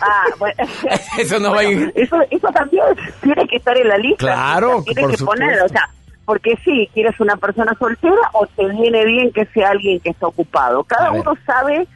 Ah, 0.00 0.24
bueno, 0.38 0.54
Eso 1.18 1.40
no 1.40 1.50
va 1.52 1.60
a. 1.60 1.62
Eso, 1.64 2.16
eso 2.30 2.48
también 2.54 2.84
tiene 3.20 3.48
que 3.48 3.56
estar 3.56 3.76
en 3.76 3.88
la 3.88 3.98
lista. 3.98 4.18
Claro, 4.18 4.76
O 4.78 4.82
sea, 4.82 4.94
tiene 4.94 5.12
que 5.16 5.24
poner, 5.24 5.60
o 5.60 5.68
sea, 5.68 5.88
porque 6.24 6.54
sí, 6.64 6.88
quieres 6.94 7.18
una 7.18 7.36
persona 7.36 7.72
soltera 7.78 8.30
o 8.32 8.46
te 8.46 8.64
viene 8.68 9.04
bien 9.04 9.32
que 9.32 9.44
sea 9.46 9.70
alguien 9.70 9.98
que 10.00 10.10
está 10.10 10.28
ocupado. 10.28 10.84
Cada 10.84 11.10
uno 11.10 11.34
sabe 11.44 11.86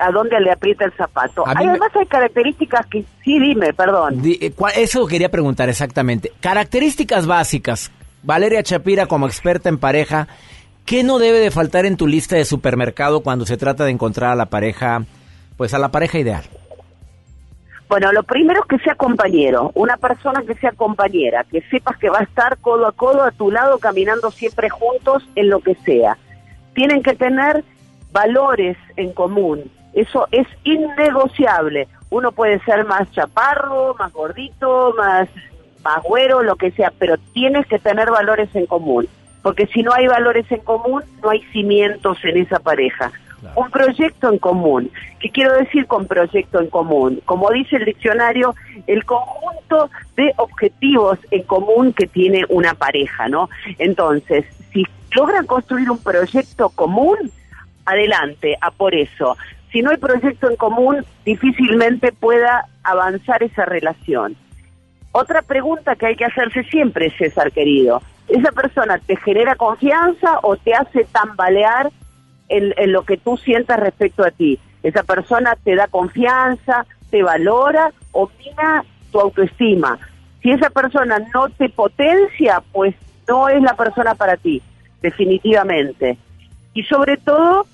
a 0.00 0.10
dónde 0.10 0.40
le 0.40 0.50
aprieta 0.52 0.84
el 0.84 0.92
zapato. 0.92 1.44
Hay, 1.46 1.66
me- 1.66 1.70
Además 1.72 1.90
hay 1.94 2.06
características 2.06 2.86
que, 2.86 3.04
sí, 3.24 3.38
dime, 3.38 3.72
perdón. 3.74 4.22
Di- 4.22 4.38
eh, 4.40 4.52
¿cuál- 4.52 4.72
Eso 4.76 5.06
quería 5.06 5.30
preguntar 5.30 5.68
exactamente. 5.68 6.32
Características 6.40 7.26
básicas. 7.26 7.90
Valeria 8.22 8.62
Chapira, 8.62 9.06
como 9.06 9.26
experta 9.26 9.68
en 9.68 9.78
pareja, 9.78 10.28
¿qué 10.86 11.02
no 11.02 11.18
debe 11.18 11.38
de 11.40 11.50
faltar 11.50 11.84
en 11.86 11.96
tu 11.96 12.06
lista 12.06 12.36
de 12.36 12.44
supermercado 12.44 13.20
cuando 13.20 13.44
se 13.46 13.56
trata 13.56 13.84
de 13.84 13.90
encontrar 13.90 14.30
a 14.30 14.36
la 14.36 14.46
pareja, 14.46 15.04
pues 15.56 15.74
a 15.74 15.78
la 15.78 15.90
pareja 15.90 16.18
ideal? 16.18 16.44
Bueno, 17.88 18.10
lo 18.12 18.22
primero 18.22 18.60
es 18.62 18.66
que 18.68 18.82
sea 18.84 18.94
compañero, 18.94 19.70
una 19.74 19.98
persona 19.98 20.42
que 20.46 20.54
sea 20.54 20.72
compañera, 20.72 21.44
que 21.44 21.60
sepas 21.70 21.98
que 21.98 22.08
va 22.08 22.20
a 22.20 22.22
estar 22.22 22.56
codo 22.58 22.86
a 22.86 22.92
codo 22.92 23.22
a 23.22 23.32
tu 23.32 23.50
lado 23.50 23.78
caminando 23.78 24.30
siempre 24.30 24.70
juntos 24.70 25.22
en 25.34 25.50
lo 25.50 25.60
que 25.60 25.74
sea. 25.84 26.16
Tienen 26.74 27.02
que 27.02 27.14
tener 27.14 27.62
valores 28.12 28.78
en 28.96 29.12
común, 29.12 29.70
eso 29.92 30.26
es 30.30 30.46
innegociable. 30.64 31.88
Uno 32.10 32.32
puede 32.32 32.60
ser 32.60 32.84
más 32.84 33.10
chaparro, 33.12 33.94
más 33.98 34.12
gordito, 34.12 34.94
más, 34.96 35.28
más 35.84 36.02
güero, 36.02 36.42
lo 36.42 36.56
que 36.56 36.70
sea, 36.72 36.92
pero 36.98 37.16
tienes 37.32 37.66
que 37.66 37.78
tener 37.78 38.10
valores 38.10 38.54
en 38.54 38.66
común, 38.66 39.08
porque 39.42 39.66
si 39.66 39.82
no 39.82 39.92
hay 39.92 40.06
valores 40.06 40.50
en 40.50 40.60
común, 40.60 41.02
no 41.22 41.30
hay 41.30 41.42
cimientos 41.52 42.18
en 42.24 42.38
esa 42.38 42.58
pareja. 42.58 43.10
Un 43.56 43.70
proyecto 43.70 44.32
en 44.32 44.38
común. 44.38 44.90
¿Qué 45.18 45.28
quiero 45.30 45.52
decir 45.54 45.86
con 45.86 46.06
proyecto 46.06 46.60
en 46.60 46.68
común? 46.68 47.20
Como 47.24 47.50
dice 47.50 47.76
el 47.76 47.86
diccionario, 47.86 48.54
el 48.86 49.04
conjunto 49.04 49.90
de 50.16 50.32
objetivos 50.36 51.18
en 51.32 51.42
común 51.42 51.92
que 51.92 52.06
tiene 52.06 52.44
una 52.48 52.74
pareja, 52.74 53.28
¿no? 53.28 53.50
Entonces, 53.78 54.44
si 54.72 54.84
logran 55.16 55.46
construir 55.46 55.90
un 55.90 55.98
proyecto 55.98 56.68
común, 56.70 57.16
adelante, 57.84 58.56
a 58.60 58.70
por 58.70 58.94
eso. 58.94 59.36
Si 59.72 59.80
no 59.80 59.90
hay 59.90 59.96
proyecto 59.96 60.50
en 60.50 60.56
común, 60.56 61.04
difícilmente 61.24 62.12
pueda 62.12 62.66
avanzar 62.84 63.42
esa 63.42 63.64
relación. 63.64 64.36
Otra 65.12 65.42
pregunta 65.42 65.96
que 65.96 66.06
hay 66.06 66.16
que 66.16 66.26
hacerse 66.26 66.62
siempre, 66.64 67.10
César 67.16 67.52
querido, 67.52 68.02
¿esa 68.28 68.52
persona 68.52 68.98
te 68.98 69.16
genera 69.16 69.56
confianza 69.56 70.38
o 70.42 70.56
te 70.56 70.74
hace 70.74 71.04
tambalear 71.04 71.90
en, 72.48 72.92
lo 72.92 73.04
que 73.04 73.16
tú 73.16 73.38
sientas 73.38 73.80
respecto 73.80 74.24
a 74.24 74.30
ti? 74.30 74.58
¿Esa 74.82 75.02
persona 75.02 75.56
te 75.62 75.74
da 75.74 75.86
confianza, 75.86 76.86
te 77.10 77.22
valora 77.22 77.92
o 78.12 78.30
mina 78.38 78.84
tu 79.10 79.20
autoestima? 79.20 79.98
Si 80.42 80.50
esa 80.50 80.70
persona 80.70 81.18
no 81.32 81.48
te 81.50 81.68
potencia, 81.68 82.62
pues 82.72 82.94
no 83.28 83.48
es 83.48 83.62
la 83.62 83.74
persona 83.74 84.14
para 84.14 84.36
ti, 84.36 84.60
definitivamente. 85.00 86.18
Y 86.74 86.82
sobre 86.84 87.16
todo, 87.16 87.66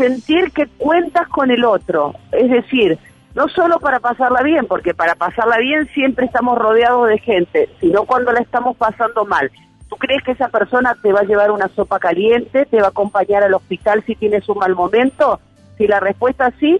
sentir 0.00 0.50
que 0.52 0.66
cuentas 0.78 1.28
con 1.28 1.50
el 1.50 1.64
otro, 1.64 2.14
es 2.32 2.50
decir, 2.50 2.98
no 3.34 3.48
solo 3.48 3.78
para 3.78 4.00
pasarla 4.00 4.42
bien, 4.42 4.66
porque 4.66 4.94
para 4.94 5.14
pasarla 5.14 5.58
bien 5.58 5.86
siempre 5.94 6.26
estamos 6.26 6.58
rodeados 6.58 7.08
de 7.08 7.18
gente, 7.18 7.68
sino 7.80 8.04
cuando 8.04 8.32
la 8.32 8.40
estamos 8.40 8.76
pasando 8.76 9.24
mal. 9.24 9.50
¿Tú 9.88 9.96
crees 9.96 10.22
que 10.24 10.32
esa 10.32 10.48
persona 10.48 10.96
te 11.02 11.12
va 11.12 11.20
a 11.20 11.24
llevar 11.24 11.50
una 11.50 11.68
sopa 11.68 11.98
caliente, 11.98 12.64
te 12.66 12.78
va 12.78 12.86
a 12.86 12.90
acompañar 12.90 13.42
al 13.42 13.54
hospital 13.54 14.02
si 14.06 14.14
tienes 14.14 14.48
un 14.48 14.58
mal 14.58 14.74
momento? 14.74 15.40
Si 15.76 15.86
la 15.86 16.00
respuesta 16.00 16.48
es 16.48 16.54
sí, 16.60 16.78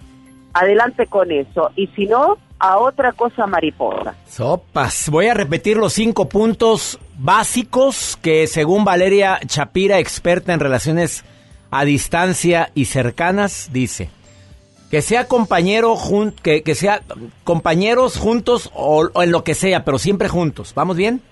adelante 0.54 1.06
con 1.06 1.30
eso. 1.30 1.70
Y 1.76 1.88
si 1.88 2.06
no, 2.06 2.38
a 2.58 2.78
otra 2.78 3.12
cosa 3.12 3.46
mariposa. 3.46 4.14
Sopas. 4.26 5.08
Voy 5.10 5.26
a 5.26 5.34
repetir 5.34 5.76
los 5.76 5.92
cinco 5.92 6.28
puntos 6.28 6.98
básicos 7.18 8.16
que 8.22 8.46
según 8.46 8.84
Valeria 8.84 9.40
Chapira, 9.44 9.98
experta 9.98 10.52
en 10.52 10.60
relaciones 10.60 11.24
a 11.70 11.84
distancia 11.84 12.70
y 12.74 12.86
cercanas, 12.86 13.70
dice. 13.72 14.10
Que 14.90 15.02
sea 15.02 15.26
compañero, 15.28 15.94
jun- 15.96 16.34
que, 16.42 16.62
que 16.62 16.74
sea 16.74 17.02
compañeros 17.44 18.16
juntos 18.18 18.70
o, 18.74 19.08
o 19.12 19.22
en 19.22 19.30
lo 19.30 19.44
que 19.44 19.54
sea, 19.54 19.84
pero 19.84 19.98
siempre 19.98 20.28
juntos. 20.28 20.72
¿Vamos 20.74 20.96
bien? 20.96 21.22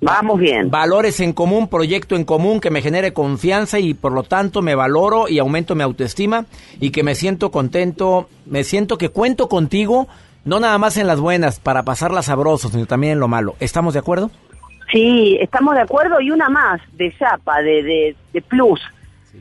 Vamos 0.00 0.40
bien. 0.40 0.68
Valores 0.68 1.20
en 1.20 1.32
común, 1.32 1.68
proyecto 1.68 2.16
en 2.16 2.24
común 2.24 2.60
que 2.60 2.70
me 2.70 2.82
genere 2.82 3.12
confianza 3.12 3.78
y 3.78 3.94
por 3.94 4.10
lo 4.10 4.24
tanto 4.24 4.60
me 4.60 4.74
valoro 4.74 5.28
y 5.28 5.38
aumento 5.38 5.76
mi 5.76 5.84
autoestima 5.84 6.46
y 6.80 6.90
que 6.90 7.04
me 7.04 7.14
siento 7.14 7.52
contento, 7.52 8.28
me 8.44 8.64
siento 8.64 8.98
que 8.98 9.10
cuento 9.10 9.48
contigo, 9.48 10.08
no 10.44 10.58
nada 10.58 10.76
más 10.78 10.96
en 10.96 11.06
las 11.06 11.20
buenas 11.20 11.60
para 11.60 11.84
pasarlas 11.84 12.24
sabrosos, 12.24 12.72
sino 12.72 12.86
también 12.86 13.12
en 13.12 13.20
lo 13.20 13.28
malo. 13.28 13.54
¿Estamos 13.60 13.94
de 13.94 14.00
acuerdo? 14.00 14.32
Sí, 14.90 15.38
estamos 15.40 15.76
de 15.76 15.82
acuerdo 15.82 16.20
y 16.20 16.32
una 16.32 16.48
más 16.48 16.80
de 16.94 17.14
chapa, 17.16 17.62
de, 17.62 17.84
de, 17.84 18.16
de 18.32 18.42
plus. 18.42 18.80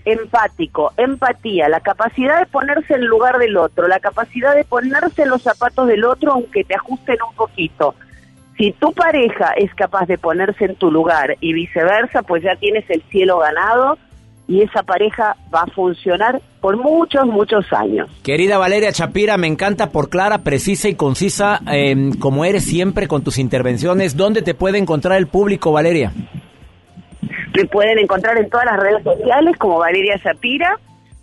Empático, 0.05 0.93
empatía, 0.97 1.69
la 1.69 1.79
capacidad 1.79 2.39
de 2.39 2.45
ponerse 2.45 2.93
en 2.93 3.01
el 3.01 3.07
lugar 3.07 3.37
del 3.37 3.57
otro, 3.57 3.87
la 3.87 3.99
capacidad 3.99 4.55
de 4.55 4.63
ponerse 4.63 5.23
en 5.23 5.29
los 5.29 5.43
zapatos 5.43 5.87
del 5.87 6.05
otro 6.05 6.33
aunque 6.33 6.63
te 6.63 6.75
ajusten 6.75 7.17
un 7.27 7.35
poquito. 7.35 7.95
Si 8.57 8.71
tu 8.73 8.93
pareja 8.93 9.53
es 9.57 9.73
capaz 9.75 10.05
de 10.05 10.17
ponerse 10.17 10.65
en 10.65 10.75
tu 10.75 10.91
lugar 10.91 11.35
y 11.39 11.53
viceversa, 11.53 12.21
pues 12.21 12.43
ya 12.43 12.55
tienes 12.55 12.89
el 12.89 13.01
cielo 13.09 13.39
ganado 13.39 13.97
y 14.47 14.61
esa 14.61 14.83
pareja 14.83 15.37
va 15.53 15.61
a 15.61 15.67
funcionar 15.67 16.41
por 16.59 16.77
muchos, 16.77 17.25
muchos 17.25 17.65
años. 17.71 18.09
Querida 18.21 18.57
Valeria 18.57 18.91
Chapira, 18.91 19.37
me 19.37 19.47
encanta 19.47 19.91
por 19.91 20.09
clara, 20.09 20.39
precisa 20.39 20.89
y 20.89 20.95
concisa, 20.95 21.61
eh, 21.71 22.11
como 22.19 22.43
eres 22.43 22.65
siempre 22.65 23.07
con 23.07 23.23
tus 23.23 23.37
intervenciones. 23.37 24.17
¿Dónde 24.17 24.41
te 24.41 24.53
puede 24.53 24.77
encontrar 24.77 25.17
el 25.17 25.27
público, 25.27 25.71
Valeria? 25.71 26.11
Me 27.55 27.65
pueden 27.65 27.99
encontrar 27.99 28.37
en 28.37 28.49
todas 28.49 28.65
las 28.65 28.79
redes 28.79 29.03
sociales 29.03 29.55
como 29.57 29.79
Valeria 29.79 30.17
Shapira. 30.23 30.77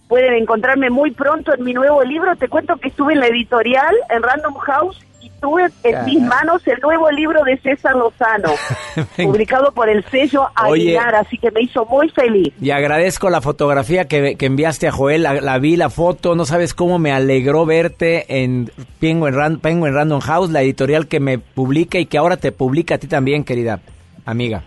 Pueden 0.08 0.34
encontrarme 0.34 0.88
muy 0.90 1.10
pronto 1.10 1.54
en 1.54 1.62
mi 1.64 1.74
nuevo 1.74 2.02
libro. 2.02 2.34
Te 2.36 2.48
cuento 2.48 2.76
que 2.76 2.88
estuve 2.88 3.12
en 3.12 3.20
la 3.20 3.26
editorial, 3.26 3.94
en 4.08 4.22
Random 4.22 4.54
House, 4.54 4.98
y 5.20 5.30
tuve 5.40 5.66
en 5.82 6.04
mis 6.06 6.20
manos 6.20 6.66
el 6.66 6.78
nuevo 6.80 7.10
libro 7.10 7.42
de 7.44 7.58
César 7.58 7.94
Lozano, 7.96 8.52
publicado 9.16 9.72
por 9.72 9.88
el 9.88 10.04
sello 10.04 10.46
Oye. 10.66 10.96
Aguilar, 10.96 11.14
así 11.16 11.36
que 11.38 11.50
me 11.50 11.60
hizo 11.62 11.84
muy 11.86 12.08
feliz. 12.10 12.54
Y 12.60 12.70
agradezco 12.70 13.28
la 13.28 13.40
fotografía 13.40 14.06
que, 14.06 14.36
que 14.36 14.46
enviaste 14.46 14.88
a 14.88 14.92
Joel, 14.92 15.24
la, 15.24 15.34
la 15.34 15.58
vi, 15.58 15.76
la 15.76 15.90
foto, 15.90 16.34
no 16.34 16.44
sabes 16.46 16.72
cómo 16.72 16.98
me 16.98 17.12
alegró 17.12 17.66
verte 17.66 18.42
en 18.42 18.70
Penguin, 19.00 19.34
Ran- 19.34 19.58
Penguin 19.60 19.92
Random 19.92 20.20
House, 20.20 20.50
la 20.50 20.62
editorial 20.62 21.06
que 21.08 21.20
me 21.20 21.38
publica 21.38 21.98
y 21.98 22.06
que 22.06 22.16
ahora 22.16 22.36
te 22.36 22.52
publica 22.52 22.94
a 22.94 22.98
ti 22.98 23.08
también, 23.08 23.44
querida 23.44 23.80
amiga. 24.24 24.62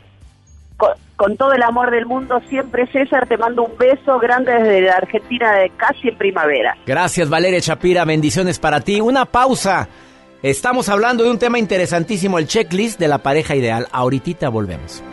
Con, 0.77 0.91
con 1.21 1.37
todo 1.37 1.53
el 1.53 1.61
amor 1.61 1.91
del 1.91 2.07
mundo, 2.07 2.41
siempre 2.49 2.87
César, 2.87 3.27
te 3.27 3.37
mando 3.37 3.61
un 3.61 3.77
beso 3.77 4.17
grande 4.17 4.53
desde 4.53 4.81
la 4.81 4.93
Argentina 4.93 5.53
de 5.53 5.69
casi 5.77 6.07
en 6.07 6.17
primavera. 6.17 6.75
Gracias 6.83 7.29
Valeria 7.29 7.61
Chapira, 7.61 8.05
bendiciones 8.05 8.57
para 8.57 8.81
ti. 8.81 9.01
Una 9.01 9.25
pausa. 9.25 9.87
Estamos 10.41 10.89
hablando 10.89 11.23
de 11.23 11.29
un 11.29 11.37
tema 11.37 11.59
interesantísimo, 11.59 12.39
el 12.39 12.47
checklist 12.47 12.99
de 12.99 13.07
la 13.07 13.19
pareja 13.19 13.55
ideal. 13.55 13.87
Ahorita 13.91 14.49
volvemos. 14.49 15.03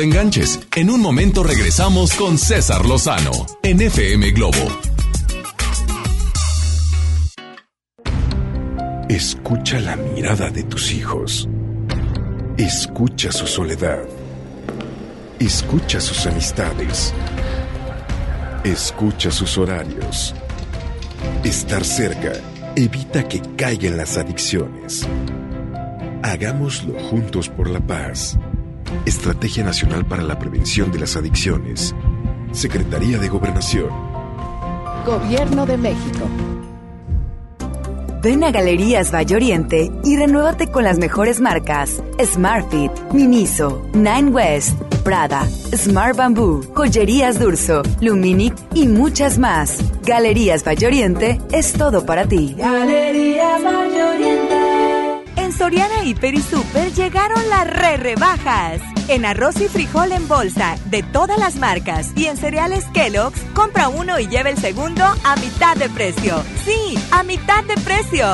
Enganches. 0.00 0.60
En 0.76 0.90
un 0.90 1.00
momento 1.00 1.42
regresamos 1.42 2.14
con 2.14 2.38
César 2.38 2.86
Lozano 2.86 3.46
en 3.62 3.80
FM 3.80 4.30
Globo. 4.32 4.66
Escucha 9.08 9.80
la 9.80 9.96
mirada 9.96 10.50
de 10.50 10.62
tus 10.62 10.92
hijos. 10.92 11.48
Escucha 12.56 13.32
su 13.32 13.46
soledad. 13.46 14.04
Escucha 15.38 16.00
sus 16.00 16.26
amistades. 16.26 17.12
Escucha 18.64 19.30
sus 19.30 19.58
horarios. 19.58 20.34
Estar 21.44 21.84
cerca 21.84 22.32
evita 22.76 23.26
que 23.26 23.40
caigan 23.56 23.96
las 23.96 24.16
adicciones. 24.16 25.06
Hagámoslo 26.22 26.98
juntos 27.00 27.48
por 27.48 27.68
la 27.68 27.80
paz. 27.80 28.38
Estrategia 29.06 29.64
Nacional 29.64 30.04
para 30.04 30.22
la 30.22 30.38
Prevención 30.38 30.92
de 30.92 31.00
las 31.00 31.16
Adicciones. 31.16 31.94
Secretaría 32.52 33.18
de 33.18 33.28
Gobernación. 33.28 33.88
Gobierno 35.06 35.66
de 35.66 35.76
México. 35.76 36.28
Ven 38.22 38.44
a 38.44 38.50
Galerías 38.50 39.14
Valle 39.14 39.34
Oriente 39.34 39.90
y 40.04 40.16
renuévate 40.16 40.70
con 40.70 40.84
las 40.84 40.98
mejores 40.98 41.40
marcas: 41.40 42.02
Smartfit, 42.22 42.92
Miniso, 43.14 43.82
Nine 43.94 44.30
West, 44.30 44.78
Prada, 45.02 45.48
Smart 45.74 46.16
Bamboo, 46.16 46.60
Joyerías 46.74 47.38
Durso, 47.38 47.82
Luminic 48.02 48.54
y 48.74 48.88
muchas 48.88 49.38
más. 49.38 49.78
Galerías 50.04 50.66
Valle 50.66 50.86
Oriente 50.86 51.40
es 51.50 51.72
todo 51.72 52.04
para 52.04 52.26
ti. 52.26 52.54
Galerías 52.58 53.64
Valle 53.64 54.02
Oriente. 54.02 54.19
En 54.19 54.19
Soriana 55.60 56.02
Hiper 56.04 56.32
y 56.32 56.40
Super 56.40 56.90
llegaron 56.94 57.46
las 57.50 57.66
re 57.66 57.98
rebajas. 57.98 58.80
En 59.08 59.26
arroz 59.26 59.60
y 59.60 59.68
frijol 59.68 60.10
en 60.10 60.26
bolsa 60.26 60.78
de 60.86 61.02
todas 61.02 61.38
las 61.38 61.56
marcas 61.56 62.12
y 62.16 62.28
en 62.28 62.38
cereales 62.38 62.86
Kellogg's, 62.94 63.42
compra 63.52 63.90
uno 63.90 64.18
y 64.18 64.26
lleva 64.26 64.48
el 64.48 64.56
segundo 64.56 65.04
a 65.04 65.36
mitad 65.36 65.76
de 65.76 65.90
precio. 65.90 66.42
Sí, 66.64 66.98
a 67.12 67.24
mitad 67.24 67.62
de 67.64 67.74
precio. 67.74 68.26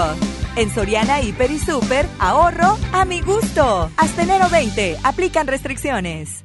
En 0.55 0.73
Soriana 0.73 1.21
Hiper 1.21 1.51
y 1.51 1.59
Super, 1.59 2.07
ahorro 2.21 2.79
a 2.93 3.05
mi 3.05 3.23
gusto. 3.23 3.91
Hasta 3.97 4.23
enero 4.23 4.49
20, 4.49 4.99
aplican 5.03 5.49
restricciones. 5.49 6.45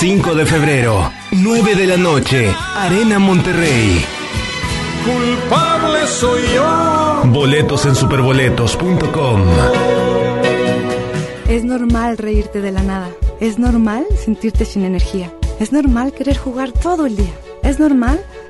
5 0.00 0.34
de 0.34 0.46
febrero, 0.46 1.12
9 1.30 1.74
de 1.74 1.86
la 1.86 1.98
noche, 1.98 2.50
Arena 2.74 3.18
Monterrey. 3.18 4.02
culpable 5.04 6.06
soy 6.06 6.40
yo. 6.54 7.22
Boletos 7.26 7.84
en 7.84 7.94
superboletos.com. 7.94 9.42
Es 11.50 11.64
normal 11.64 12.16
reírte 12.16 12.62
de 12.62 12.72
la 12.72 12.82
nada. 12.82 13.10
Es 13.40 13.58
normal 13.58 14.06
sentirte 14.16 14.64
sin 14.64 14.86
energía. 14.86 15.30
Es 15.58 15.70
normal 15.70 16.14
querer 16.14 16.38
jugar 16.38 16.72
todo 16.72 17.04
el 17.04 17.16
día. 17.16 17.34
Es 17.62 17.78
normal 17.78 18.24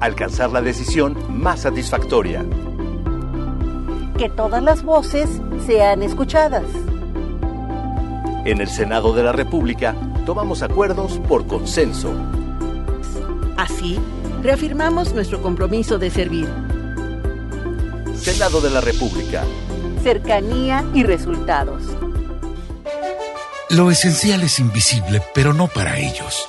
Alcanzar 0.00 0.50
la 0.50 0.62
decisión 0.62 1.14
más 1.28 1.60
satisfactoria. 1.60 2.42
Que 4.16 4.30
todas 4.30 4.62
las 4.62 4.82
voces 4.82 5.28
sean 5.66 6.02
escuchadas. 6.02 6.64
En 8.46 8.62
el 8.62 8.68
Senado 8.68 9.12
de 9.12 9.22
la 9.22 9.32
República 9.32 9.94
tomamos 10.24 10.62
acuerdos 10.62 11.18
por 11.28 11.46
consenso. 11.46 12.14
Así, 13.58 13.98
reafirmamos 14.42 15.12
nuestro 15.12 15.42
compromiso 15.42 15.98
de 15.98 16.08
servir. 16.08 16.48
Senado 18.14 18.62
de 18.62 18.70
la 18.70 18.80
República. 18.80 19.44
Cercanía 20.02 20.82
y 20.94 21.02
resultados. 21.02 21.82
Lo 23.68 23.90
esencial 23.90 24.42
es 24.42 24.58
invisible, 24.60 25.22
pero 25.34 25.52
no 25.52 25.68
para 25.68 25.98
ellos. 25.98 26.48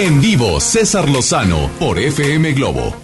En 0.00 0.20
vivo, 0.20 0.60
César 0.60 1.08
Lozano 1.08 1.68
por 1.80 1.98
FM 1.98 2.52
Globo. 2.52 2.94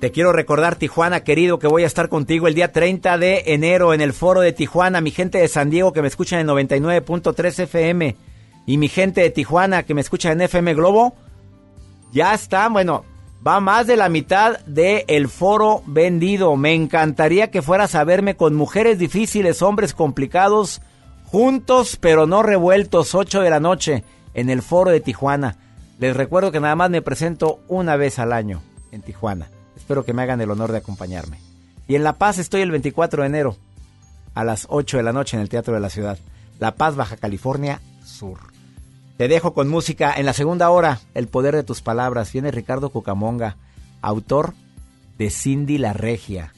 Te 0.00 0.10
quiero 0.10 0.32
recordar, 0.32 0.74
Tijuana, 0.74 1.20
querido, 1.20 1.60
que 1.60 1.68
voy 1.68 1.84
a 1.84 1.86
estar 1.86 2.08
contigo 2.08 2.48
el 2.48 2.54
día 2.54 2.72
30 2.72 3.18
de 3.18 3.44
enero 3.46 3.94
en 3.94 4.00
el 4.00 4.12
foro 4.12 4.40
de 4.40 4.52
Tijuana. 4.52 5.00
Mi 5.00 5.12
gente 5.12 5.38
de 5.38 5.46
San 5.46 5.70
Diego 5.70 5.92
que 5.92 6.02
me 6.02 6.08
escucha 6.08 6.40
en 6.40 6.48
99.3 6.48 7.60
FM 7.60 8.16
y 8.66 8.78
mi 8.78 8.88
gente 8.88 9.20
de 9.20 9.30
Tijuana 9.30 9.84
que 9.84 9.94
me 9.94 10.00
escucha 10.00 10.32
en 10.32 10.40
FM 10.40 10.74
Globo, 10.74 11.14
ya 12.10 12.34
está, 12.34 12.68
bueno, 12.68 13.04
va 13.46 13.60
más 13.60 13.86
de 13.86 13.96
la 13.96 14.08
mitad 14.08 14.58
del 14.66 15.04
el 15.06 15.28
foro 15.28 15.84
vendido. 15.86 16.56
Me 16.56 16.74
encantaría 16.74 17.52
que 17.52 17.62
fueras 17.62 17.94
a 17.94 18.02
verme 18.02 18.34
con 18.34 18.56
mujeres 18.56 18.98
difíciles, 18.98 19.62
hombres 19.62 19.94
complicados, 19.94 20.82
juntos 21.26 21.96
pero 22.00 22.26
no 22.26 22.42
revueltos, 22.42 23.14
8 23.14 23.40
de 23.40 23.50
la 23.50 23.60
noche 23.60 24.02
en 24.38 24.50
el 24.50 24.62
foro 24.62 24.92
de 24.92 25.00
Tijuana. 25.00 25.56
Les 25.98 26.16
recuerdo 26.16 26.52
que 26.52 26.60
nada 26.60 26.76
más 26.76 26.90
me 26.90 27.02
presento 27.02 27.60
una 27.66 27.96
vez 27.96 28.20
al 28.20 28.32
año 28.32 28.62
en 28.92 29.02
Tijuana. 29.02 29.48
Espero 29.76 30.04
que 30.04 30.12
me 30.12 30.22
hagan 30.22 30.40
el 30.40 30.50
honor 30.50 30.70
de 30.70 30.78
acompañarme. 30.78 31.40
Y 31.88 31.96
en 31.96 32.04
La 32.04 32.18
Paz 32.18 32.38
estoy 32.38 32.60
el 32.60 32.70
24 32.70 33.22
de 33.22 33.26
enero 33.26 33.56
a 34.34 34.44
las 34.44 34.66
8 34.70 34.98
de 34.98 35.02
la 35.02 35.12
noche 35.12 35.36
en 35.36 35.42
el 35.42 35.48
Teatro 35.48 35.74
de 35.74 35.80
la 35.80 35.90
Ciudad. 35.90 36.18
La 36.60 36.76
Paz, 36.76 36.94
Baja 36.94 37.16
California 37.16 37.80
Sur. 38.04 38.38
Te 39.16 39.26
dejo 39.26 39.54
con 39.54 39.68
música 39.68 40.14
en 40.16 40.26
la 40.26 40.32
segunda 40.32 40.70
hora, 40.70 41.00
El 41.14 41.26
poder 41.26 41.56
de 41.56 41.64
tus 41.64 41.82
palabras. 41.82 42.32
Viene 42.32 42.52
Ricardo 42.52 42.90
Cucamonga, 42.90 43.56
autor 44.02 44.54
de 45.18 45.30
Cindy 45.30 45.78
la 45.78 45.94
Regia. 45.94 46.52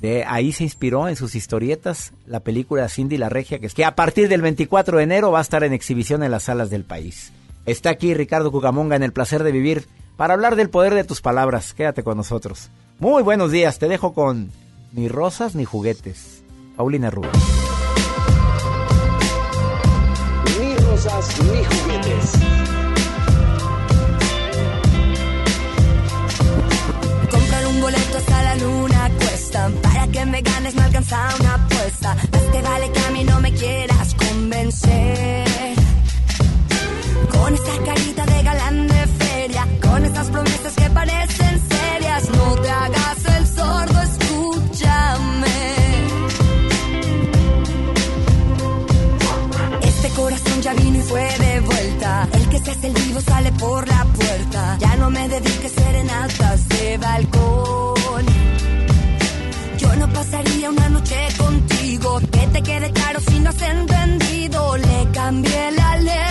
De 0.00 0.24
ahí 0.24 0.52
se 0.52 0.64
inspiró 0.64 1.08
en 1.08 1.16
sus 1.16 1.34
historietas 1.34 2.12
la 2.26 2.40
película 2.40 2.88
Cindy 2.88 3.18
la 3.18 3.28
Regia, 3.28 3.58
que, 3.58 3.66
es 3.66 3.74
que 3.74 3.84
a 3.84 3.94
partir 3.94 4.28
del 4.28 4.40
24 4.40 4.96
de 4.96 5.04
enero 5.04 5.30
va 5.30 5.40
a 5.40 5.42
estar 5.42 5.62
en 5.62 5.74
exhibición 5.74 6.22
en 6.22 6.30
las 6.30 6.44
salas 6.44 6.70
del 6.70 6.84
país. 6.84 7.32
Está 7.66 7.90
aquí 7.90 8.14
Ricardo 8.14 8.50
Cucamonga 8.50 8.96
en 8.96 9.02
el 9.02 9.12
placer 9.12 9.42
de 9.42 9.52
vivir 9.52 9.86
para 10.16 10.34
hablar 10.34 10.56
del 10.56 10.70
poder 10.70 10.94
de 10.94 11.04
tus 11.04 11.20
palabras. 11.20 11.74
Quédate 11.74 12.02
con 12.02 12.16
nosotros. 12.16 12.70
Muy 12.98 13.22
buenos 13.22 13.52
días, 13.52 13.78
te 13.78 13.88
dejo 13.88 14.14
con 14.14 14.50
ni 14.92 15.08
rosas 15.08 15.54
ni 15.54 15.64
juguetes. 15.64 16.42
Paulina 16.76 17.10
Rubio. 17.10 17.30
Ni 20.58 20.76
rosas 20.76 21.40
ni 21.42 21.64
juguetes. 21.64 22.32
Que 30.20 30.26
me 30.26 30.42
ganes 30.42 30.74
me 30.74 30.82
alcanza 30.82 31.16
una 31.40 31.54
apuesta. 31.54 32.14
Más 32.32 32.52
te 32.52 32.62
vale 32.62 32.92
que 32.92 33.00
a 33.00 33.10
mí 33.10 33.24
no 33.24 33.40
me 33.40 33.52
quieras 33.52 34.14
convencer. 34.14 35.74
Con 37.34 37.54
esa 37.54 37.74
carita 37.86 38.26
de 38.26 38.42
galán 38.42 38.88
de 38.88 39.06
feria, 39.22 39.66
con 39.80 40.04
esas 40.04 40.26
promesas 40.28 40.74
que 40.74 40.90
parecen 40.90 41.54
serias, 41.74 42.22
no 42.36 42.46
te 42.62 42.70
hagas 42.70 43.18
el 43.36 43.46
sordo, 43.46 43.98
escúchame. 44.10 45.58
Este 49.90 50.08
corazón 50.10 50.62
ya 50.62 50.74
vino 50.74 50.98
y 50.98 51.02
fue 51.02 51.26
de 51.46 51.60
vuelta. 51.60 52.28
El 52.32 52.48
que 52.50 52.58
se 52.58 52.70
hace 52.72 52.86
el 52.88 52.94
vivo 52.94 53.20
sale 53.20 53.52
por 53.52 53.88
la 53.88 54.04
puerta. 54.04 54.76
Ya 54.80 54.96
no 54.96 55.08
me 55.10 55.28
dediques 55.28 55.72
serenatas 55.72 56.68
de 56.68 56.98
balcón. 56.98 57.99
Pasaría 60.30 60.70
una 60.70 60.88
noche 60.88 61.16
contigo. 61.36 62.20
Que 62.30 62.46
te 62.52 62.62
quede 62.62 62.92
claro 62.92 63.18
si 63.20 63.40
no 63.40 63.50
has 63.50 63.62
entendido. 63.62 64.76
Le 64.76 65.10
cambié 65.12 65.72
la 65.72 65.96
letra 65.96 66.29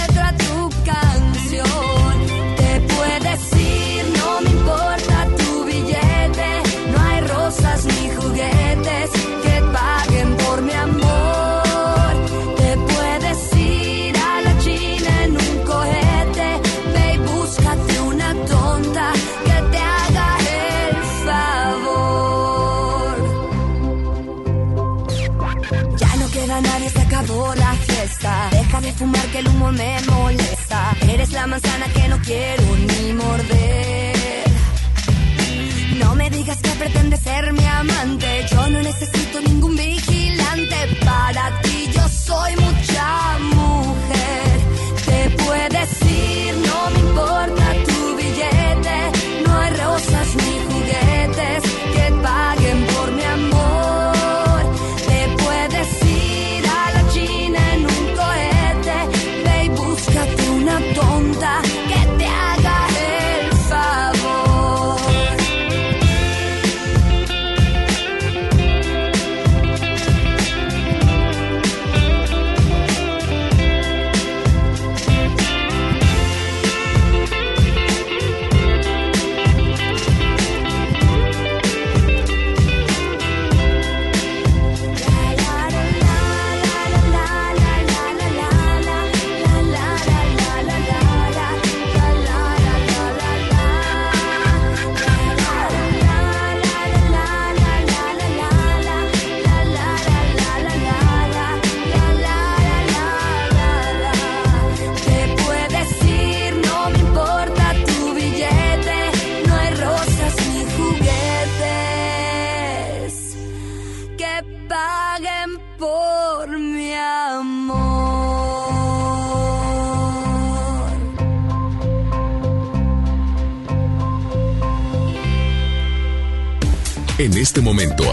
fumar 28.99 29.25
que 29.31 29.39
el 29.39 29.47
humo 29.47 29.71
me 29.71 29.97
molesta. 30.01 30.79
Eres 31.07 31.31
la 31.31 31.47
manzana 31.47 31.85
que 31.95 32.07
no 32.09 32.17
quiero 32.19 32.63
ni 32.89 33.13
morder. 33.13 34.43
No 36.01 36.15
me 36.15 36.29
digas 36.29 36.57
que 36.61 36.71
pretendes 36.71 37.21
ser 37.21 37.53
mi 37.53 37.65
amante. 37.65 38.45
Yo 38.51 38.67
no 38.67 38.81
necesito 38.81 39.39
ningún 39.41 39.75
vigilante. 39.77 40.77
Para 41.05 41.61
ti 41.61 41.89
yo 41.95 42.05
soy 42.09 42.51
mucha 42.57 43.39
mujer. 43.39 43.58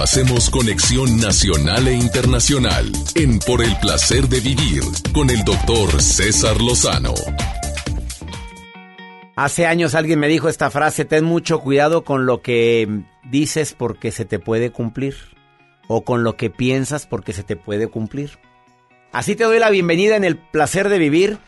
Hacemos 0.07 0.51
conexión 0.51 1.19
nacional 1.19 1.89
e 1.89 1.95
internacional 1.95 2.93
en 3.17 3.41
Por 3.41 3.61
el 3.61 3.77
placer 3.81 4.29
de 4.29 4.39
vivir 4.39 4.85
con 5.13 5.31
el 5.31 5.43
doctor 5.43 6.01
César 6.01 6.63
Lozano. 6.63 7.13
Hace 9.35 9.67
años 9.67 9.97
alguien 9.97 10.21
me 10.21 10.29
dijo 10.29 10.49
esta 10.49 10.71
frase, 10.71 11.07
ten 11.07 11.25
mucho 11.25 11.59
cuidado 11.59 12.05
con 12.05 12.25
lo 12.25 12.41
que 12.41 12.89
dices 13.25 13.75
porque 13.77 14.13
se 14.13 14.25
te 14.25 14.39
puede 14.39 14.71
cumplir 14.71 15.17
o 15.89 16.05
con 16.05 16.23
lo 16.23 16.37
que 16.37 16.51
piensas 16.51 17.09
porque 17.09 17.33
se 17.33 17.43
te 17.43 17.57
puede 17.57 17.89
cumplir. 17.89 18.39
Así 19.11 19.35
te 19.35 19.43
doy 19.43 19.59
la 19.59 19.71
bienvenida 19.71 20.15
en 20.15 20.23
el 20.23 20.37
placer 20.37 20.89
de 20.89 21.01
vivir 21.01 21.39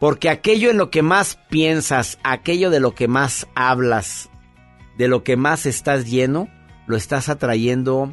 porque 0.00 0.30
aquello 0.30 0.70
en 0.70 0.78
lo 0.78 0.88
que 0.88 1.02
más 1.02 1.38
piensas, 1.50 2.18
aquello 2.22 2.70
de 2.70 2.80
lo 2.80 2.94
que 2.94 3.08
más 3.08 3.46
hablas, 3.54 4.30
de 4.96 5.06
lo 5.06 5.22
que 5.22 5.36
más 5.36 5.66
estás 5.66 6.06
lleno, 6.06 6.48
lo 6.86 6.96
estás 6.96 7.28
atrayendo 7.28 8.12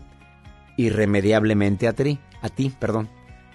irremediablemente 0.78 1.88
a 1.88 1.93
ti, 1.93 2.19
a 2.41 2.49
ti, 2.49 2.74
perdón. 2.78 3.09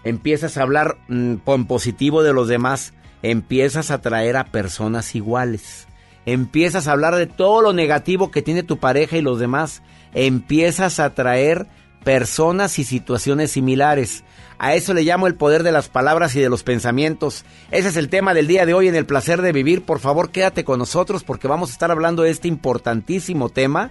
Empiezas 0.05 0.57
a 0.57 0.63
hablar 0.63 0.99
mm, 1.09 1.37
en 1.47 1.67
positivo 1.67 2.23
de 2.23 2.33
los 2.33 2.49
demás, 2.49 2.95
empiezas 3.23 3.91
a 3.91 3.95
atraer 3.95 4.37
a 4.37 4.47
personas 4.47 5.15
iguales. 5.15 5.87
Empiezas 6.27 6.89
a 6.89 6.93
hablar 6.93 7.17
de 7.17 7.27
todo 7.27 7.63
lo 7.63 7.73
negativo 7.73 8.31
que 8.31 8.43
tiene 8.43 8.63
tu 8.63 8.79
pareja 8.79 9.17
y 9.17 9.23
los 9.23 9.39
demás. 9.39 9.83
Empiezas 10.13 11.01
a 11.01 11.07
atraer 11.07 11.67
personas 12.05 12.79
y 12.79 12.85
situaciones 12.85 13.53
similares. 13.53 14.25
A 14.59 14.75
eso 14.75 14.93
le 14.93 15.03
llamo 15.03 15.27
el 15.27 15.37
poder 15.37 15.63
de 15.63 15.73
las 15.73 15.89
palabras 15.89 16.35
y 16.37 16.41
de 16.41 16.49
los 16.51 16.63
pensamientos. 16.63 17.45
Ese 17.71 17.89
es 17.89 17.97
el 17.97 18.09
tema 18.09 18.35
del 18.35 18.47
día 18.47 18.67
de 18.67 18.75
hoy 18.75 18.89
en 18.89 18.95
el 18.95 19.07
placer 19.07 19.41
de 19.41 19.53
vivir. 19.53 19.83
Por 19.83 20.01
favor, 20.01 20.31
quédate 20.31 20.65
con 20.65 20.79
nosotros 20.79 21.25
porque 21.25 21.49
vamos 21.49 21.71
a 21.71 21.73
estar 21.73 21.91
hablando 21.91 22.23
de 22.23 22.31
este 22.31 22.49
importantísimo 22.49 23.49
tema 23.49 23.91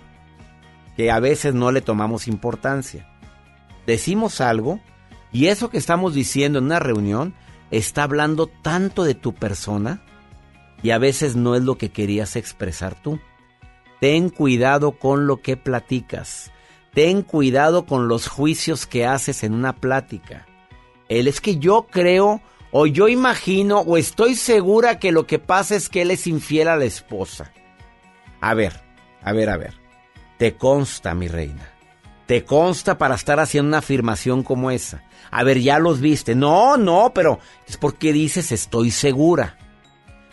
que 0.97 1.11
a 1.11 1.19
veces 1.19 1.53
no 1.53 1.71
le 1.71 1.81
tomamos 1.81 2.27
importancia. 2.27 3.07
Decimos 3.85 4.41
algo 4.41 4.81
y 5.31 5.45
eso 5.45 5.69
que 5.69 5.77
estamos 5.77 6.15
diciendo 6.15 6.57
en 6.57 6.65
una 6.65 6.79
reunión 6.79 7.35
está 7.69 8.03
hablando 8.03 8.47
tanto 8.47 9.03
de 9.03 9.13
tu 9.13 9.33
persona 9.33 10.01
y 10.81 10.89
a 10.89 10.97
veces 10.97 11.35
no 11.35 11.55
es 11.55 11.61
lo 11.61 11.77
que 11.77 11.91
querías 11.91 12.35
expresar 12.35 12.99
tú. 13.01 13.19
Ten 14.01 14.29
cuidado 14.29 14.93
con 14.93 15.27
lo 15.27 15.41
que 15.41 15.55
platicas. 15.55 16.51
Ten 16.93 17.21
cuidado 17.21 17.85
con 17.85 18.07
los 18.07 18.27
juicios 18.27 18.87
que 18.87 19.05
haces 19.05 19.43
en 19.43 19.53
una 19.53 19.75
plática. 19.75 20.47
Él 21.09 21.27
es 21.27 21.41
que 21.41 21.57
yo 21.57 21.85
creo 21.91 22.41
o 22.71 22.87
yo 22.87 23.07
imagino 23.07 23.81
o 23.81 23.97
estoy 23.97 24.33
segura 24.33 24.97
que 24.97 25.11
lo 25.11 25.27
que 25.27 25.37
pasa 25.37 25.75
es 25.75 25.89
que 25.89 26.01
él 26.01 26.09
es 26.09 26.25
infiel 26.25 26.67
a 26.67 26.75
la 26.75 26.85
esposa. 26.85 27.51
A 28.41 28.55
ver, 28.55 28.81
a 29.21 29.31
ver, 29.31 29.49
a 29.49 29.57
ver. 29.57 29.86
Te 30.37 30.55
consta, 30.55 31.13
mi 31.13 31.27
reina. 31.27 31.73
Te 32.27 32.43
consta 32.43 32.97
para 32.97 33.15
estar 33.15 33.39
haciendo 33.39 33.69
una 33.69 33.79
afirmación 33.79 34.43
como 34.43 34.69
esa. 34.69 35.03
A 35.31 35.43
ver, 35.43 35.59
ya 35.59 35.79
los 35.79 35.99
viste. 35.99 36.35
No, 36.35 36.77
no, 36.77 37.11
pero 37.13 37.39
es 37.67 37.77
porque 37.77 38.13
dices 38.13 38.51
estoy 38.51 38.91
segura. 38.91 39.57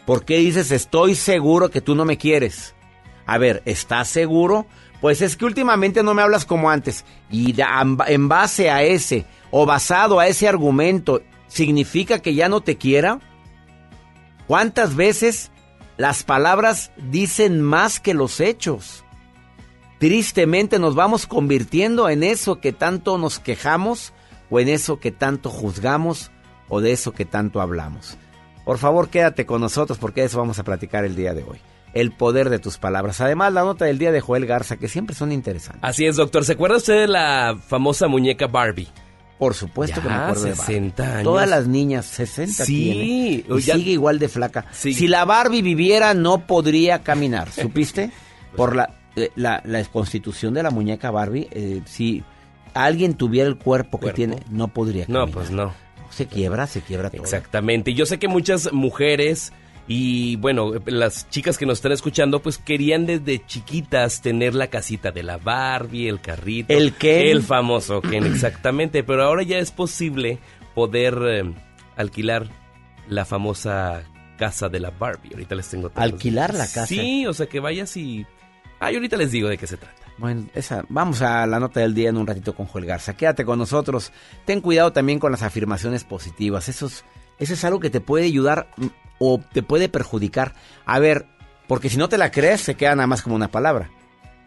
¿Por 0.04 0.24
qué 0.24 0.38
dices 0.38 0.70
estoy 0.70 1.14
seguro 1.14 1.70
que 1.70 1.80
tú 1.80 1.94
no 1.94 2.04
me 2.04 2.18
quieres? 2.18 2.74
A 3.26 3.38
ver, 3.38 3.62
¿estás 3.64 4.08
seguro? 4.08 4.66
Pues 5.00 5.22
es 5.22 5.36
que 5.36 5.46
últimamente 5.46 6.02
no 6.02 6.14
me 6.14 6.22
hablas 6.22 6.44
como 6.44 6.68
antes. 6.68 7.04
Y 7.30 7.54
en 8.06 8.28
base 8.28 8.70
a 8.70 8.82
ese 8.82 9.24
o 9.50 9.64
basado 9.64 10.20
a 10.20 10.26
ese 10.26 10.48
argumento, 10.48 11.22
¿significa 11.46 12.18
que 12.18 12.34
ya 12.34 12.48
no 12.48 12.60
te 12.60 12.76
quiera? 12.76 13.20
¿Cuántas 14.46 14.94
veces 14.94 15.50
las 15.96 16.22
palabras 16.22 16.90
dicen 16.96 17.62
más 17.62 18.00
que 18.00 18.12
los 18.12 18.40
hechos? 18.40 19.03
Tristemente 20.08 20.78
nos 20.78 20.94
vamos 20.94 21.26
convirtiendo 21.26 22.10
en 22.10 22.24
eso 22.24 22.60
que 22.60 22.74
tanto 22.74 23.16
nos 23.16 23.38
quejamos 23.38 24.12
o 24.50 24.60
en 24.60 24.68
eso 24.68 25.00
que 25.00 25.10
tanto 25.12 25.48
juzgamos 25.48 26.30
o 26.68 26.82
de 26.82 26.92
eso 26.92 27.12
que 27.12 27.24
tanto 27.24 27.62
hablamos. 27.62 28.18
Por 28.66 28.76
favor, 28.76 29.08
quédate 29.08 29.46
con 29.46 29.62
nosotros 29.62 29.96
porque 29.96 30.20
de 30.20 30.26
eso 30.26 30.36
vamos 30.36 30.58
a 30.58 30.62
platicar 30.62 31.06
el 31.06 31.16
día 31.16 31.32
de 31.32 31.42
hoy. 31.44 31.58
El 31.94 32.12
poder 32.12 32.50
de 32.50 32.58
tus 32.58 32.76
palabras. 32.76 33.22
Además, 33.22 33.54
la 33.54 33.62
nota 33.62 33.86
del 33.86 33.96
día 33.96 34.12
de 34.12 34.20
Joel 34.20 34.44
Garza, 34.44 34.76
que 34.76 34.88
siempre 34.88 35.16
son 35.16 35.32
interesantes. 35.32 35.82
Así 35.82 36.04
es, 36.04 36.16
doctor. 36.16 36.44
¿Se 36.44 36.52
acuerda 36.52 36.76
usted 36.76 37.00
de 37.00 37.08
la 37.08 37.56
famosa 37.66 38.06
muñeca 38.06 38.46
Barbie? 38.46 38.88
Por 39.38 39.54
supuesto 39.54 40.02
que 40.02 40.08
me 40.10 40.14
acuerdo 40.16 40.42
60 40.54 40.66
de 41.02 41.08
Barbie. 41.08 41.14
años. 41.20 41.24
Todas 41.24 41.48
las 41.48 41.66
niñas, 41.66 42.04
60 42.04 42.66
Sí, 42.66 42.74
tiene, 43.46 43.58
y 43.58 43.62
ya- 43.62 43.74
sigue 43.76 43.92
igual 43.92 44.18
de 44.18 44.28
flaca. 44.28 44.66
Sí. 44.70 44.92
Si 44.92 45.08
la 45.08 45.24
Barbie 45.24 45.62
viviera, 45.62 46.12
no 46.12 46.46
podría 46.46 47.02
caminar. 47.02 47.50
¿Supiste? 47.52 48.10
Por 48.54 48.76
la, 48.76 49.00
la, 49.36 49.62
la 49.64 49.84
constitución 49.84 50.54
de 50.54 50.62
la 50.62 50.70
muñeca 50.70 51.10
Barbie, 51.10 51.48
eh, 51.52 51.82
si 51.86 52.22
alguien 52.74 53.14
tuviera 53.14 53.48
el 53.48 53.56
cuerpo, 53.56 53.98
que 53.98 54.04
Cuerpo. 54.12 54.16
tiene, 54.16 54.36
no 54.50 54.68
podría 54.68 55.04
No, 55.08 55.20
caminar. 55.20 55.34
pues 55.34 55.50
no. 55.50 55.72
Se 56.10 56.26
quiebra, 56.26 56.66
se 56.66 56.80
quiebra 56.80 57.10
todo. 57.10 57.22
Exactamente. 57.22 57.94
Yo 57.94 58.06
sé 58.06 58.18
que 58.18 58.28
muchas 58.28 58.72
mujeres 58.72 59.52
y 59.86 60.36
bueno, 60.36 60.72
las 60.86 61.28
chicas 61.28 61.58
que 61.58 61.66
nos 61.66 61.78
están 61.78 61.92
escuchando 61.92 62.40
pues 62.40 62.56
querían 62.58 63.04
desde 63.04 63.44
chiquitas 63.44 64.22
tener 64.22 64.54
la 64.54 64.68
casita 64.68 65.10
de 65.10 65.22
la 65.22 65.36
Barbie, 65.38 66.08
el 66.08 66.20
carrito. 66.20 66.72
¿El 66.72 66.94
Ken? 66.94 67.26
El 67.26 67.42
famoso 67.42 68.00
Ken, 68.00 68.24
exactamente. 68.32 69.02
Pero 69.04 69.24
ahora 69.24 69.42
ya 69.42 69.58
es 69.58 69.70
posible 69.72 70.38
poder 70.74 71.18
eh, 71.26 71.52
alquilar 71.96 72.48
la 73.08 73.24
famosa 73.24 74.02
casa 74.38 74.68
de 74.68 74.80
la 74.80 74.90
Barbie. 74.90 75.30
Ahorita 75.32 75.54
les 75.54 75.68
tengo... 75.68 75.90
todos 75.90 76.02
¿Alquilar 76.02 76.54
la 76.54 76.64
casa? 76.66 76.86
Sí, 76.86 77.26
o 77.26 77.32
sea 77.34 77.46
que 77.46 77.60
vayas 77.60 77.96
y... 77.96 78.24
Ay, 78.80 78.96
ahorita 78.96 79.16
les 79.16 79.30
digo 79.30 79.48
de 79.48 79.58
qué 79.58 79.66
se 79.66 79.76
trata. 79.76 80.04
Bueno, 80.16 80.46
vamos 80.88 81.22
a 81.22 81.46
la 81.46 81.58
nota 81.58 81.80
del 81.80 81.94
día 81.94 82.08
en 82.08 82.16
un 82.16 82.26
ratito 82.26 82.54
con 82.54 82.66
Joel 82.66 82.86
Garza. 82.86 83.16
Quédate 83.16 83.44
con 83.44 83.58
nosotros. 83.58 84.12
Ten 84.44 84.60
cuidado 84.60 84.92
también 84.92 85.18
con 85.18 85.32
las 85.32 85.42
afirmaciones 85.42 86.04
positivas. 86.04 86.68
Eso 86.68 86.86
es, 86.86 87.04
eso 87.38 87.54
es 87.54 87.64
algo 87.64 87.80
que 87.80 87.90
te 87.90 88.00
puede 88.00 88.26
ayudar 88.26 88.68
mm, 88.76 88.86
o 89.18 89.40
te 89.52 89.62
puede 89.62 89.88
perjudicar. 89.88 90.54
A 90.86 90.98
ver, 90.98 91.26
porque 91.66 91.88
si 91.88 91.96
no 91.96 92.08
te 92.08 92.18
la 92.18 92.30
crees, 92.30 92.60
se 92.60 92.76
queda 92.76 92.94
nada 92.94 93.06
más 93.06 93.22
como 93.22 93.34
una 93.34 93.48
palabra. 93.48 93.90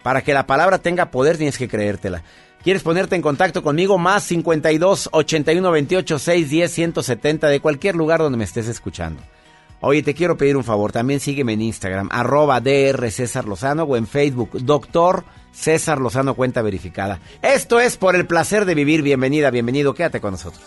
Para 0.03 0.21
que 0.21 0.33
la 0.33 0.47
palabra 0.47 0.77
tenga 0.77 1.11
poder, 1.11 1.37
tienes 1.37 1.57
que 1.57 1.67
creértela. 1.67 2.23
¿Quieres 2.63 2.83
ponerte 2.83 3.15
en 3.15 3.21
contacto 3.21 3.61
conmigo? 3.61 3.97
Más 3.97 4.23
52 4.23 5.09
81 5.11 5.71
28 5.71 6.19
610 6.19 6.71
170 6.71 7.47
de 7.47 7.59
cualquier 7.59 7.95
lugar 7.95 8.19
donde 8.19 8.37
me 8.37 8.43
estés 8.45 8.67
escuchando. 8.67 9.21
Oye, 9.79 10.01
te 10.01 10.15
quiero 10.15 10.37
pedir 10.37 10.57
un 10.57 10.63
favor, 10.63 10.91
también 10.91 11.19
sígueme 11.19 11.53
en 11.53 11.61
Instagram, 11.61 12.09
arroba 12.11 12.59
DR 12.59 13.11
César 13.11 13.45
Lozano 13.45 13.83
o 13.83 13.95
en 13.95 14.07
Facebook, 14.07 14.49
doctor 14.61 15.23
César 15.51 15.99
Lozano, 15.99 16.33
cuenta 16.33 16.61
verificada. 16.61 17.19
Esto 17.41 17.79
es 17.79 17.97
por 17.97 18.15
el 18.15 18.25
placer 18.25 18.65
de 18.65 18.75
vivir. 18.75 19.01
Bienvenida, 19.01 19.51
bienvenido, 19.51 19.93
quédate 19.93 20.19
con 20.19 20.31
nosotros. 20.31 20.63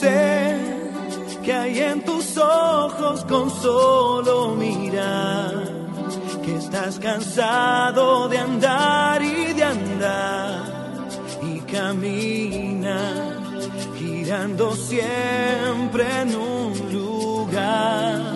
Sé 0.00 0.56
que 1.44 1.52
hay 1.52 1.78
en 1.80 2.04
tus 2.04 2.36
ojos 2.38 3.24
con 3.24 3.50
solo 3.50 4.54
mirar 4.54 5.86
que 6.44 6.56
estás 6.56 7.00
cansado 7.00 8.28
de 8.28 8.38
andar 8.38 9.22
y 9.22 9.52
de 9.52 9.64
andar 9.64 11.08
y 11.42 11.58
camina 11.60 13.36
girando 13.98 14.74
siempre 14.74 16.04
en 16.22 16.36
un 16.36 16.92
lugar. 16.92 18.35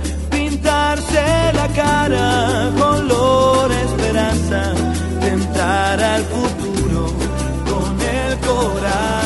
la 0.95 1.67
cara 1.69 2.69
color 2.77 3.71
esperanza, 3.71 4.73
tentar 5.21 6.03
al 6.03 6.23
futuro 6.23 7.05
con 7.65 8.01
el 8.01 8.37
corazón. 8.39 9.20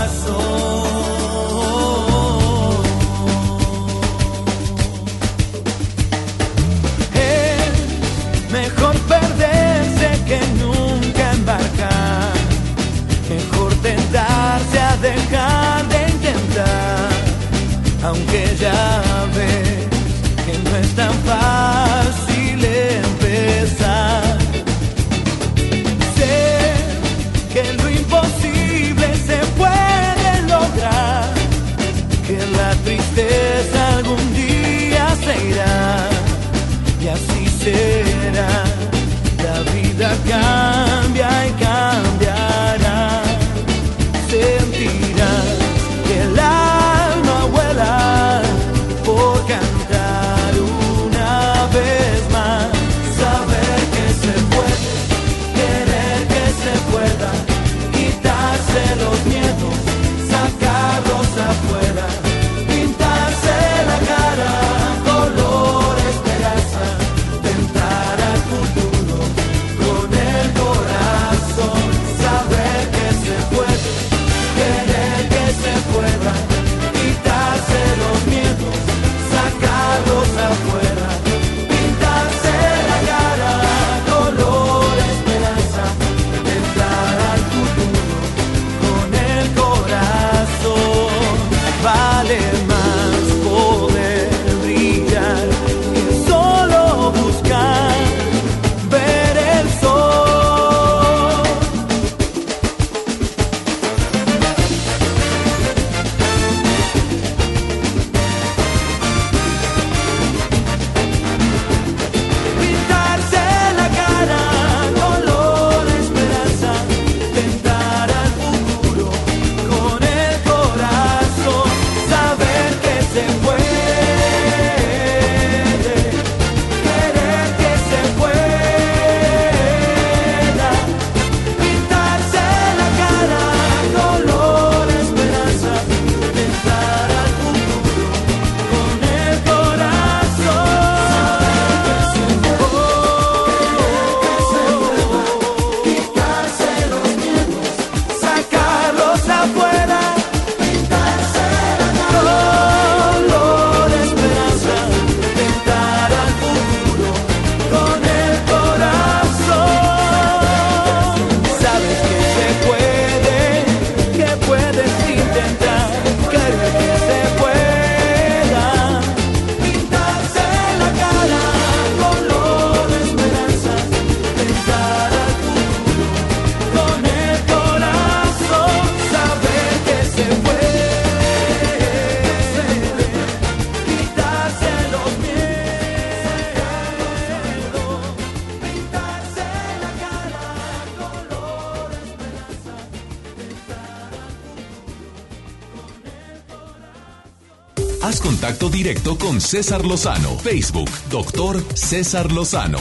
Con 198.94 199.42
César 199.42 199.84
Lozano. 199.84 200.38
Facebook, 200.38 200.92
doctor 201.10 201.60
César 201.76 202.32
Lozano. 202.32 202.78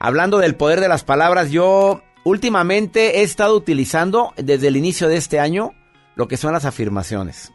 Hablando 0.00 0.38
del 0.38 0.56
poder 0.56 0.80
de 0.80 0.88
las 0.88 1.04
palabras, 1.04 1.52
yo 1.52 2.02
últimamente 2.24 3.20
he 3.20 3.22
estado 3.22 3.54
utilizando 3.54 4.34
desde 4.36 4.66
el 4.66 4.76
inicio 4.76 5.06
de 5.06 5.16
este 5.16 5.38
año 5.38 5.74
lo 6.16 6.26
que 6.26 6.36
son 6.36 6.52
las 6.52 6.64
afirmaciones. 6.64 7.52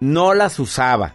No 0.00 0.34
las 0.34 0.58
usaba, 0.58 1.14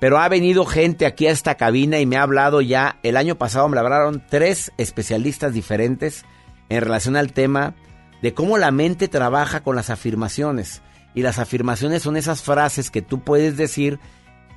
pero 0.00 0.18
ha 0.18 0.28
venido 0.30 0.64
gente 0.64 1.04
aquí 1.04 1.26
a 1.26 1.30
esta 1.30 1.56
cabina 1.56 2.00
y 2.00 2.06
me 2.06 2.16
ha 2.16 2.22
hablado 2.22 2.62
ya, 2.62 2.98
el 3.02 3.18
año 3.18 3.36
pasado 3.36 3.68
me 3.68 3.78
hablaron 3.78 4.24
tres 4.30 4.72
especialistas 4.78 5.52
diferentes 5.52 6.24
en 6.70 6.80
relación 6.80 7.16
al 7.16 7.34
tema 7.34 7.74
de 8.22 8.32
cómo 8.32 8.56
la 8.56 8.70
mente 8.70 9.06
trabaja 9.06 9.62
con 9.62 9.76
las 9.76 9.90
afirmaciones. 9.90 10.80
Y 11.14 11.22
las 11.22 11.38
afirmaciones 11.38 12.02
son 12.02 12.16
esas 12.16 12.42
frases 12.42 12.90
que 12.90 13.02
tú 13.02 13.20
puedes 13.20 13.56
decir 13.56 14.00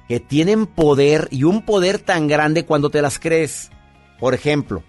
que 0.07 0.19
tienen 0.19 0.65
poder 0.65 1.27
y 1.31 1.43
un 1.43 1.61
poder 1.63 1.99
tan 1.99 2.27
grande 2.27 2.65
cuando 2.65 2.89
te 2.89 3.01
las 3.01 3.19
crees. 3.19 3.69
Por 4.19 4.33
ejemplo, 4.33 4.83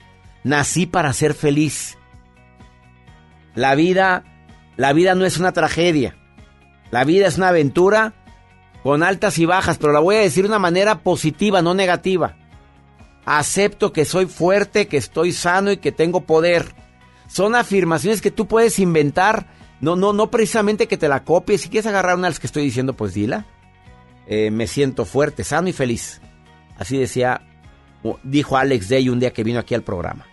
nací 0.44 0.86
para 0.86 1.12
ser 1.12 1.34
feliz. 1.34 1.98
La 3.54 3.74
vida, 3.74 4.24
la 4.76 4.92
vida 4.92 5.14
no 5.14 5.24
es 5.24 5.38
una 5.38 5.52
tragedia. 5.52 6.16
La 6.90 7.04
vida 7.04 7.26
es 7.26 7.36
una 7.36 7.48
aventura 7.48 8.14
con 8.82 9.02
altas 9.02 9.38
y 9.38 9.44
bajas, 9.44 9.76
pero 9.78 9.92
la 9.92 10.00
voy 10.00 10.16
a 10.16 10.20
decir 10.20 10.44
de 10.44 10.50
una 10.50 10.58
manera 10.58 11.00
positiva, 11.00 11.60
no 11.60 11.74
negativa. 11.74 12.36
Acepto 13.26 13.92
que 13.92 14.04
soy 14.04 14.26
fuerte, 14.26 14.88
que 14.88 14.96
estoy 14.96 15.32
sano 15.32 15.72
y 15.72 15.78
que 15.78 15.92
tengo 15.92 16.22
poder. 16.22 16.74
Son 17.26 17.54
afirmaciones 17.54 18.22
que 18.22 18.30
tú 18.30 18.46
puedes 18.46 18.78
inventar. 18.78 19.46
No, 19.80 19.96
no, 19.96 20.12
no 20.12 20.30
precisamente 20.30 20.88
que 20.88 20.96
te 20.96 21.08
la 21.08 21.24
copies. 21.24 21.62
Si 21.62 21.68
quieres 21.68 21.86
agarrar 21.86 22.16
una 22.16 22.26
de 22.26 22.32
las 22.32 22.40
que 22.40 22.46
estoy 22.46 22.64
diciendo, 22.64 22.94
pues 22.94 23.14
dila. 23.14 23.46
Eh, 24.26 24.50
me 24.50 24.66
siento 24.66 25.04
fuerte, 25.04 25.44
sano 25.44 25.68
y 25.68 25.72
feliz. 25.72 26.20
Así 26.76 26.98
decía, 26.98 27.42
dijo 28.22 28.56
Alex 28.56 28.88
Day 28.88 29.08
un 29.08 29.20
día 29.20 29.32
que 29.32 29.44
vino 29.44 29.58
aquí 29.58 29.74
al 29.74 29.82
programa. 29.82 30.26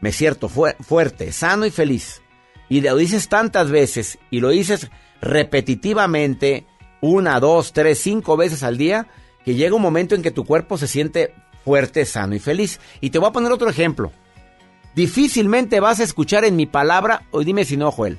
Me 0.00 0.12
siento 0.12 0.48
fuerte, 0.48 1.32
sano 1.32 1.66
y 1.66 1.70
feliz. 1.70 2.22
Y 2.68 2.80
lo 2.80 2.96
dices 2.96 3.28
tantas 3.28 3.70
veces 3.70 4.18
y 4.30 4.40
lo 4.40 4.48
dices 4.48 4.90
repetitivamente, 5.20 6.66
una, 7.00 7.38
dos, 7.38 7.72
tres, 7.72 8.00
cinco 8.00 8.36
veces 8.36 8.62
al 8.62 8.78
día, 8.78 9.06
que 9.44 9.54
llega 9.54 9.76
un 9.76 9.82
momento 9.82 10.14
en 10.14 10.22
que 10.22 10.30
tu 10.30 10.44
cuerpo 10.44 10.78
se 10.78 10.88
siente 10.88 11.34
fuerte, 11.64 12.04
sano 12.04 12.34
y 12.34 12.38
feliz. 12.38 12.80
Y 13.00 13.10
te 13.10 13.18
voy 13.18 13.28
a 13.28 13.32
poner 13.32 13.52
otro 13.52 13.68
ejemplo. 13.68 14.10
Difícilmente 14.94 15.80
vas 15.80 16.00
a 16.00 16.04
escuchar 16.04 16.44
en 16.44 16.56
mi 16.56 16.66
palabra, 16.66 17.22
o 17.30 17.44
dime 17.44 17.64
si 17.64 17.76
no, 17.76 17.90
Joel, 17.90 18.18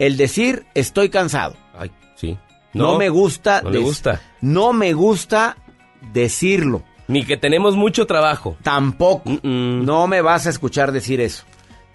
el 0.00 0.16
decir 0.16 0.66
estoy 0.74 1.10
cansado. 1.10 1.54
Ay, 1.78 1.92
sí. 2.16 2.36
No, 2.72 2.98
me 2.98 3.10
gusta. 3.10 3.62
No 3.62 3.70
le 3.70 3.78
gusta. 3.78 4.20
No 4.40 4.72
me 4.72 4.92
gusta 4.94 5.56
decirlo. 6.12 6.82
Ni 7.06 7.24
que 7.24 7.36
tenemos 7.36 7.76
mucho 7.76 8.06
trabajo. 8.06 8.56
Tampoco. 8.62 9.30
No 9.42 10.06
me 10.06 10.22
vas 10.22 10.46
a 10.46 10.50
escuchar 10.50 10.90
decir 10.90 11.20
eso. 11.20 11.44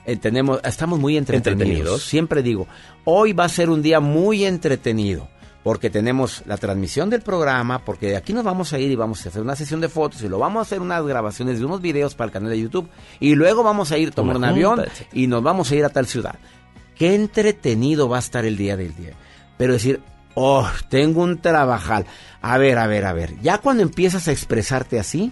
Eh, 0.06 0.18
tenemos, 0.18 0.60
estamos 0.64 1.00
muy 1.00 1.18
entretenidos. 1.18 1.62
Entretenidos. 1.62 2.04
Siempre 2.04 2.44
digo, 2.44 2.68
hoy 3.06 3.34
va 3.34 3.46
a 3.46 3.50
ser 3.50 3.70
un 3.70 3.82
día 3.82 4.00
muy 4.00 4.46
entretenido. 4.46 5.28
Porque 5.64 5.90
tenemos 5.90 6.44
la 6.46 6.58
transmisión 6.58 7.10
del 7.10 7.24
programa, 7.24 7.84
porque 7.84 8.10
de 8.10 8.18
aquí 8.18 8.34
nos 8.34 8.44
vamos 8.44 8.72
a 8.72 8.78
ir 8.78 8.92
y 8.92 8.96
vamos 8.96 9.26
a 9.26 9.30
hacer 9.30 9.42
una 9.42 9.56
sesión 9.56 9.82
de 9.82 9.90
fotos 9.90 10.22
y 10.22 10.30
lo 10.30 10.38
vamos 10.38 10.60
a 10.60 10.62
hacer 10.62 10.80
unas 10.80 11.04
grabaciones 11.04 11.58
de 11.58 11.66
unos 11.66 11.82
videos 11.82 12.14
para 12.14 12.28
el 12.28 12.32
canal 12.32 12.52
de 12.52 12.60
YouTube. 12.60 12.88
Y 13.20 13.34
luego 13.34 13.64
vamos 13.64 13.92
a 13.92 13.98
ir 13.98 14.10
a 14.10 14.12
tomar 14.12 14.38
un 14.38 14.44
avión 14.44 14.76
junta, 14.76 14.92
y 15.12 15.26
nos 15.26 15.42
vamos 15.42 15.72
a 15.72 15.76
ir 15.76 15.84
a 15.84 15.90
tal 15.90 16.06
ciudad. 16.06 16.36
Qué 16.96 17.16
entretenido 17.16 18.10
va 18.10 18.18
a 18.18 18.20
estar 18.20 18.46
el 18.46 18.58
día 18.58 18.78
del 18.78 18.96
día. 18.96 19.14
Pero 19.58 19.74
decir, 19.74 20.02
oh, 20.34 20.68
tengo 20.90 21.24
un 21.24 21.40
trabajal. 21.40 22.06
A 22.42 22.58
ver, 22.58 22.78
a 22.78 22.88
ver, 22.88 23.06
a 23.06 23.14
ver. 23.14 23.40
Ya 23.42 23.58
cuando 23.58 23.84
empiezas 23.84 24.28
a 24.28 24.32
expresarte 24.32 25.00
así, 25.00 25.32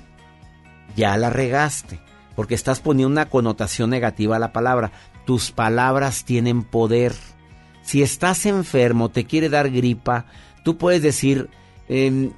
ya 0.95 1.15
la 1.17 1.29
regaste. 1.29 1.99
Porque 2.35 2.55
estás 2.55 2.79
poniendo 2.79 3.11
una 3.11 3.29
connotación 3.29 3.89
negativa 3.89 4.35
a 4.35 4.39
la 4.39 4.51
palabra. 4.51 4.91
Tus 5.25 5.51
palabras 5.51 6.25
tienen 6.25 6.63
poder. 6.63 7.13
Si 7.83 8.01
estás 8.01 8.45
enfermo, 8.45 9.09
te 9.09 9.25
quiere 9.25 9.49
dar 9.49 9.69
gripa, 9.69 10.25
tú 10.63 10.77
puedes 10.77 11.01
decir, 11.01 11.49
em, 11.93 12.31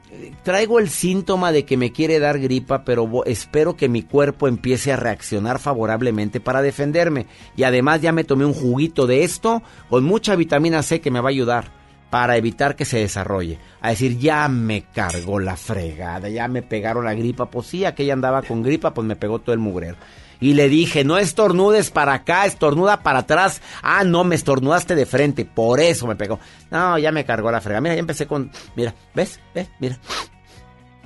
traigo 0.43 0.79
el 0.79 0.89
síntoma 0.89 1.51
de 1.51 1.63
que 1.63 1.77
me 1.77 1.91
quiere 1.91 2.19
dar 2.19 2.39
gripa, 2.39 2.83
pero 2.83 3.23
espero 3.25 3.77
que 3.77 3.87
mi 3.87 4.01
cuerpo 4.01 4.47
empiece 4.47 4.91
a 4.91 4.97
reaccionar 4.97 5.59
favorablemente 5.59 6.39
para 6.39 6.61
defenderme. 6.61 7.27
Y 7.55 7.63
además 7.63 8.01
ya 8.01 8.11
me 8.11 8.25
tomé 8.25 8.45
un 8.45 8.53
juguito 8.53 9.07
de 9.07 9.23
esto 9.23 9.63
con 9.89 10.03
mucha 10.03 10.35
vitamina 10.35 10.83
C 10.83 10.99
que 10.99 11.11
me 11.11 11.21
va 11.21 11.29
a 11.29 11.31
ayudar 11.31 11.71
para 12.09 12.37
evitar 12.37 12.75
que 12.75 12.85
se 12.85 12.99
desarrolle. 12.99 13.59
A 13.81 13.89
decir, 13.89 14.17
ya 14.17 14.47
me 14.49 14.83
cargó 14.83 15.39
la 15.39 15.55
fregada, 15.55 16.29
ya 16.29 16.47
me 16.47 16.61
pegaron 16.61 17.05
la 17.05 17.13
gripa. 17.13 17.49
Pues 17.49 17.67
sí, 17.67 17.85
aquella 17.85 18.13
andaba 18.13 18.41
con 18.41 18.61
gripa, 18.61 18.93
pues 18.93 19.07
me 19.07 19.15
pegó 19.15 19.39
todo 19.39 19.53
el 19.53 19.59
mugrero. 19.59 19.97
Y 20.45 20.53
le 20.53 20.69
dije, 20.69 21.03
no 21.03 21.17
estornudes 21.17 21.89
para 21.89 22.13
acá, 22.13 22.45
estornuda 22.45 23.01
para 23.01 23.17
atrás. 23.17 23.63
Ah, 23.81 24.03
no, 24.03 24.23
me 24.23 24.35
estornudaste 24.35 24.93
de 24.93 25.07
frente, 25.07 25.43
por 25.43 25.79
eso 25.79 26.05
me 26.05 26.15
pegó. 26.15 26.39
No, 26.69 26.99
ya 26.99 27.11
me 27.11 27.25
cargó 27.25 27.49
la 27.49 27.61
fregada. 27.61 27.81
Mira, 27.81 27.95
ya 27.95 27.99
empecé 27.99 28.27
con, 28.27 28.51
mira, 28.75 28.93
¿ves? 29.15 29.39
¿Ves? 29.55 29.69
Mira. 29.79 29.97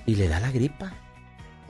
Y 0.05 0.15
le 0.15 0.27
da 0.27 0.41
la 0.41 0.51
gripa. 0.51 0.91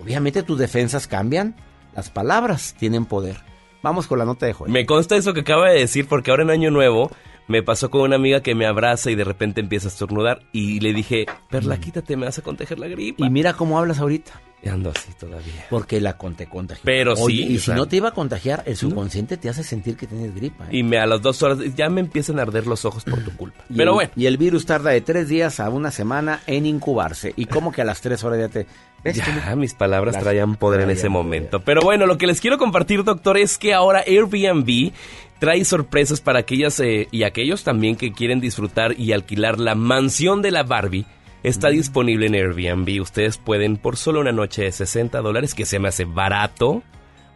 Obviamente 0.02 0.42
tus 0.42 0.58
defensas 0.58 1.06
cambian. 1.06 1.56
Las 1.96 2.10
palabras 2.10 2.74
tienen 2.74 3.06
poder. 3.06 3.38
Vamos 3.84 4.08
con 4.08 4.18
la 4.18 4.26
nota 4.26 4.48
de 4.48 4.54
Joel. 4.54 4.72
Me 4.72 4.88
consta 4.88 5.16
eso 5.16 5.36
que 5.36 5.42
acaba 5.42 5.70
de 5.70 5.78
decir 5.78 6.08
porque 6.08 6.32
ahora 6.32 6.42
en 6.42 6.50
Año 6.50 6.72
Nuevo 6.72 7.12
me 7.48 7.62
pasó 7.62 7.92
con 7.92 8.02
una 8.02 8.16
amiga 8.16 8.42
que 8.42 8.56
me 8.56 8.66
abraza 8.66 9.12
y 9.12 9.16
de 9.16 9.26
repente 9.26 9.62
empieza 9.62 9.90
a 9.90 9.92
estornudar 9.92 10.40
y 10.52 10.80
le 10.80 10.92
dije, 10.92 11.28
Perla, 11.52 11.80
quítate, 11.80 12.18
me 12.18 12.26
vas 12.26 12.40
a 12.40 12.42
contagiar 12.42 12.80
la 12.80 12.88
gripa. 12.88 13.24
Y 13.24 13.30
mira 13.30 13.54
cómo 13.54 13.78
hablas 13.78 14.00
ahorita. 14.00 14.42
Y 14.62 14.68
ando 14.68 14.90
así 14.90 15.14
todavía. 15.18 15.66
Porque 15.70 16.02
la 16.02 16.18
con- 16.18 16.36
te 16.36 16.48
contagió. 16.48 16.82
Pero 16.84 17.14
Oye, 17.14 17.38
sí, 17.48 17.54
Y 17.54 17.60
si 17.60 17.72
no 17.72 17.88
te 17.88 17.96
iba 17.96 18.10
a 18.10 18.12
contagiar, 18.12 18.64
el 18.66 18.76
subconsciente 18.76 19.38
te 19.38 19.48
hace 19.48 19.64
sentir 19.64 19.96
que 19.96 20.06
tienes 20.06 20.36
gripa. 20.36 20.66
¿eh? 20.66 20.78
Y 20.78 20.84
me 20.84 20.98
a 20.98 21.06
las 21.06 21.22
dos 21.22 21.42
horas 21.44 21.60
ya 21.78 21.90
me 21.90 22.02
empiezan 22.02 22.40
a 22.40 22.42
arder 22.42 22.68
los 22.68 22.84
ojos 22.84 23.06
por 23.06 23.24
tu 23.24 23.34
culpa. 23.38 23.64
Y 23.70 23.76
Pero 23.78 23.92
el- 23.92 23.96
bueno, 23.96 24.12
Y 24.18 24.26
el 24.26 24.38
virus 24.38 24.66
tarda 24.66 24.90
de 24.92 25.00
tres 25.02 25.30
días 25.30 25.60
a 25.62 25.70
una 25.70 25.92
semana 25.92 26.42
en 26.46 26.66
incubarse. 26.66 27.34
Y 27.38 27.46
como 27.46 27.72
que 27.72 27.82
a 27.82 27.86
las 27.86 28.02
tres 28.02 28.24
horas 28.24 28.40
ya 28.40 28.50
te... 28.50 28.68
Ya 29.14 29.56
mis 29.56 29.74
palabras 29.76 30.16
Las- 30.16 30.24
traían 30.24 30.56
poder 30.58 30.82
en 30.82 30.90
ese 30.90 31.04
poder. 31.04 31.12
momento. 31.12 31.62
Pero 31.62 31.80
bueno, 31.82 32.06
lo 32.06 32.18
que 32.18 32.28
les 32.28 32.42
quiero 32.42 32.58
compartir, 32.58 33.06
doctor, 33.06 33.38
es 33.38 33.58
que 33.58 33.74
ahora 33.74 34.04
Airbnb 34.06 34.92
trae 35.40 35.64
sorpresas 35.64 36.20
para 36.20 36.40
aquellas 36.40 36.78
eh, 36.82 37.08
y 37.12 37.24
aquellos 37.24 37.64
también 37.64 37.96
que 37.96 38.12
quieren 38.12 38.42
disfrutar 38.42 39.00
y 39.00 39.14
alquilar 39.14 39.58
la 39.58 39.74
mansión 39.74 40.42
de 40.42 40.52
la 40.52 40.64
Barbie. 40.64 41.06
Está 41.44 41.70
disponible 41.70 42.28
en 42.28 42.36
Airbnb. 42.36 43.02
Ustedes 43.02 43.38
pueden, 43.38 43.78
por 43.78 43.96
solo 43.98 44.20
una 44.20 44.32
noche 44.32 44.64
de 44.64 44.72
60 44.72 45.22
dólares, 45.22 45.54
que 45.54 45.66
se 45.66 45.80
me 45.80 45.88
hace 45.88 46.06
barato, 46.06 46.84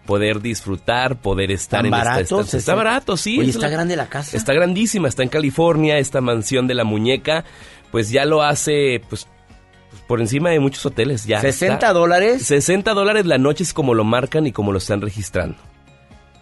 poder 0.06 0.42
disfrutar, 0.42 1.22
poder 1.22 1.52
estar 1.52 1.80
¿Tan 1.80 1.86
en 1.86 1.92
barato? 1.92 2.20
esta 2.20 2.24
estancia. 2.36 2.60
Está 2.60 2.72
60. 2.74 2.76
barato, 2.76 3.18
sí. 3.18 3.40
Oye, 3.40 3.50
es 3.50 3.56
está 3.56 3.70
grande 3.70 3.96
la 3.96 4.08
casa. 4.08 4.36
Está 4.36 4.54
grandísima, 4.54 5.08
está 5.08 5.24
en 5.24 5.30
California, 5.30 5.98
esta 5.98 6.20
mansión 6.22 6.68
de 6.68 6.74
la 6.74 6.84
muñeca, 6.84 7.46
pues 7.92 8.10
ya 8.10 8.26
lo 8.26 8.44
hace, 8.44 9.02
pues, 9.08 9.28
por 10.08 10.20
encima 10.20 10.50
de 10.50 10.60
muchos 10.60 10.86
hoteles. 10.86 11.26
Ya 11.26 11.40
60 11.40 11.74
está. 11.76 11.94
dólares. 11.94 12.46
60 12.46 12.94
dólares 12.94 13.26
la 13.26 13.38
noche 13.38 13.64
es 13.64 13.74
como 13.74 13.94
lo 13.94 14.04
marcan 14.04 14.46
y 14.48 14.52
como 14.52 14.72
lo 14.74 14.80
están 14.80 15.00
registrando. 15.02 15.58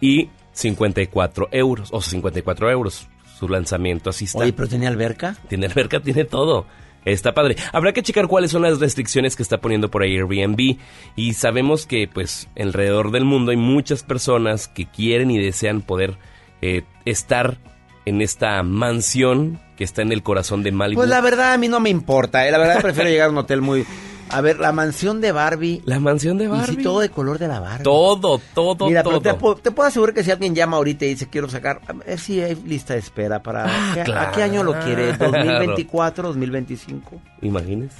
Y 0.00 0.30
54 0.52 1.48
euros, 1.52 1.90
o 1.92 2.02
54 2.02 2.70
euros 2.70 3.06
su 3.38 3.48
lanzamiento, 3.48 4.10
así 4.10 4.24
está. 4.24 4.38
Oye, 4.38 4.52
pero 4.52 4.68
tenía 4.68 4.88
alberca. 4.88 5.36
Tiene 5.48 5.66
alberca, 5.66 6.00
tiene 6.00 6.24
todo. 6.24 6.66
Está 7.04 7.34
padre. 7.34 7.56
Habrá 7.72 7.92
que 7.92 8.02
checar 8.02 8.28
cuáles 8.28 8.50
son 8.50 8.62
las 8.62 8.78
restricciones 8.78 9.34
que 9.36 9.42
está 9.42 9.60
poniendo 9.60 9.90
por 9.90 10.02
ahí 10.02 10.16
Airbnb. 10.16 10.78
Y 11.16 11.32
sabemos 11.34 11.86
que, 11.86 12.08
pues, 12.08 12.48
alrededor 12.58 13.10
del 13.10 13.24
mundo 13.24 13.50
hay 13.50 13.56
muchas 13.56 14.02
personas 14.02 14.68
que 14.68 14.86
quieren 14.86 15.30
y 15.30 15.38
desean 15.38 15.82
poder 15.82 16.16
eh, 16.60 16.82
estar 17.04 17.58
en 18.04 18.20
esta 18.20 18.62
mansión 18.62 19.60
que 19.76 19.84
está 19.84 20.02
en 20.02 20.12
el 20.12 20.22
corazón 20.22 20.62
de 20.62 20.72
Malibu. 20.72 21.00
Pues 21.00 21.10
la 21.10 21.20
verdad 21.20 21.52
a 21.52 21.58
mí 21.58 21.68
no 21.68 21.80
me 21.80 21.90
importa. 21.90 22.46
¿eh? 22.46 22.50
La 22.50 22.58
verdad 22.58 22.80
prefiero 22.80 23.10
llegar 23.10 23.28
a 23.28 23.30
un 23.30 23.38
hotel 23.38 23.62
muy... 23.62 23.84
A 24.32 24.40
ver, 24.40 24.58
la 24.58 24.72
mansión 24.72 25.20
de 25.20 25.32
Barbie. 25.32 25.82
La 25.84 26.00
mansión 26.00 26.38
de 26.38 26.44
Y 26.44 26.48
Barbie. 26.48 26.76
sí, 26.76 26.82
todo 26.82 27.00
de 27.00 27.08
color 27.10 27.38
de 27.38 27.48
la 27.48 27.60
Barbie. 27.60 27.84
Todo, 27.84 28.40
todo, 28.54 28.86
Mira, 28.88 29.02
todo. 29.02 29.20
pero 29.20 29.36
te, 29.36 29.40
pu- 29.42 29.60
te 29.60 29.70
puedo 29.70 29.88
asegurar 29.88 30.14
que 30.14 30.24
si 30.24 30.30
alguien 30.30 30.54
llama 30.54 30.76
ahorita 30.78 31.04
y 31.04 31.08
dice 31.10 31.28
quiero 31.28 31.48
sacar, 31.48 31.80
a 31.86 31.92
ver 31.92 32.18
si 32.18 32.40
hay 32.40 32.54
lista 32.54 32.94
de 32.94 33.00
espera 33.00 33.42
para... 33.42 33.64
Ah, 33.66 33.90
¿qué- 33.94 34.00
¿A 34.00 34.04
claro. 34.04 34.32
qué 34.34 34.42
año 34.42 34.64
lo 34.64 34.72
quiere? 34.80 35.14
¿2024, 35.18 36.14
2025? 36.22 37.20
Imagínense. 37.42 37.96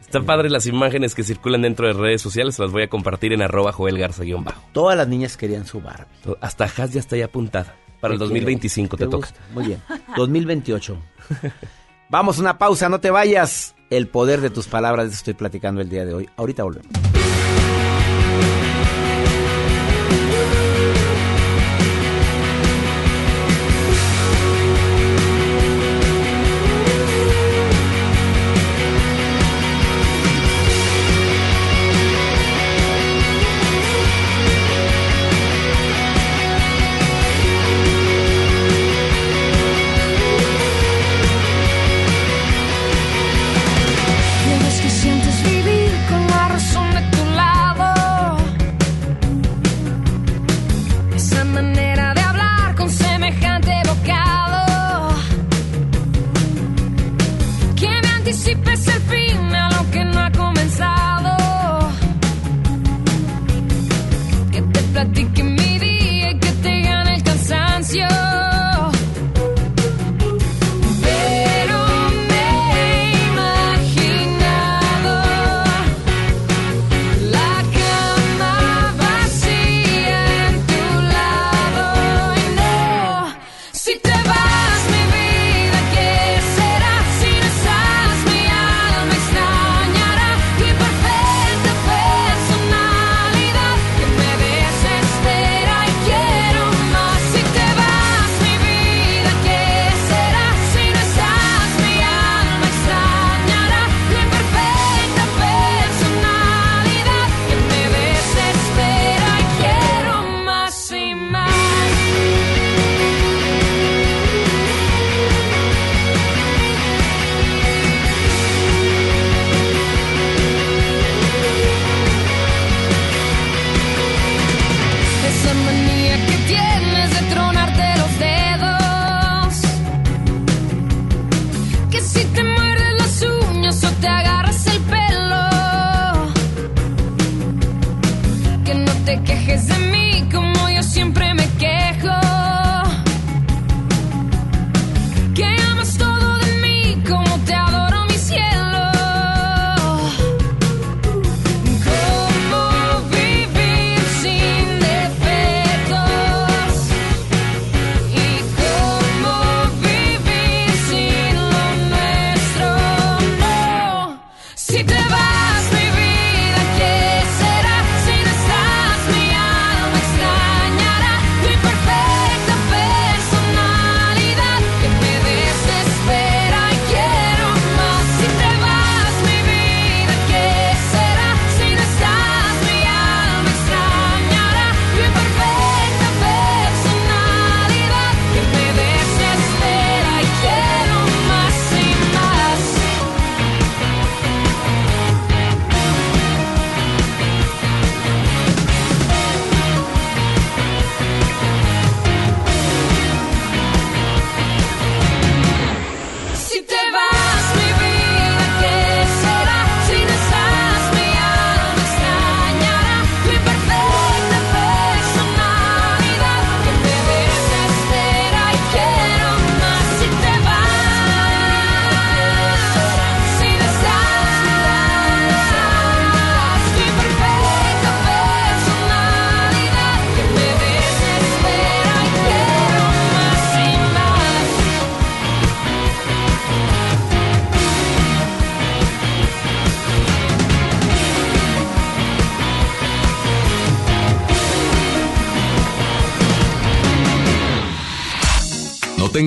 Está 0.00 0.20
padre 0.20 0.50
las 0.50 0.66
imágenes 0.66 1.14
que 1.14 1.22
circulan 1.22 1.62
dentro 1.62 1.86
de 1.86 1.94
redes 1.94 2.20
sociales. 2.20 2.58
Las 2.58 2.70
voy 2.70 2.82
a 2.82 2.88
compartir 2.88 3.32
en 3.32 3.40
arroba 3.40 3.72
Joel 3.72 3.96
Garza-bajo. 3.98 4.60
Todas 4.72 4.94
las 4.96 5.08
niñas 5.08 5.38
querían 5.38 5.64
su 5.64 5.80
Barbie. 5.80 6.06
Hasta 6.42 6.64
Haas 6.64 6.92
ya 6.92 7.00
está 7.00 7.16
ya 7.16 7.24
apuntada. 7.24 7.74
Para 7.98 8.12
el 8.14 8.18
Te 8.18 8.24
2025 8.26 8.96
te, 8.96 9.04
quiero. 9.06 9.10
toca. 9.20 9.28
Muy 9.54 9.64
bien. 9.68 9.80
2028. 10.16 10.98
Vamos 12.12 12.36
a 12.36 12.42
una 12.42 12.58
pausa, 12.58 12.90
no 12.90 13.00
te 13.00 13.10
vayas. 13.10 13.74
El 13.88 14.06
poder 14.06 14.42
de 14.42 14.50
tus 14.50 14.68
palabras, 14.68 15.10
estoy 15.14 15.32
platicando 15.32 15.80
el 15.80 15.88
día 15.88 16.04
de 16.04 16.12
hoy. 16.12 16.28
Ahorita 16.36 16.62
volvemos. 16.62 16.92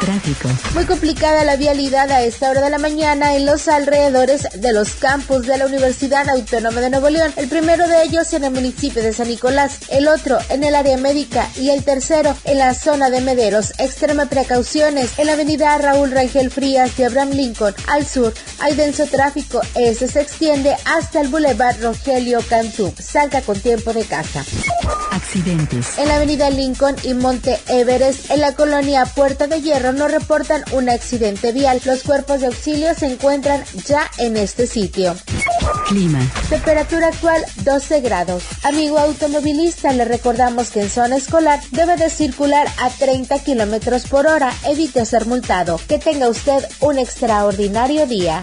Tráfico. 0.00 0.48
Muy 0.74 0.84
complicada 0.84 1.44
la 1.44 1.56
vialidad 1.56 2.10
a 2.10 2.22
esta 2.22 2.50
hora 2.50 2.60
de 2.60 2.70
la 2.70 2.78
mañana 2.78 3.34
en 3.34 3.46
los 3.46 3.66
alrededores 3.66 4.46
de 4.54 4.72
los 4.72 4.90
campus 4.94 5.46
de 5.46 5.58
la 5.58 5.66
Universidad 5.66 6.28
Autónoma 6.28 6.80
de 6.80 6.90
Nuevo 6.90 7.10
León. 7.10 7.32
El 7.36 7.48
primero 7.48 7.88
de 7.88 8.02
ellos 8.02 8.32
en 8.32 8.44
el 8.44 8.52
municipio 8.52 9.02
de 9.02 9.12
San 9.12 9.28
Nicolás, 9.28 9.78
el 9.88 10.06
otro 10.08 10.38
en 10.50 10.64
el 10.64 10.74
área 10.74 10.96
médica 10.96 11.48
y 11.56 11.70
el 11.70 11.82
tercero 11.82 12.36
en 12.44 12.58
la 12.58 12.74
zona 12.74 13.10
de 13.10 13.20
Mederos. 13.20 13.72
Extrema 13.78 14.26
precauciones 14.26 15.18
en 15.18 15.26
la 15.26 15.32
avenida 15.32 15.76
Raúl 15.78 16.10
Rangel 16.10 16.50
Frías 16.50 16.96
de 16.96 17.06
Abraham 17.06 17.30
Lincoln 17.30 17.74
al 17.88 18.06
sur. 18.06 18.32
Hay 18.60 18.74
denso 18.74 19.06
tráfico. 19.06 19.60
Este 19.74 20.08
se 20.08 20.20
extiende 20.20 20.76
hasta 20.84 21.20
el 21.20 21.28
Boulevard 21.28 21.82
Rogelio 21.82 22.40
Cantú. 22.48 22.92
Salga 22.98 23.40
con 23.42 23.58
tiempo 23.58 23.92
de 23.92 24.04
casa. 24.04 24.44
Accidentes. 25.10 25.98
En 25.98 26.08
la 26.08 26.16
avenida 26.16 26.50
Lincoln 26.50 26.96
y 27.02 27.14
Monte 27.14 27.58
Everest, 27.68 28.30
en 28.30 28.40
la 28.40 28.54
colonia 28.54 29.04
Puerta 29.06 29.46
de 29.46 29.55
Hierro, 29.62 29.92
nos 29.92 30.10
reportan 30.10 30.64
un 30.72 30.88
accidente 30.88 31.52
vial. 31.52 31.80
Los 31.84 32.02
cuerpos 32.02 32.40
de 32.40 32.46
auxilio 32.46 32.94
se 32.94 33.06
encuentran 33.06 33.64
ya 33.86 34.10
en 34.18 34.36
este 34.36 34.66
sitio. 34.66 35.16
Clima. 35.88 36.20
Temperatura 36.48 37.08
actual 37.08 37.44
12 37.64 38.00
grados. 38.00 38.44
Amigo 38.62 38.98
automovilista, 38.98 39.92
le 39.92 40.04
recordamos 40.04 40.70
que 40.70 40.82
en 40.82 40.90
zona 40.90 41.16
escolar 41.16 41.60
debe 41.70 41.96
de 41.96 42.10
circular 42.10 42.66
a 42.78 42.90
30 42.90 43.38
kilómetros 43.40 44.06
por 44.06 44.26
hora. 44.26 44.52
Evite 44.66 45.04
ser 45.04 45.26
multado. 45.26 45.80
Que 45.88 45.98
tenga 45.98 46.28
usted 46.28 46.64
un 46.80 46.98
extraordinario 46.98 48.06
día. 48.06 48.42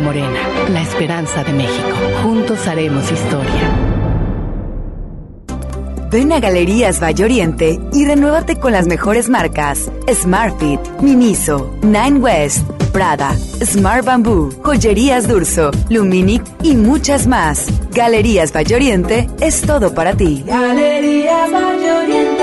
Morena, 0.00 0.40
la 0.68 0.82
esperanza 0.82 1.44
de 1.44 1.52
México. 1.52 1.96
Juntos 2.22 2.66
haremos 2.66 3.10
historia. 3.10 3.70
Ven 6.10 6.32
a 6.32 6.40
Galerías 6.40 7.02
Valle 7.02 7.24
Oriente 7.24 7.80
y 7.92 8.04
renuévate 8.04 8.56
con 8.58 8.72
las 8.72 8.86
mejores 8.86 9.28
marcas: 9.28 9.90
Smartfit, 10.12 10.80
Miniso, 11.00 11.74
Nine 11.82 12.18
West, 12.18 12.66
Prada, 12.92 13.34
Smart 13.64 14.04
Bamboo, 14.04 14.50
Joyerías 14.62 15.28
Durso, 15.28 15.70
Luminic 15.90 16.42
y 16.62 16.74
muchas 16.76 17.26
más. 17.26 17.66
Galerías 17.92 18.54
Valle 18.54 18.76
Oriente 18.76 19.28
es 19.40 19.60
todo 19.62 19.94
para 19.94 20.14
ti. 20.14 20.44
Galerías 20.46 21.52
Valle 21.52 21.92
Oriente. 21.92 22.35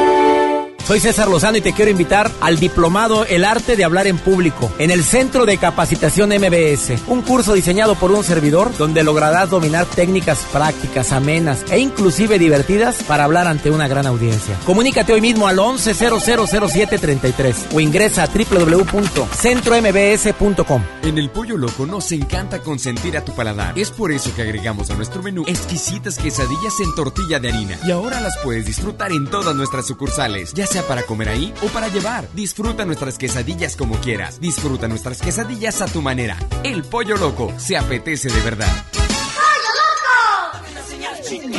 Soy 0.85 0.99
César 0.99 1.29
Lozano 1.29 1.57
y 1.57 1.61
te 1.61 1.71
quiero 1.71 1.91
invitar 1.91 2.29
al 2.41 2.59
diplomado 2.59 3.25
El 3.25 3.45
arte 3.45 3.77
de 3.77 3.85
hablar 3.85 4.05
en 4.05 4.17
público 4.17 4.69
en 4.79 4.91
el 4.91 5.05
Centro 5.05 5.45
de 5.45 5.57
Capacitación 5.57 6.31
MBS, 6.31 7.03
un 7.07 7.21
curso 7.21 7.53
diseñado 7.53 7.95
por 7.95 8.11
un 8.11 8.21
servidor 8.21 8.75
donde 8.77 9.01
lograrás 9.01 9.49
dominar 9.49 9.85
técnicas 9.85 10.39
prácticas, 10.51 11.13
amenas 11.13 11.63
e 11.71 11.79
inclusive 11.79 12.37
divertidas 12.37 13.01
para 13.03 13.23
hablar 13.23 13.47
ante 13.47 13.71
una 13.71 13.87
gran 13.87 14.05
audiencia. 14.07 14.59
Comunícate 14.65 15.13
hoy 15.13 15.21
mismo 15.21 15.47
al 15.47 15.57
11000733 15.57 17.55
o 17.73 17.79
ingresa 17.79 18.23
a 18.23 18.27
www.centrombs.com. 18.27 20.83
En 21.03 21.17
el 21.17 21.29
Pollo 21.29 21.55
Loco 21.55 21.85
nos 21.85 22.11
encanta 22.11 22.59
consentir 22.59 23.15
a 23.15 23.23
tu 23.23 23.33
paladar. 23.33 23.79
Es 23.79 23.89
por 23.89 24.11
eso 24.11 24.35
que 24.35 24.41
agregamos 24.41 24.89
a 24.89 24.95
nuestro 24.95 25.23
menú 25.23 25.45
exquisitas 25.47 26.17
quesadillas 26.17 26.77
en 26.81 26.93
tortilla 26.93 27.39
de 27.39 27.47
harina. 27.47 27.79
Y 27.85 27.91
ahora 27.91 28.19
las 28.19 28.37
puedes 28.43 28.65
disfrutar 28.65 29.13
en 29.13 29.29
todas 29.29 29.55
nuestras 29.55 29.87
sucursales, 29.87 30.51
ya 30.53 30.67
sea 30.73 30.81
para 30.87 31.03
comer 31.03 31.29
ahí 31.29 31.53
o 31.61 31.67
para 31.67 31.87
llevar. 31.87 32.27
Disfruta 32.33 32.83
nuestras 32.83 33.19
quesadillas 33.19 33.75
como 33.75 33.95
quieras. 33.97 34.41
Disfruta 34.41 34.87
nuestras 34.87 35.21
quesadillas 35.21 35.81
a 35.83 35.85
tu 35.85 36.01
manera. 36.01 36.35
El 36.63 36.83
Pollo 36.83 37.15
Loco 37.15 37.53
se 37.57 37.77
apetece 37.77 38.27
de 38.29 38.41
verdad. 38.41 38.73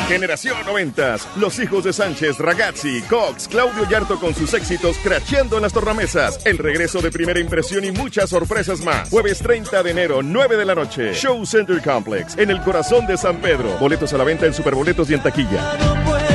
Generación 0.09 0.57
90, 0.65 1.15
los 1.37 1.57
hijos 1.59 1.85
de 1.85 1.93
Sánchez, 1.93 2.37
Ragazzi, 2.39 3.01
Cox, 3.03 3.47
Claudio 3.47 3.89
Yarto 3.89 4.19
con 4.19 4.35
sus 4.35 4.53
éxitos 4.53 4.97
cracheando 4.97 5.55
en 5.55 5.63
las 5.63 5.73
tornamesas, 5.73 6.45
el 6.45 6.57
regreso 6.57 7.01
de 7.01 7.09
primera 7.09 7.39
impresión 7.39 7.85
y 7.85 7.91
muchas 7.91 8.29
sorpresas 8.29 8.81
más. 8.81 9.09
Jueves 9.09 9.39
30 9.39 9.81
de 9.81 9.91
enero, 9.91 10.21
9 10.21 10.57
de 10.57 10.65
la 10.65 10.75
noche, 10.75 11.13
Show 11.13 11.45
Center 11.45 11.81
Complex, 11.81 12.37
en 12.37 12.51
el 12.51 12.61
corazón 12.61 13.07
de 13.07 13.17
San 13.17 13.37
Pedro. 13.37 13.77
Boletos 13.79 14.13
a 14.13 14.17
la 14.17 14.25
venta 14.25 14.45
en 14.45 14.53
Superboletos 14.53 15.09
y 15.09 15.13
en 15.13 15.23
taquilla. 15.23 16.34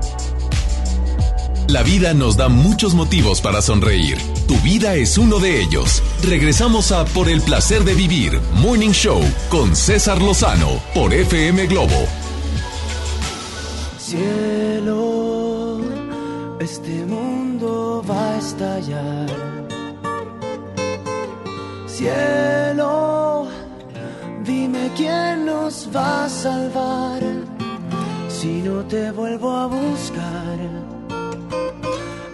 La 1.67 1.83
vida 1.83 2.13
nos 2.13 2.35
da 2.35 2.49
muchos 2.49 2.93
motivos 2.93 3.41
para 3.41 3.61
sonreír. 3.61 4.17
Tu 4.47 4.55
vida 4.57 4.95
es 4.95 5.17
uno 5.17 5.39
de 5.39 5.61
ellos. 5.61 6.03
Regresamos 6.23 6.91
a 6.91 7.05
Por 7.05 7.29
el 7.29 7.41
placer 7.41 7.83
de 7.83 7.93
vivir, 7.93 8.39
Morning 8.55 8.91
Show, 8.91 9.21
con 9.49 9.75
César 9.75 10.21
Lozano, 10.21 10.81
por 10.93 11.13
FM 11.13 11.67
Globo. 11.67 12.07
Cielo, 13.97 15.79
este 16.59 17.05
mundo 17.05 18.03
va 18.09 18.35
a 18.35 18.37
estallar. 18.39 19.29
Cielo, 21.87 23.47
dime 24.43 24.91
quién 24.97 25.45
nos 25.45 25.87
va 25.95 26.25
a 26.25 26.29
salvar 26.29 27.21
si 28.27 28.61
no 28.61 28.83
te 28.85 29.11
vuelvo 29.11 29.55
a 29.55 29.67
buscar 29.67 30.90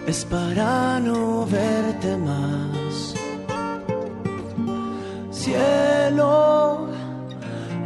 es 0.08 0.24
para 0.24 0.98
no 1.00 1.44
verte 1.44 2.16
más. 2.16 3.14
Cielo, 5.30 6.88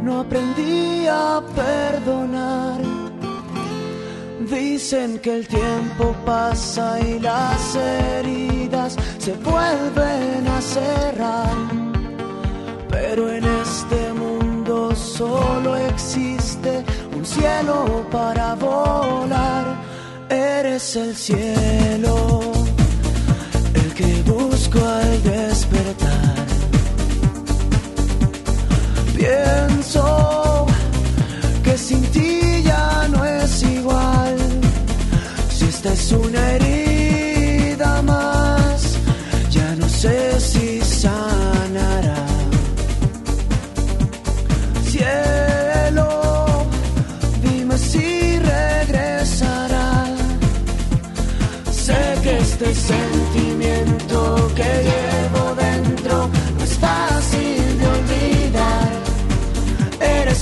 no 0.01 0.21
aprendí 0.21 1.05
a 1.07 1.41
perdonar. 1.53 2.79
Dicen 4.49 5.19
que 5.19 5.35
el 5.39 5.47
tiempo 5.47 6.15
pasa 6.25 6.97
y 7.01 7.19
las 7.19 7.75
heridas 7.75 8.95
se 9.17 9.33
vuelven 9.33 10.47
a 10.47 10.61
cerrar. 10.61 11.57
Pero 12.89 13.29
en 13.29 13.43
este 13.43 14.13
mundo 14.13 14.95
solo 14.95 15.75
existe 15.75 16.85
un 17.17 17.25
cielo 17.25 18.05
para 18.09 18.55
volar 18.55 19.82
eres 20.33 20.95
el 20.95 21.15
cielo, 21.15 22.41
el 23.73 23.93
que 23.93 24.23
busco 24.23 24.79
al 24.79 25.23
despertar. 25.23 26.45
Pienso 29.15 30.65
que 31.63 31.77
sin 31.77 32.01
ti 32.11 32.63
ya 32.63 33.07
no 33.09 33.23
es 33.23 33.63
igual, 33.63 34.35
si 35.49 35.65
esta 35.65 35.93
es 35.93 36.11
una 36.11 36.51
herida 36.53 36.92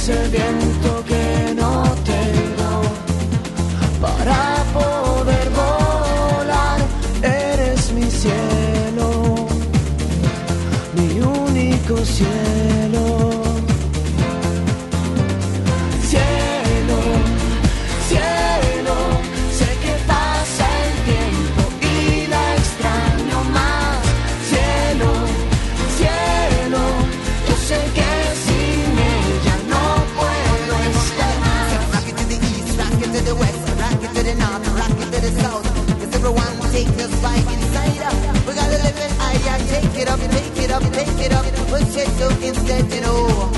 Eres 0.03 0.17
el 0.17 0.29
viento 0.31 0.80
Cause 35.43 36.15
everyone 36.15 36.53
take 36.71 36.87
inside. 36.87 37.45
We 38.47 38.53
gotta 38.53 38.77
live 38.85 38.97
it 38.97 39.11
higher, 39.17 39.59
take 39.67 40.01
it 40.01 40.07
up, 40.07 40.19
take 40.19 40.57
it 40.63 40.71
up, 40.71 40.83
take 40.93 41.25
it 41.25 41.33
up. 41.33 41.45
So 42.21 42.29
instead, 42.45 42.93
you 42.93 43.01
know. 43.01 43.50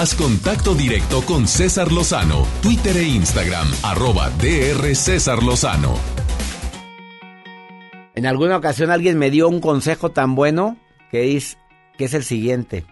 Haz 0.00 0.14
contacto 0.14 0.74
directo 0.74 1.20
con 1.26 1.46
César 1.46 1.92
Lozano, 1.92 2.46
Twitter 2.62 2.96
e 2.96 3.02
Instagram, 3.02 3.68
arroba 3.82 4.30
DR 4.30 4.96
César 4.96 5.42
Lozano. 5.42 5.94
En 8.14 8.24
alguna 8.24 8.56
ocasión 8.56 8.90
alguien 8.90 9.18
me 9.18 9.30
dio 9.30 9.46
un 9.46 9.60
consejo 9.60 10.10
tan 10.10 10.34
bueno 10.34 10.78
que 11.10 11.36
es, 11.36 11.58
que 11.98 12.06
es 12.06 12.14
el 12.14 12.24
siguiente. 12.24 12.86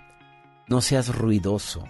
No 0.67 0.83
seas 0.83 1.17
ruidoso. 1.17 1.89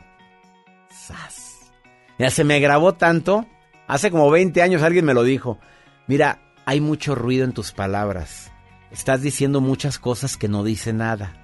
Sas. 0.89 1.73
Ya 2.16 2.31
se 2.31 2.45
me 2.45 2.61
grabó 2.61 2.95
tanto. 2.95 3.45
Hace 3.89 4.12
como 4.12 4.31
20 4.31 4.62
años 4.62 4.82
alguien 4.85 5.05
me 5.05 5.15
lo 5.15 5.24
dijo. 5.24 5.59
Mira, 6.07 6.55
hay 6.65 6.81
mucho 6.81 7.16
ruido 7.16 7.45
en 7.45 7.55
tus 7.55 7.73
palabras. 7.73 8.53
Estás 8.93 9.20
diciendo 9.20 9.61
muchas 9.61 9.99
cosas 9.99 10.36
que 10.36 10.47
no 10.47 10.62
dice 10.62 10.93
nada. 10.93 11.35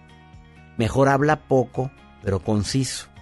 Mejor 0.79 1.09
habla 1.09 1.49
poco, 1.49 1.91
pero 2.23 2.39
conciso. 2.39 3.13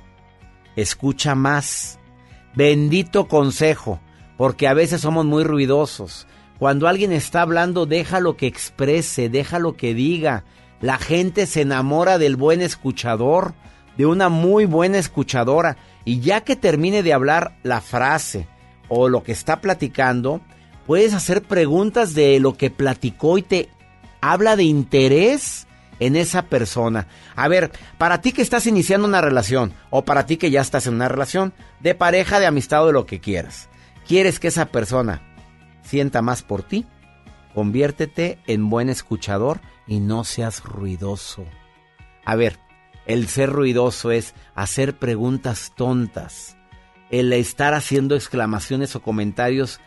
Escucha 0.76 1.34
más. 1.34 1.98
Bendito 2.54 3.28
consejo, 3.28 4.00
porque 4.36 4.68
a 4.68 4.74
veces 4.74 5.00
somos 5.00 5.24
muy 5.24 5.44
ruidosos. 5.44 6.26
Cuando 6.58 6.86
alguien 6.86 7.12
está 7.12 7.42
hablando, 7.42 7.86
déjalo 7.86 8.36
que 8.36 8.46
exprese, 8.46 9.28
déjalo 9.28 9.76
que 9.76 9.94
diga. 9.94 10.44
La 10.80 10.98
gente 10.98 11.46
se 11.46 11.62
enamora 11.62 12.18
del 12.18 12.36
buen 12.36 12.60
escuchador, 12.60 13.54
de 13.96 14.06
una 14.06 14.28
muy 14.28 14.64
buena 14.64 14.98
escuchadora. 14.98 15.76
Y 16.04 16.20
ya 16.20 16.42
que 16.42 16.56
termine 16.56 17.02
de 17.02 17.12
hablar 17.12 17.56
la 17.62 17.80
frase 17.80 18.46
o 18.88 19.08
lo 19.08 19.22
que 19.22 19.32
está 19.32 19.60
platicando, 19.60 20.40
puedes 20.86 21.14
hacer 21.14 21.42
preguntas 21.42 22.14
de 22.14 22.38
lo 22.40 22.56
que 22.56 22.70
platicó 22.70 23.38
y 23.38 23.42
te 23.42 23.68
habla 24.20 24.56
de 24.56 24.64
interés 24.64 25.66
en 26.06 26.16
esa 26.16 26.42
persona. 26.46 27.06
A 27.36 27.46
ver, 27.46 27.70
para 27.96 28.20
ti 28.20 28.32
que 28.32 28.42
estás 28.42 28.66
iniciando 28.66 29.06
una 29.06 29.20
relación 29.20 29.72
o 29.90 30.04
para 30.04 30.26
ti 30.26 30.36
que 30.36 30.50
ya 30.50 30.60
estás 30.60 30.88
en 30.88 30.94
una 30.94 31.08
relación 31.08 31.52
de 31.80 31.94
pareja, 31.94 32.40
de 32.40 32.46
amistad 32.46 32.82
o 32.82 32.86
de 32.88 32.92
lo 32.92 33.06
que 33.06 33.20
quieras, 33.20 33.68
¿quieres 34.06 34.40
que 34.40 34.48
esa 34.48 34.66
persona 34.66 35.22
sienta 35.82 36.20
más 36.20 36.42
por 36.42 36.64
ti? 36.64 36.86
Conviértete 37.54 38.40
en 38.48 38.68
buen 38.68 38.88
escuchador 38.88 39.60
y 39.86 40.00
no 40.00 40.24
seas 40.24 40.64
ruidoso. 40.64 41.44
A 42.24 42.34
ver, 42.34 42.58
el 43.06 43.28
ser 43.28 43.50
ruidoso 43.50 44.10
es 44.10 44.34
hacer 44.56 44.98
preguntas 44.98 45.72
tontas, 45.76 46.56
el 47.10 47.32
estar 47.32 47.74
haciendo 47.74 48.16
exclamaciones 48.16 48.96
o 48.96 49.02
comentarios 49.02 49.80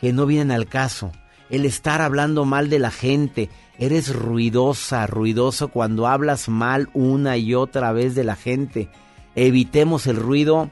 que 0.00 0.12
no 0.12 0.26
vienen 0.26 0.50
al 0.50 0.66
caso, 0.66 1.12
el 1.52 1.64
estar 1.66 2.02
hablando 2.02 2.44
mal 2.44 2.68
de 2.68 2.80
la 2.80 2.90
gente, 2.90 3.48
Eres 3.82 4.14
ruidosa, 4.14 5.08
ruidoso 5.08 5.68
cuando 5.68 6.06
hablas 6.06 6.48
mal 6.48 6.88
una 6.94 7.36
y 7.36 7.54
otra 7.54 7.90
vez 7.92 8.14
de 8.14 8.22
la 8.22 8.36
gente. 8.36 8.88
Evitemos 9.34 10.06
el 10.06 10.16
ruido 10.16 10.70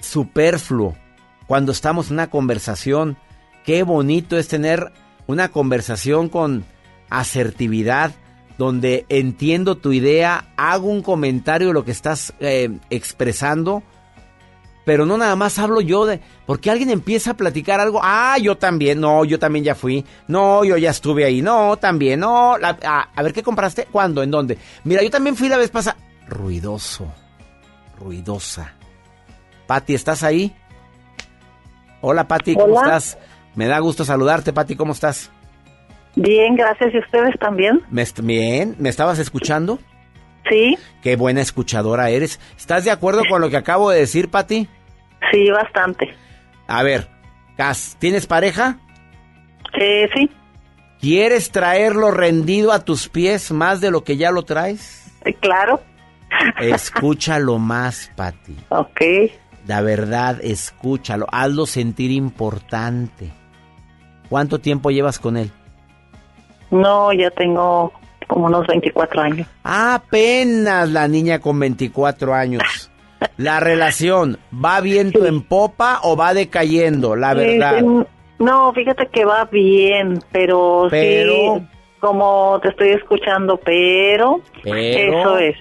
superfluo 0.00 0.94
cuando 1.46 1.72
estamos 1.72 2.08
en 2.08 2.14
una 2.14 2.28
conversación. 2.28 3.16
Qué 3.64 3.82
bonito 3.82 4.36
es 4.36 4.46
tener 4.46 4.92
una 5.26 5.48
conversación 5.48 6.28
con 6.28 6.66
asertividad, 7.08 8.12
donde 8.58 9.06
entiendo 9.08 9.76
tu 9.76 9.92
idea, 9.92 10.52
hago 10.58 10.88
un 10.88 11.02
comentario 11.02 11.68
de 11.68 11.74
lo 11.74 11.84
que 11.86 11.92
estás 11.92 12.34
eh, 12.40 12.78
expresando 12.90 13.82
pero 14.88 15.04
no 15.04 15.18
nada 15.18 15.36
más 15.36 15.58
hablo 15.58 15.82
yo 15.82 16.06
de, 16.06 16.18
porque 16.46 16.70
alguien 16.70 16.88
empieza 16.88 17.32
a 17.32 17.34
platicar 17.34 17.78
algo, 17.78 18.00
ah, 18.02 18.38
yo 18.40 18.56
también, 18.56 18.98
no, 18.98 19.22
yo 19.26 19.38
también 19.38 19.62
ya 19.62 19.74
fui, 19.74 20.02
no, 20.28 20.64
yo 20.64 20.78
ya 20.78 20.88
estuve 20.88 21.26
ahí, 21.26 21.42
no, 21.42 21.76
también, 21.76 22.20
no, 22.20 22.54
a, 22.54 23.22
ver 23.22 23.34
qué 23.34 23.42
compraste, 23.42 23.86
cuándo, 23.92 24.22
en 24.22 24.30
dónde. 24.30 24.56
Mira, 24.84 25.02
yo 25.02 25.10
también 25.10 25.36
fui 25.36 25.50
la 25.50 25.58
vez 25.58 25.68
pasada, 25.68 25.98
ruidoso, 26.26 27.06
ruidosa. 28.00 28.72
Pati, 29.66 29.92
¿estás 29.92 30.22
ahí? 30.22 30.56
Hola, 32.00 32.26
Pati, 32.26 32.54
¿cómo 32.54 32.80
estás? 32.82 33.18
Me 33.56 33.66
da 33.66 33.80
gusto 33.80 34.06
saludarte, 34.06 34.54
Pati, 34.54 34.74
¿cómo 34.74 34.94
estás? 34.94 35.30
Bien, 36.16 36.56
gracias, 36.56 36.94
¿y 36.94 36.98
ustedes 36.98 37.38
también? 37.38 37.82
bien, 38.22 38.74
¿me 38.78 38.88
estabas 38.88 39.18
escuchando? 39.18 39.80
Sí. 40.48 40.78
Qué 41.02 41.16
buena 41.16 41.42
escuchadora 41.42 42.08
eres. 42.08 42.40
¿Estás 42.56 42.86
de 42.86 42.90
acuerdo 42.90 43.20
con 43.28 43.42
lo 43.42 43.50
que 43.50 43.58
acabo 43.58 43.90
de 43.90 44.00
decir, 44.00 44.30
Pati? 44.30 44.66
Sí, 45.30 45.50
bastante. 45.50 46.14
A 46.66 46.82
ver, 46.82 47.08
Cas, 47.56 47.96
¿tienes 47.98 48.26
pareja? 48.26 48.78
Eh, 49.80 50.08
sí. 50.14 50.30
¿Quieres 51.00 51.50
traerlo 51.50 52.10
rendido 52.10 52.72
a 52.72 52.84
tus 52.84 53.08
pies 53.08 53.50
más 53.50 53.80
de 53.80 53.90
lo 53.90 54.04
que 54.04 54.16
ya 54.16 54.30
lo 54.30 54.42
traes? 54.42 55.12
Eh, 55.24 55.34
claro. 55.34 55.80
Escúchalo 56.60 57.58
más, 57.58 58.12
Pati. 58.16 58.56
Ok. 58.68 59.00
La 59.66 59.80
verdad, 59.80 60.38
escúchalo. 60.42 61.26
Hazlo 61.30 61.66
sentir 61.66 62.10
importante. 62.10 63.30
¿Cuánto 64.28 64.60
tiempo 64.60 64.90
llevas 64.90 65.18
con 65.18 65.36
él? 65.36 65.50
No, 66.70 67.12
ya 67.12 67.30
tengo 67.30 67.92
como 68.28 68.46
unos 68.46 68.66
24 68.66 69.20
años. 69.20 69.48
Apenas 69.64 70.88
la 70.90 71.08
niña 71.08 71.38
con 71.40 71.58
24 71.58 72.34
años. 72.34 72.90
La 73.36 73.60
relación, 73.60 74.38
¿va 74.52 74.80
viento 74.80 75.26
en 75.26 75.42
popa 75.42 76.00
o 76.02 76.16
va 76.16 76.34
decayendo? 76.34 77.16
La 77.16 77.34
verdad. 77.34 77.82
no, 78.38 78.72
fíjate 78.72 79.06
que 79.08 79.24
va 79.24 79.44
bien, 79.46 80.20
pero, 80.32 80.88
pero... 80.90 81.58
sí, 81.58 81.66
como 82.00 82.60
te 82.62 82.68
estoy 82.68 82.90
escuchando, 82.90 83.56
pero, 83.56 84.40
eso 84.64 85.38
es. 85.38 85.56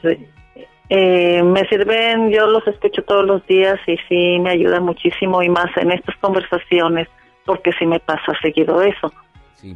Eh, 0.90 1.44
me 1.44 1.68
sirven, 1.68 2.32
yo 2.32 2.48
los 2.48 2.66
escucho 2.68 3.04
todos 3.04 3.26
los 3.26 3.46
días 3.46 3.78
y 3.88 3.98
sí 4.08 4.40
me 4.40 4.52
ayuda 4.52 4.80
muchísimo 4.80 5.44
y 5.44 5.50
más 5.50 5.76
en 5.76 5.92
estas 5.92 6.16
conversaciones, 6.18 7.10
porque 7.46 7.72
sí 7.78 7.86
me 7.86 8.00
pasa 8.00 8.34
seguido 8.42 8.82
eso. 8.82 9.12
Sí. 9.56 9.76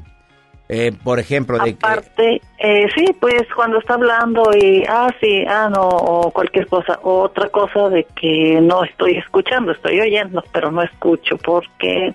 Eh, 0.73 0.93
por 1.03 1.19
ejemplo, 1.19 1.57
de 1.57 1.72
Aparte, 1.72 2.41
eh, 2.57 2.88
sí, 2.95 3.06
pues 3.19 3.43
cuando 3.53 3.80
está 3.80 3.95
hablando 3.95 4.52
y, 4.56 4.85
ah, 4.88 5.14
sí, 5.19 5.43
ah, 5.45 5.69
no, 5.69 5.85
o 5.85 6.31
cualquier 6.31 6.65
cosa, 6.68 6.98
otra 7.03 7.49
cosa 7.49 7.89
de 7.89 8.06
que 8.15 8.57
no 8.61 8.85
estoy 8.85 9.18
escuchando, 9.18 9.73
estoy 9.73 9.99
oyendo, 9.99 10.41
pero 10.53 10.72
no 10.72 10.81
escucho 10.81 11.35
porque 11.39 12.14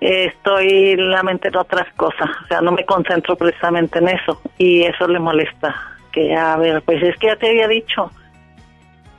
estoy 0.00 0.94
la 0.94 1.24
mente 1.24 1.48
en 1.48 1.56
otras 1.56 1.92
cosas, 1.94 2.30
o 2.44 2.46
sea, 2.46 2.60
no 2.60 2.70
me 2.70 2.86
concentro 2.86 3.34
precisamente 3.34 3.98
en 3.98 4.10
eso 4.10 4.40
y 4.56 4.82
eso 4.82 5.08
le 5.08 5.18
molesta. 5.18 5.74
Que, 6.12 6.32
a 6.36 6.56
ver, 6.56 6.82
pues 6.82 7.02
es 7.02 7.16
que 7.16 7.26
ya 7.26 7.36
te 7.36 7.48
había 7.48 7.66
dicho. 7.66 8.12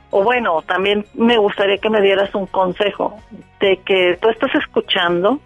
O 0.08 0.22
bueno, 0.22 0.62
también 0.62 1.04
me 1.12 1.36
gustaría 1.36 1.76
que 1.76 1.90
me 1.90 2.00
dieras 2.00 2.34
un 2.34 2.46
consejo 2.46 3.14
de 3.60 3.76
que 3.84 4.18
tú 4.22 4.30
estás 4.30 4.54
escuchando 4.54 5.38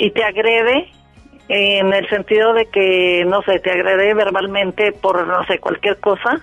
y 0.00 0.12
te 0.12 0.22
agrede 0.22 0.92
en 1.48 1.92
el 1.92 2.08
sentido 2.08 2.52
de 2.52 2.66
que, 2.66 3.24
no 3.26 3.42
sé, 3.42 3.58
te 3.60 3.70
agrede 3.70 4.14
verbalmente 4.14 4.92
por, 4.92 5.26
no 5.26 5.44
sé, 5.46 5.58
cualquier 5.58 5.98
cosa, 5.98 6.40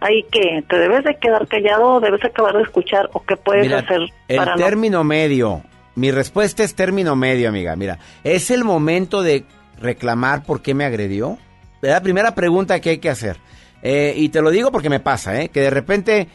ahí 0.00 0.24
que 0.30 0.62
te 0.68 0.78
debes 0.78 1.04
de 1.04 1.16
quedar 1.16 1.46
callado 1.48 2.00
debes 2.00 2.24
acabar 2.24 2.56
de 2.56 2.62
escuchar 2.62 3.08
o 3.12 3.24
qué 3.24 3.36
puedes 3.36 3.72
hacer 3.72 4.00
el 4.28 4.54
término 4.56 5.04
medio 5.04 5.62
mi 5.94 6.10
respuesta 6.10 6.62
es 6.62 6.74
término 6.74 7.16
medio 7.16 7.48
amiga. 7.48 7.74
Mira 7.74 7.98
es 8.22 8.50
el 8.50 8.64
momento 8.64 9.22
de 9.22 9.44
reclamar 9.80 10.44
por 10.44 10.62
qué 10.62 10.74
me 10.74 10.84
agredió 10.84 11.38
la 11.80 12.02
primera 12.02 12.34
pregunta 12.34 12.80
que 12.80 12.90
hay 12.90 12.98
que 12.98 13.10
hacer. 13.10 13.38
Eh, 13.82 14.14
y 14.16 14.28
te 14.30 14.42
lo 14.42 14.50
digo 14.50 14.72
porque 14.72 14.90
me 14.90 15.00
pasa 15.00 15.40
eh 15.40 15.48
que 15.48 15.60
de 15.60 15.70
repente 15.70 16.28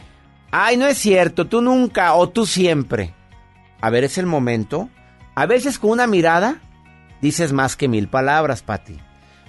ay 0.50 0.76
no 0.76 0.86
es 0.86 0.98
cierto 0.98 1.46
tú 1.46 1.60
nunca 1.60 2.14
o 2.14 2.28
tú 2.28 2.46
siempre 2.46 3.14
a 3.80 3.90
ver 3.90 4.04
es 4.04 4.16
el 4.16 4.26
momento 4.26 4.88
a 5.34 5.46
veces 5.46 5.78
con 5.78 5.90
una 5.90 6.06
mirada 6.06 6.60
dices 7.22 7.52
más 7.52 7.76
que 7.76 7.88
mil 7.88 8.08
palabras, 8.08 8.62
Patti. 8.62 8.98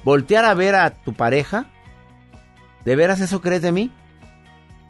Voltear 0.06 0.46
a 0.46 0.54
ver 0.54 0.76
a 0.76 0.92
tu 0.92 1.14
pareja. 1.14 1.66
¿De 2.86 2.96
veras 2.96 3.20
eso 3.20 3.42
crees 3.42 3.62
de 3.62 3.72
mí? 3.74 3.92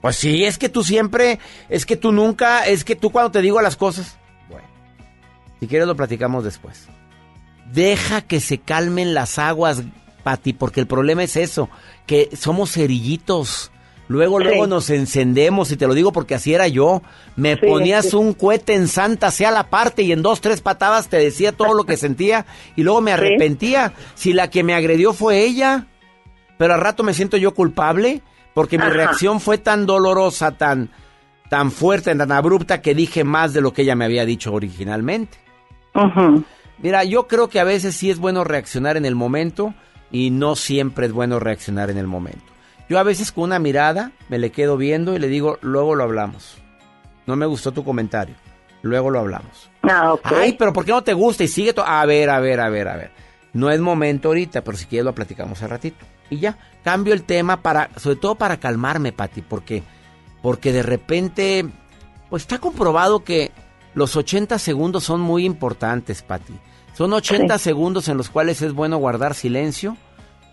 Pues 0.01 0.17
sí, 0.17 0.43
es 0.43 0.57
que 0.57 0.67
tú 0.67 0.83
siempre, 0.83 1.39
es 1.69 1.85
que 1.85 1.95
tú 1.95 2.11
nunca, 2.11 2.65
es 2.67 2.83
que 2.83 2.95
tú 2.95 3.09
cuando 3.09 3.31
te 3.31 3.41
digo 3.41 3.61
las 3.61 3.77
cosas. 3.77 4.17
Bueno, 4.49 4.67
si 5.59 5.67
quieres 5.67 5.87
lo 5.87 5.95
platicamos 5.95 6.43
después. 6.43 6.87
Deja 7.71 8.21
que 8.21 8.41
se 8.41 8.57
calmen 8.57 9.13
las 9.13 9.39
aguas, 9.39 9.83
Patti, 10.23 10.51
porque 10.51 10.81
el 10.81 10.87
problema 10.87 11.23
es 11.23 11.37
eso, 11.37 11.69
que 12.05 12.29
somos 12.35 12.73
cerillitos. 12.73 13.71
Luego, 14.13 14.37
luego 14.37 14.67
nos 14.67 14.91
encendemos, 14.91 15.71
y 15.71 15.75
te 15.75 15.87
lo 15.87 15.95
digo 15.95 16.11
porque 16.11 16.35
así 16.35 16.53
era 16.53 16.67
yo. 16.67 17.01
Me 17.35 17.57
ponías 17.57 18.13
un 18.13 18.33
cohete 18.33 18.75
en 18.75 18.87
santa 18.87 19.31
sea 19.31 19.49
la 19.49 19.71
parte 19.71 20.03
y 20.03 20.11
en 20.11 20.21
dos, 20.21 20.39
tres 20.39 20.61
patadas 20.61 21.07
te 21.07 21.17
decía 21.17 21.51
todo 21.51 21.73
lo 21.73 21.85
que 21.85 21.97
sentía 21.97 22.45
y 22.75 22.83
luego 22.83 23.01
me 23.01 23.11
arrepentía. 23.13 23.93
Si 24.13 24.31
la 24.31 24.51
que 24.51 24.61
me 24.61 24.75
agredió 24.75 25.13
fue 25.13 25.39
ella, 25.39 25.87
pero 26.59 26.75
al 26.75 26.81
rato 26.81 27.01
me 27.01 27.15
siento 27.15 27.37
yo 27.37 27.55
culpable 27.55 28.21
porque 28.53 28.77
mi 28.77 28.85
reacción 28.85 29.39
fue 29.39 29.57
tan 29.57 29.87
dolorosa, 29.87 30.51
tan, 30.51 30.91
tan 31.49 31.71
fuerte, 31.71 32.13
tan 32.15 32.31
abrupta 32.31 32.83
que 32.83 32.93
dije 32.93 33.23
más 33.23 33.51
de 33.51 33.61
lo 33.61 33.73
que 33.73 33.81
ella 33.81 33.95
me 33.95 34.05
había 34.05 34.25
dicho 34.25 34.53
originalmente. 34.53 35.39
Mira, 36.77 37.03
yo 37.03 37.27
creo 37.27 37.49
que 37.49 37.59
a 37.59 37.63
veces 37.63 37.95
sí 37.95 38.11
es 38.11 38.19
bueno 38.19 38.43
reaccionar 38.43 38.95
en 38.95 39.05
el 39.05 39.15
momento 39.15 39.73
y 40.11 40.29
no 40.29 40.55
siempre 40.55 41.07
es 41.07 41.13
bueno 41.13 41.39
reaccionar 41.39 41.89
en 41.89 41.97
el 41.97 42.05
momento. 42.05 42.52
Yo 42.93 42.99
a 42.99 43.03
veces 43.03 43.31
con 43.31 43.45
una 43.45 43.57
mirada 43.57 44.11
me 44.29 44.37
le 44.37 44.51
quedo 44.51 44.77
viendo 44.77 45.15
y 45.15 45.19
le 45.19 45.27
digo, 45.27 45.57
luego 45.61 45.95
lo 45.95 46.03
hablamos. 46.03 46.59
No 47.25 47.35
me 47.35 47.47
gustó 47.47 47.71
tu 47.71 47.83
comentario. 47.83 48.35
Luego 48.83 49.09
lo 49.09 49.19
hablamos. 49.19 49.71
Ah, 49.81 50.13
Ay, 50.23 50.53
pero 50.53 50.73
¿por 50.73 50.85
qué 50.85 50.91
no 50.91 51.03
te 51.03 51.13
gusta? 51.13 51.43
Y 51.43 51.47
sigue 51.47 51.73
todo. 51.73 51.87
A 51.87 52.05
ver, 52.05 52.29
a 52.29 52.39
ver, 52.39 52.59
a 52.59 52.69
ver, 52.69 52.87
a 52.87 52.95
ver. 52.95 53.11
No 53.51 53.71
es 53.71 53.79
momento 53.79 54.27
ahorita, 54.27 54.63
pero 54.63 54.77
si 54.77 54.85
quieres 54.85 55.05
lo 55.05 55.15
platicamos 55.15 55.63
al 55.63 55.71
ratito. 55.71 56.05
Y 56.29 56.37
ya, 56.37 56.59
cambio 56.83 57.15
el 57.15 57.23
tema 57.23 57.63
para, 57.63 57.89
sobre 57.97 58.17
todo 58.17 58.35
para 58.35 58.59
calmarme, 58.59 59.11
Pati, 59.11 59.41
porque, 59.41 59.81
porque 60.43 60.71
de 60.71 60.83
repente, 60.83 61.65
pues 62.29 62.43
está 62.43 62.59
comprobado 62.59 63.23
que 63.23 63.51
los 63.95 64.15
80 64.15 64.59
segundos 64.59 65.03
son 65.03 65.19
muy 65.19 65.45
importantes, 65.45 66.21
Pati. 66.21 66.53
Son 66.93 67.11
80 67.11 67.57
segundos 67.57 68.07
en 68.07 68.17
los 68.17 68.29
cuales 68.29 68.61
es 68.61 68.73
bueno 68.73 68.97
guardar 68.97 69.33
silencio, 69.33 69.97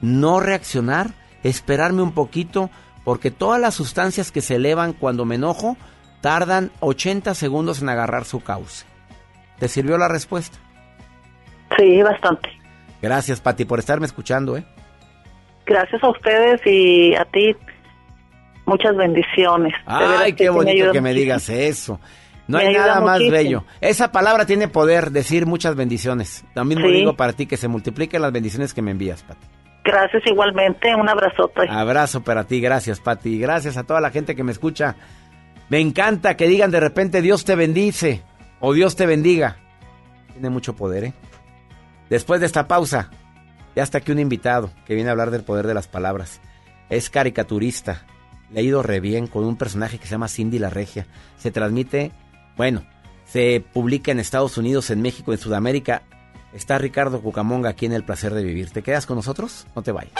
no 0.00 0.40
reaccionar, 0.40 1.20
esperarme 1.42 2.02
un 2.02 2.12
poquito, 2.12 2.70
porque 3.04 3.30
todas 3.30 3.60
las 3.60 3.74
sustancias 3.74 4.30
que 4.30 4.40
se 4.40 4.56
elevan 4.56 4.92
cuando 4.92 5.24
me 5.24 5.36
enojo 5.36 5.76
tardan 6.20 6.70
80 6.80 7.34
segundos 7.34 7.82
en 7.82 7.88
agarrar 7.88 8.24
su 8.24 8.42
cauce. 8.42 8.84
¿Te 9.58 9.68
sirvió 9.68 9.98
la 9.98 10.08
respuesta? 10.08 10.58
Sí, 11.76 12.02
bastante. 12.02 12.48
Gracias, 13.02 13.40
Pati, 13.40 13.64
por 13.64 13.78
estarme 13.78 14.06
escuchando, 14.06 14.56
¿eh? 14.56 14.64
Gracias 15.66 16.02
a 16.02 16.08
ustedes 16.08 16.60
y 16.66 17.14
a 17.14 17.24
ti. 17.24 17.54
Muchas 18.66 18.96
bendiciones. 18.96 19.72
Ay, 19.86 20.32
qué 20.34 20.50
bonito 20.50 20.92
que 20.92 21.00
me 21.00 21.12
digas 21.12 21.48
eso. 21.48 22.00
No 22.46 22.58
hay 22.58 22.74
nada 22.74 23.00
más 23.00 23.20
bello. 23.20 23.64
Esa 23.80 24.10
palabra 24.10 24.44
tiene 24.44 24.68
poder, 24.68 25.10
decir 25.10 25.46
muchas 25.46 25.76
bendiciones. 25.76 26.44
También 26.52 26.82
lo 26.82 26.88
digo 26.88 27.14
para 27.16 27.32
ti, 27.32 27.46
que 27.46 27.56
se 27.56 27.68
multipliquen 27.68 28.22
las 28.22 28.32
bendiciones 28.32 28.74
que 28.74 28.82
me 28.82 28.90
envías, 28.90 29.22
Pati. 29.22 29.46
Gracias 29.84 30.22
igualmente, 30.26 30.94
un 30.94 31.08
abrazote. 31.08 31.68
Abrazo 31.68 32.22
para 32.22 32.44
ti, 32.44 32.60
gracias, 32.60 33.00
Pati. 33.00 33.38
Gracias 33.38 33.76
a 33.76 33.84
toda 33.84 34.00
la 34.00 34.10
gente 34.10 34.36
que 34.36 34.44
me 34.44 34.52
escucha. 34.52 34.96
Me 35.68 35.80
encanta 35.80 36.36
que 36.36 36.48
digan 36.48 36.70
de 36.70 36.80
repente 36.80 37.22
Dios 37.22 37.44
te 37.44 37.54
bendice 37.54 38.22
o 38.60 38.72
Dios 38.74 38.96
te 38.96 39.06
bendiga. 39.06 39.56
Tiene 40.32 40.50
mucho 40.50 40.74
poder, 40.74 41.04
¿eh? 41.04 41.14
Después 42.10 42.40
de 42.40 42.46
esta 42.46 42.66
pausa, 42.66 43.10
ya 43.76 43.82
está 43.82 43.98
aquí 43.98 44.12
un 44.12 44.18
invitado 44.18 44.70
que 44.84 44.94
viene 44.94 45.08
a 45.08 45.12
hablar 45.12 45.30
del 45.30 45.44
poder 45.44 45.66
de 45.66 45.74
las 45.74 45.88
palabras. 45.88 46.40
Es 46.88 47.08
caricaturista. 47.08 48.04
Le 48.50 48.60
ha 48.60 48.62
ido 48.64 48.82
re 48.82 48.98
bien 48.98 49.28
con 49.28 49.44
un 49.44 49.56
personaje 49.56 49.98
que 49.98 50.06
se 50.06 50.12
llama 50.12 50.28
Cindy 50.28 50.58
la 50.58 50.70
Regia. 50.70 51.06
Se 51.38 51.52
transmite, 51.52 52.10
bueno, 52.56 52.82
se 53.24 53.64
publica 53.72 54.10
en 54.10 54.18
Estados 54.18 54.58
Unidos, 54.58 54.90
en 54.90 55.02
México, 55.02 55.32
en 55.32 55.38
Sudamérica. 55.38 56.02
Está 56.52 56.78
Ricardo 56.78 57.20
Cucamonga 57.20 57.70
aquí 57.70 57.86
en 57.86 57.92
El 57.92 58.04
Placer 58.04 58.34
de 58.34 58.42
Vivir. 58.42 58.70
¿Te 58.70 58.82
quedas 58.82 59.06
con 59.06 59.16
nosotros? 59.16 59.66
No 59.74 59.82
te 59.82 59.92
vayas. 59.92 60.12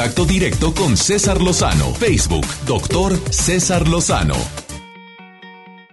Contacto 0.00 0.24
directo 0.24 0.74
con 0.74 0.96
César 0.96 1.42
Lozano. 1.42 1.92
Facebook, 1.92 2.46
doctor 2.66 3.12
César 3.30 3.86
Lozano. 3.86 4.34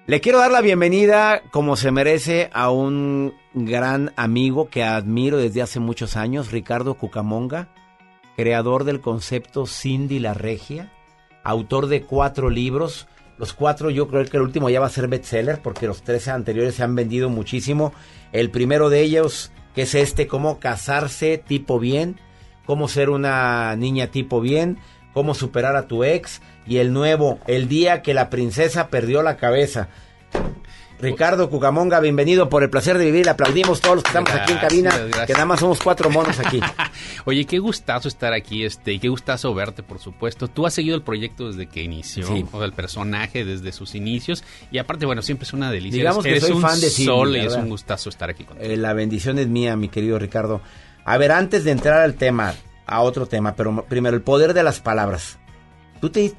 Le 0.06 0.22
quiero 0.22 0.40
dar 0.40 0.50
la 0.50 0.62
bienvenida, 0.62 1.42
como 1.52 1.76
se 1.76 1.92
merece, 1.92 2.50
a 2.54 2.72
un 2.72 3.34
gran 3.54 4.14
amigo 4.16 4.70
que 4.70 4.82
admiro 4.82 5.38
desde 5.38 5.62
hace 5.62 5.82
muchos 5.82 6.16
años, 6.16 6.54
Ricardo 6.54 6.94
Cucamonga, 6.94 7.68
creador 8.38 8.86
del 8.86 9.02
concepto 9.02 9.66
Cindy 9.66 10.20
la 10.20 10.34
Regia, 10.34 10.90
autor 11.44 11.88
de 11.88 12.04
cuatro 12.04 12.50
libros. 12.50 13.10
Los 13.38 13.52
cuatro, 13.52 13.90
yo 13.90 14.08
creo 14.08 14.24
que 14.24 14.38
el 14.38 14.44
último 14.44 14.70
ya 14.70 14.80
va 14.80 14.86
a 14.86 14.90
ser 14.90 15.10
bestseller 15.10 15.62
porque 15.62 15.86
los 15.86 16.04
tres 16.04 16.30
anteriores 16.30 16.76
se 16.76 16.84
han 16.84 16.96
vendido 16.96 17.28
muchísimo. 17.30 17.92
El 18.32 18.52
primero 18.52 18.90
de 18.90 19.02
ellos, 19.02 19.52
que 19.76 19.82
es 19.82 19.96
este, 19.96 20.28
cómo 20.28 20.60
casarse 20.60 21.38
tipo 21.46 21.78
bien, 21.78 22.22
cómo 22.68 22.88
ser 22.88 23.10
una 23.10 23.76
niña 23.76 24.08
tipo 24.08 24.40
bien, 24.42 24.78
cómo 25.14 25.34
superar 25.34 25.76
a 25.76 25.88
tu 25.88 26.04
ex. 26.04 26.42
Y 26.68 26.78
el 26.78 26.94
nuevo, 26.94 27.40
el 27.48 27.68
día 27.68 28.04
que 28.04 28.14
la 28.14 28.30
princesa 28.30 28.90
perdió 28.90 29.24
la 29.24 29.38
cabeza. 29.38 29.88
Ricardo 31.00 31.48
Cucamonga, 31.52 32.00
bienvenido 32.00 32.50
por 32.50 32.64
el 32.64 32.72
placer 32.72 32.98
de 32.98 33.06
vivir. 33.06 33.26
Le 33.26 33.32
aplaudimos 33.32 33.82
todos 33.82 33.98
los 33.98 34.04
que 34.04 34.10
estamos 34.10 34.32
aquí 34.32 34.54
en 34.54 34.58
cabina, 34.58 34.92
que 35.28 35.34
nada 35.34 35.46
más 35.46 35.60
somos 35.60 35.80
cuatro 35.80 36.10
monos 36.10 36.40
aquí. 36.40 36.60
Oye, 37.26 37.46
qué 37.46 37.60
gustazo 37.60 38.08
estar 38.08 38.34
aquí, 38.34 38.66
este, 38.66 38.94
y 38.94 39.00
qué 39.00 39.08
gustazo 39.08 39.54
verte, 39.54 39.84
por 39.84 40.00
supuesto. 40.00 40.48
Tú 40.48 40.66
has 40.66 40.74
seguido 40.74 40.96
el 40.96 41.04
proyecto 41.04 41.48
desde 41.50 41.68
que 41.68 41.84
inició, 41.84 42.26
Sí. 42.26 42.44
o 42.52 42.64
el 42.64 42.74
personaje 42.74 43.46
desde 43.46 43.72
sus 43.74 43.94
inicios, 43.94 44.44
y 44.72 44.80
aparte, 44.80 45.06
bueno, 45.06 45.22
siempre 45.22 45.46
es 45.46 45.54
una 45.54 45.72
delicia. 45.72 46.00
Digamos 46.00 46.24
que 46.24 46.32
Eres 46.32 46.44
soy 46.48 46.54
un 46.54 46.62
fan 46.64 46.82
de 46.82 46.90
sol 46.90 47.38
y 47.38 47.40
es 47.42 47.54
un 47.54 47.70
gustazo 47.70 48.10
estar 48.10 48.32
aquí 48.32 48.44
contigo. 48.44 48.68
Eh, 48.68 48.76
la 48.76 48.94
bendición 48.94 49.38
es 49.38 49.48
mía, 49.48 49.76
mi 49.76 49.90
querido 49.90 50.18
Ricardo. 50.18 50.62
A 51.08 51.18
ver, 51.18 51.32
antes 51.32 51.64
de 51.64 51.72
entrar 51.72 52.02
al 52.02 52.16
tema, 52.16 52.54
a 52.86 53.00
otro 53.00 53.28
tema, 53.28 53.56
pero 53.56 53.86
primero, 53.86 54.18
el 54.18 54.22
poder 54.22 54.54
de 54.54 54.62
las 54.62 54.82
palabras. 54.82 55.40
¿Tú 56.02 56.10
te, 56.10 56.34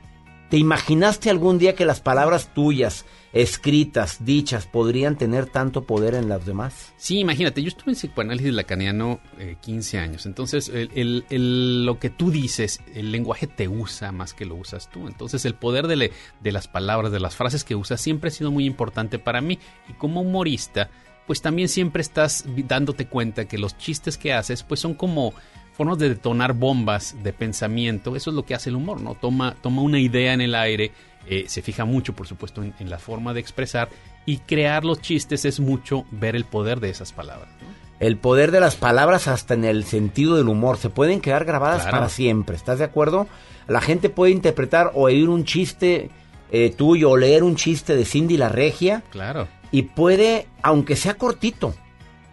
te 0.50 0.58
imaginaste 0.58 1.30
algún 1.30 1.56
día 1.56 1.74
que 1.74 1.86
las 1.86 2.02
palabras 2.02 2.52
tuyas, 2.52 3.06
escritas, 3.32 4.26
dichas, 4.26 4.66
podrían 4.66 5.16
tener 5.16 5.46
tanto 5.46 5.86
poder 5.86 6.14
en 6.14 6.28
las 6.28 6.44
demás? 6.44 6.92
Sí, 6.98 7.18
imagínate, 7.18 7.62
yo 7.62 7.68
estuve 7.68 7.92
en 7.92 7.96
psicoanálisis 7.96 8.52
lacaniano 8.52 9.20
eh, 9.38 9.56
15 9.58 9.98
años, 10.00 10.26
entonces 10.26 10.70
lo 10.70 11.98
que 11.98 12.10
tú 12.10 12.30
dices, 12.30 12.82
el 12.94 13.10
lenguaje 13.10 13.46
te 13.46 13.68
usa 13.68 14.12
más 14.12 14.34
que 14.34 14.44
lo 14.44 14.54
usas 14.56 14.90
tú, 14.90 15.08
entonces 15.08 15.46
el 15.46 15.54
poder 15.54 15.86
de, 15.86 16.12
de 16.42 16.52
las 16.52 16.68
palabras, 16.68 17.10
de 17.10 17.20
las 17.20 17.36
frases 17.36 17.64
que 17.64 17.74
usas 17.74 18.02
siempre 18.02 18.28
ha 18.28 18.32
sido 18.32 18.50
muy 18.50 18.66
importante 18.66 19.18
para 19.18 19.40
mí 19.40 19.58
y 19.88 19.94
como 19.94 20.20
humorista, 20.20 20.90
pues 21.28 21.40
también 21.40 21.68
siempre 21.68 22.02
estás 22.02 22.44
dándote 22.66 23.06
cuenta 23.06 23.44
que 23.44 23.56
los 23.58 23.78
chistes 23.78 24.18
que 24.18 24.32
haces 24.32 24.64
pues 24.64 24.80
son 24.80 24.94
como 24.94 25.32
formas 25.74 25.98
de 25.98 26.08
detonar 26.08 26.54
bombas 26.54 27.14
de 27.22 27.32
pensamiento, 27.32 28.16
eso 28.16 28.30
es 28.30 28.34
lo 28.36 28.44
que 28.44 28.56
hace 28.56 28.70
el 28.70 28.74
humor, 28.76 29.00
¿no? 29.00 29.14
Toma, 29.14 29.54
toma 29.62 29.82
una 29.82 30.00
idea 30.00 30.32
en 30.32 30.40
el 30.40 30.56
aire, 30.56 30.90
eh, 31.28 31.44
se 31.46 31.62
fija 31.62 31.84
mucho, 31.84 32.14
por 32.14 32.26
supuesto, 32.26 32.64
en, 32.64 32.74
en 32.80 32.90
la 32.90 32.98
forma 32.98 33.32
de 33.32 33.38
expresar 33.38 33.88
y 34.26 34.38
crear 34.38 34.84
los 34.84 35.00
chistes 35.00 35.44
es 35.44 35.60
mucho 35.60 36.04
ver 36.10 36.34
el 36.34 36.44
poder 36.44 36.80
de 36.80 36.90
esas 36.90 37.12
palabras. 37.12 37.48
¿no? 37.62 37.68
El 38.00 38.16
poder 38.16 38.50
de 38.50 38.60
las 38.60 38.74
palabras 38.74 39.28
hasta 39.28 39.54
en 39.54 39.64
el 39.64 39.84
sentido 39.84 40.36
del 40.36 40.48
humor. 40.48 40.78
Se 40.78 40.88
pueden 40.90 41.20
quedar 41.20 41.44
grabadas 41.44 41.82
Claro. 41.82 41.96
para 41.96 42.08
siempre. 42.08 42.54
¿Estás 42.56 42.78
de 42.78 42.84
acuerdo? 42.84 43.26
La 43.66 43.80
gente 43.80 44.08
puede 44.08 44.32
interpretar 44.32 44.92
o 44.94 45.02
oír 45.06 45.28
un 45.28 45.44
chiste 45.44 46.10
eh, 46.52 46.70
tuyo 46.70 47.10
o 47.10 47.16
leer 47.16 47.42
un 47.42 47.56
chiste 47.56 47.94
de 47.96 48.04
Cindy 48.04 48.36
la 48.36 48.48
Regia 48.48 49.02
Claro. 49.10 49.48
Y 49.70 49.82
puede, 49.82 50.46
aunque 50.62 50.96
sea 50.96 51.14
cortito, 51.14 51.74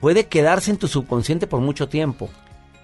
puede 0.02 0.28
quedarse 0.28 0.72
en 0.72 0.78
tu 0.78 0.88
subconsciente 0.88 1.48
por 1.48 1.62
mucho 1.62 1.88
tiempo. 1.90 2.30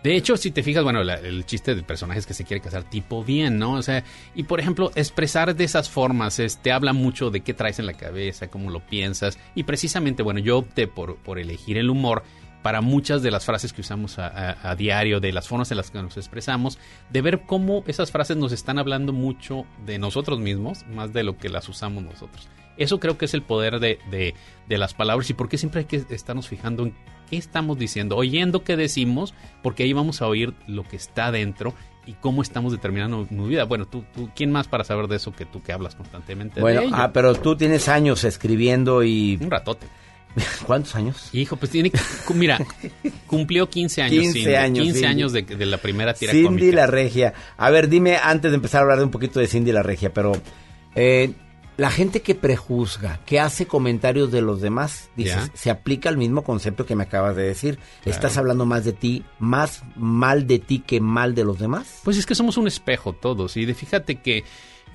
De 0.03 0.15
hecho, 0.15 0.36
si 0.36 0.49
te 0.49 0.64
fijas, 0.64 0.84
bueno, 0.84 1.03
la- 1.03 1.19
el 1.19 1.45
chiste 1.45 1.76
del 1.76 1.84
personaje 1.84 2.19
es 2.19 2.26
que 2.26 2.34
se 2.34 2.44
quiere 2.44 2.60
casar 2.61 2.84
tipo 2.90 3.23
bien, 3.23 3.60
¿no? 3.60 3.73
O 3.73 3.82
sea, 3.84 4.03
y 4.34 4.44
por 4.44 4.60
ejemplo, 4.60 4.91
expresar 4.95 5.56
de 5.56 5.64
esas 5.64 5.90
formas 5.91 6.40
es- 6.40 6.57
te 6.57 6.72
habla 6.72 6.91
mucho 6.91 7.30
de 7.30 7.41
qué 7.41 7.53
traes 7.53 7.78
en 7.78 7.86
la 7.86 7.94
cabeza, 7.94 8.48
cómo 8.48 8.72
lo 8.72 8.80
piensas. 8.80 9.38
Y 9.53 9.64
precisamente, 9.64 10.23
bueno, 10.23 10.40
yo 10.40 10.57
opté 10.57 10.88
por, 10.88 11.18
por 11.18 11.38
elegir 11.38 11.78
el 11.78 11.91
humor 11.91 12.23
para 12.64 12.82
muchas 12.82 13.22
de 13.22 13.30
las 13.30 13.45
frases 13.45 13.73
que 13.73 13.82
usamos 13.82 14.18
a, 14.18 14.28
a- 14.28 14.72
a 14.72 14.76
diario, 14.76 15.19
de 15.19 15.32
las 15.32 15.48
formas 15.48 15.69
en 15.69 15.78
las 15.78 15.91
que 15.91 16.02
nos 16.02 16.18
expresamos, 16.18 16.80
de 17.11 17.22
ver 17.22 17.41
cómo 17.45 17.84
esas 17.86 18.11
frases 18.11 18.38
nos 18.38 18.52
están 18.53 18.80
hablando 18.80 19.14
mucho 19.14 19.65
de 19.86 19.99
nosotros 19.99 20.40
mismos, 20.40 20.84
más 20.88 21.14
de 21.14 21.23
lo 21.23 21.38
que 21.38 21.49
las 21.49 21.69
usamos 21.69 22.03
nosotros. 22.03 22.49
Eso 22.83 22.99
creo 22.99 23.17
que 23.17 23.25
es 23.25 23.33
el 23.33 23.41
poder 23.41 23.79
de, 23.79 23.99
de- 24.09 24.33
de 24.67 24.77
las 24.77 24.93
palabras 24.93 25.29
y 25.29 25.33
por 25.33 25.49
qué 25.49 25.57
siempre 25.57 25.79
hay 25.81 25.85
que 25.85 26.03
estarnos 26.13 26.47
fijando 26.47 26.83
en 26.83 26.93
qué 27.29 27.37
estamos 27.37 27.77
diciendo, 27.77 28.15
oyendo 28.17 28.63
qué 28.63 28.75
decimos, 28.77 29.33
porque 29.61 29.83
ahí 29.83 29.93
vamos 29.93 30.21
a 30.21 30.27
oír 30.27 30.53
lo 30.67 30.83
que 30.83 30.95
está 30.95 31.31
dentro 31.31 31.73
y 32.05 32.13
cómo 32.13 32.41
estamos 32.41 32.71
determinando 32.71 33.27
mi 33.29 33.47
vida. 33.49 33.65
Bueno, 33.65 33.85
tú, 33.85 34.03
tú 34.15 34.29
¿quién 34.35 34.51
más 34.51 34.67
para 34.67 34.83
saber 34.83 35.07
de 35.07 35.17
eso 35.17 35.31
que 35.33 35.45
tú 35.45 35.61
que 35.61 35.71
hablas 35.71 35.95
constantemente 35.95 36.59
Bueno, 36.61 36.81
de 36.81 36.87
ello? 36.87 36.95
ah, 36.97 37.11
pero 37.13 37.35
tú 37.35 37.55
tienes 37.55 37.87
años 37.89 38.23
escribiendo 38.23 39.03
y... 39.03 39.37
Un 39.41 39.51
ratote. 39.51 39.87
¿Cuántos 40.65 40.95
años? 40.95 41.29
Hijo, 41.33 41.57
pues 41.57 41.71
tiene, 41.71 41.91
mira, 42.33 42.57
cumplió 43.27 43.69
15 43.69 44.01
años. 44.01 44.19
15 44.23 44.39
Cindy, 44.39 44.55
años, 44.55 44.83
15 44.85 44.93
Cindy. 44.99 45.07
años 45.07 45.33
de, 45.33 45.41
de 45.43 45.65
la 45.65 45.77
primera 45.77 46.13
tira 46.13 46.31
Cindy 46.31 46.45
cómica. 46.47 46.75
la 46.77 46.87
Regia. 46.87 47.33
A 47.57 47.69
ver, 47.69 47.89
dime 47.89 48.15
antes 48.17 48.51
de 48.51 48.55
empezar 48.55 48.79
a 48.79 48.81
hablar 48.83 48.97
de 48.99 49.03
un 49.05 49.11
poquito 49.11 49.39
de 49.41 49.47
Cindy 49.47 49.71
la 49.73 49.83
Regia, 49.83 50.13
pero 50.13 50.31
eh, 50.95 51.33
la 51.81 51.89
gente 51.89 52.21
que 52.21 52.35
prejuzga, 52.35 53.21
que 53.25 53.39
hace 53.39 53.65
comentarios 53.65 54.31
de 54.31 54.43
los 54.43 54.61
demás, 54.61 55.09
dices, 55.15 55.49
se 55.55 55.71
aplica 55.71 56.09
el 56.09 56.17
mismo 56.17 56.43
concepto 56.43 56.85
que 56.85 56.95
me 56.95 57.01
acabas 57.01 57.35
de 57.35 57.41
decir. 57.41 57.77
Claro. 58.03 58.15
¿Estás 58.15 58.37
hablando 58.37 58.67
más 58.67 58.85
de 58.85 58.93
ti, 58.93 59.23
más 59.39 59.81
mal 59.95 60.45
de 60.45 60.59
ti 60.59 60.83
que 60.85 61.01
mal 61.01 61.33
de 61.33 61.43
los 61.43 61.57
demás? 61.57 62.01
Pues 62.03 62.19
es 62.19 62.27
que 62.27 62.35
somos 62.35 62.57
un 62.57 62.67
espejo 62.67 63.13
todos. 63.13 63.57
Y 63.57 63.65
de, 63.65 63.73
fíjate 63.73 64.21
que 64.21 64.43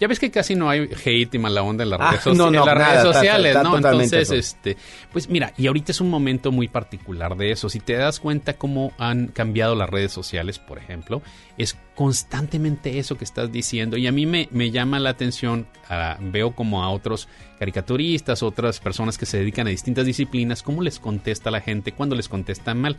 ya 0.01 0.09
ves 0.09 0.19
que 0.21 0.31
casi 0.31 0.55
no 0.55 0.69
hay 0.69 0.89
hate 1.05 1.35
y 1.35 1.39
mala 1.39 1.63
onda 1.63 1.85
en 1.85 1.91
las 1.91 2.01
Ah, 2.01 2.11
redes, 2.13 2.27
soci- 2.27 2.37
no, 2.37 2.51
no, 2.51 2.61
en 2.61 2.67
las 2.67 2.67
nada, 2.67 2.75
redes 2.89 2.99
está- 3.05 3.13
sociales, 3.15 3.57
está 3.57 3.63
¿no? 3.63 3.77
Entonces, 3.77 4.31
este, 4.31 4.77
pues 5.13 5.29
mira, 5.29 5.53
y 5.57 5.67
ahorita 5.67 5.93
es 5.93 6.01
un 6.01 6.11
momento 6.11 6.53
muy 6.53 6.69
particular 6.69 7.37
de 7.37 7.51
eso. 7.53 7.69
Si 7.69 7.81
te 7.81 7.95
das 7.95 8.21
cuenta 8.21 8.55
cómo 8.55 8.93
han 8.99 9.29
cambiado 9.29 9.75
las 9.75 9.89
redes 9.89 10.13
sociales, 10.13 10.59
por 10.59 10.79
ejemplo, 10.79 11.23
es 11.59 11.77
constantemente 11.95 12.99
eso 12.99 13.17
que 13.17 13.25
estás 13.25 13.51
diciendo. 13.53 13.97
Y 13.97 14.07
a 14.07 14.13
mí 14.13 14.27
me, 14.27 14.49
me 14.53 14.71
llama 14.71 14.99
la 14.99 15.11
atención, 15.11 15.67
ah, 15.89 16.19
veo 16.21 16.55
como 16.55 16.83
a 16.83 16.91
otros 16.91 17.29
caricaturistas, 17.59 18.43
otras 18.43 18.81
personas 18.81 19.19
que 19.19 19.27
se 19.27 19.39
dedican 19.39 19.67
a 19.67 19.71
distintas 19.71 20.07
disciplinas, 20.07 20.63
cómo 20.63 20.83
les 20.83 20.99
contesta 21.01 21.51
la 21.51 21.61
gente 21.61 21.93
cuando 21.93 22.15
les 22.17 22.29
contestan 22.29 22.81
mal. 22.81 22.97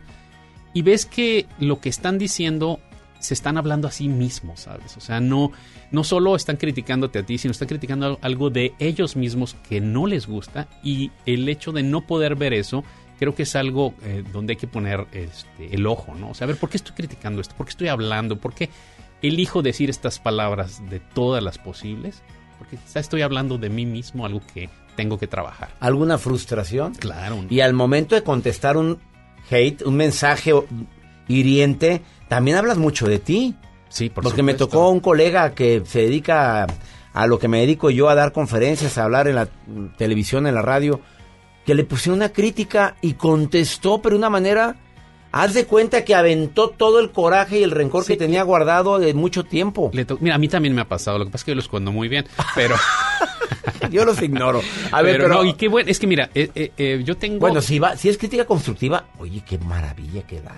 Y 0.74 0.82
ves 0.82 1.06
que 1.06 1.46
lo 1.58 1.80
que 1.80 1.88
están 1.88 2.18
diciendo 2.18 2.80
se 3.20 3.34
están 3.34 3.58
hablando 3.58 3.88
a 3.88 3.90
sí 3.90 4.08
mismos, 4.08 4.60
¿sabes? 4.60 4.96
O 4.96 5.00
sea, 5.00 5.20
no, 5.20 5.52
no 5.90 6.04
solo 6.04 6.36
están 6.36 6.56
criticándote 6.56 7.18
a 7.18 7.22
ti, 7.24 7.38
sino 7.38 7.52
están 7.52 7.68
criticando 7.68 8.06
al- 8.06 8.18
algo 8.22 8.50
de 8.50 8.74
ellos 8.78 9.16
mismos 9.16 9.56
que 9.68 9.80
no 9.80 10.06
les 10.06 10.26
gusta 10.26 10.68
y 10.82 11.10
el 11.26 11.48
hecho 11.48 11.72
de 11.72 11.82
no 11.82 12.06
poder 12.06 12.36
ver 12.36 12.52
eso, 12.52 12.84
creo 13.18 13.34
que 13.34 13.42
es 13.42 13.56
algo 13.56 13.94
eh, 14.02 14.22
donde 14.32 14.52
hay 14.52 14.56
que 14.56 14.66
poner 14.68 15.06
este, 15.12 15.74
el 15.74 15.86
ojo, 15.86 16.14
¿no? 16.14 16.30
O 16.30 16.34
sea, 16.34 16.44
a 16.44 16.48
ver, 16.48 16.56
¿por 16.56 16.70
qué 16.70 16.76
estoy 16.76 16.94
criticando 16.94 17.40
esto? 17.40 17.54
¿Por 17.56 17.66
qué 17.66 17.70
estoy 17.70 17.88
hablando? 17.88 18.36
¿Por 18.38 18.54
qué 18.54 18.70
elijo 19.22 19.62
decir 19.62 19.90
estas 19.90 20.20
palabras 20.20 20.80
de 20.88 21.00
todas 21.00 21.42
las 21.42 21.58
posibles? 21.58 22.22
Porque 22.58 22.76
quizá 22.76 23.00
estoy 23.00 23.22
hablando 23.22 23.58
de 23.58 23.68
mí 23.70 23.86
mismo, 23.86 24.24
algo 24.26 24.40
que 24.54 24.68
tengo 24.96 25.18
que 25.18 25.26
trabajar. 25.26 25.70
¿Alguna 25.80 26.18
frustración? 26.18 26.94
Claro. 26.94 27.44
Y 27.50 27.60
al 27.60 27.72
momento 27.72 28.14
de 28.14 28.22
contestar 28.22 28.76
un 28.76 28.98
hate, 29.50 29.82
un 29.82 29.96
mensaje 29.96 30.52
hiriente, 31.28 32.02
también 32.28 32.56
hablas 32.56 32.78
mucho 32.78 33.06
de 33.06 33.18
ti. 33.18 33.54
Sí, 33.88 34.10
por 34.10 34.24
Porque 34.24 34.42
me 34.42 34.52
supuesto. 34.52 34.68
tocó 34.76 34.90
un 34.90 35.00
colega 35.00 35.54
que 35.54 35.82
se 35.86 36.00
dedica 36.02 36.64
a, 36.64 36.66
a 37.14 37.26
lo 37.26 37.38
que 37.38 37.48
me 37.48 37.60
dedico 37.60 37.90
yo, 37.90 38.08
a 38.08 38.14
dar 38.14 38.32
conferencias, 38.32 38.98
a 38.98 39.04
hablar 39.04 39.28
en 39.28 39.36
la 39.36 39.48
televisión, 39.96 40.46
en 40.46 40.54
la 40.54 40.62
radio, 40.62 41.00
que 41.64 41.74
le 41.74 41.84
pusieron 41.84 42.18
una 42.18 42.30
crítica 42.30 42.96
y 43.00 43.14
contestó, 43.14 44.00
pero 44.02 44.14
de 44.14 44.18
una 44.18 44.30
manera... 44.30 44.76
Haz 45.30 45.52
de 45.52 45.66
cuenta 45.66 46.06
que 46.06 46.14
aventó 46.14 46.70
todo 46.70 47.00
el 47.00 47.10
coraje 47.10 47.58
y 47.60 47.62
el 47.62 47.70
rencor 47.70 48.06
que 48.06 48.16
tenía 48.16 48.42
guardado 48.44 48.98
de 48.98 49.12
mucho 49.12 49.44
tiempo. 49.44 49.90
Le 49.92 50.06
Mira, 50.20 50.36
a 50.36 50.38
mí 50.38 50.48
también 50.48 50.74
me 50.74 50.80
ha 50.80 50.88
pasado, 50.88 51.18
lo 51.18 51.26
que 51.26 51.30
pasa 51.30 51.42
es 51.42 51.44
que 51.44 51.50
yo 51.50 51.54
lo 51.56 51.60
escondo 51.60 51.92
muy 51.92 52.08
bien, 52.08 52.24
pero... 52.54 52.76
yo 53.90 54.06
los 54.06 54.22
ignoro. 54.22 54.62
A 54.90 55.02
ver, 55.02 55.16
pero, 55.16 55.24
pero- 55.28 55.34
no, 55.42 55.44
y 55.44 55.52
qué 55.52 55.68
bueno, 55.68 55.90
es 55.90 55.98
que 55.98 56.06
mira, 56.06 56.30
eh, 56.34 56.50
eh, 56.54 56.72
eh, 56.78 57.02
yo 57.04 57.14
tengo... 57.18 57.40
Bueno, 57.40 57.60
si, 57.60 57.78
va, 57.78 57.94
si 57.94 58.08
es 58.08 58.16
crítica 58.16 58.46
constructiva, 58.46 59.04
oye, 59.18 59.42
qué 59.46 59.58
maravilla 59.58 60.22
que 60.26 60.40
da. 60.40 60.54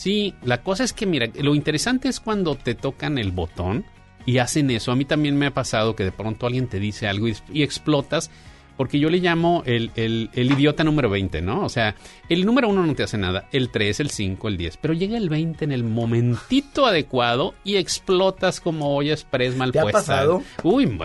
Sí, 0.00 0.34
la 0.42 0.62
cosa 0.62 0.82
es 0.84 0.94
que, 0.94 1.04
mira, 1.04 1.28
lo 1.42 1.54
interesante 1.54 2.08
es 2.08 2.20
cuando 2.20 2.54
te 2.54 2.74
tocan 2.74 3.18
el 3.18 3.32
botón 3.32 3.84
y 4.24 4.38
hacen 4.38 4.70
eso. 4.70 4.92
A 4.92 4.96
mí 4.96 5.04
también 5.04 5.36
me 5.36 5.44
ha 5.46 5.50
pasado 5.52 5.94
que 5.94 6.04
de 6.04 6.12
pronto 6.12 6.46
alguien 6.46 6.68
te 6.68 6.80
dice 6.80 7.06
algo 7.06 7.28
y, 7.28 7.36
y 7.52 7.62
explotas, 7.62 8.30
porque 8.78 8.98
yo 8.98 9.10
le 9.10 9.18
llamo 9.18 9.62
el, 9.66 9.90
el- 9.96 10.30
el 10.32 10.52
idiota 10.52 10.84
número 10.84 11.10
20, 11.10 11.42
¿no? 11.42 11.62
O 11.62 11.68
sea, 11.68 11.96
el 12.30 12.46
número 12.46 12.70
1 12.70 12.86
no 12.86 12.94
te 12.94 13.02
hace 13.02 13.18
nada, 13.18 13.46
el 13.52 13.68
3, 13.70 14.00
el 14.00 14.08
5, 14.08 14.48
el 14.48 14.56
10, 14.56 14.78
pero 14.78 14.94
llega 14.94 15.18
el 15.18 15.28
20 15.28 15.66
en 15.66 15.72
el 15.72 15.84
momentito 15.84 16.86
adecuado 16.86 17.52
y 17.62 17.76
explotas 17.76 18.58
como 18.62 18.96
olla 18.96 19.12
express 19.12 19.54
mal 19.54 19.70
¿Te 19.70 19.80
ha 19.80 19.82
pasado? 19.92 20.42
Uy, 20.62 20.98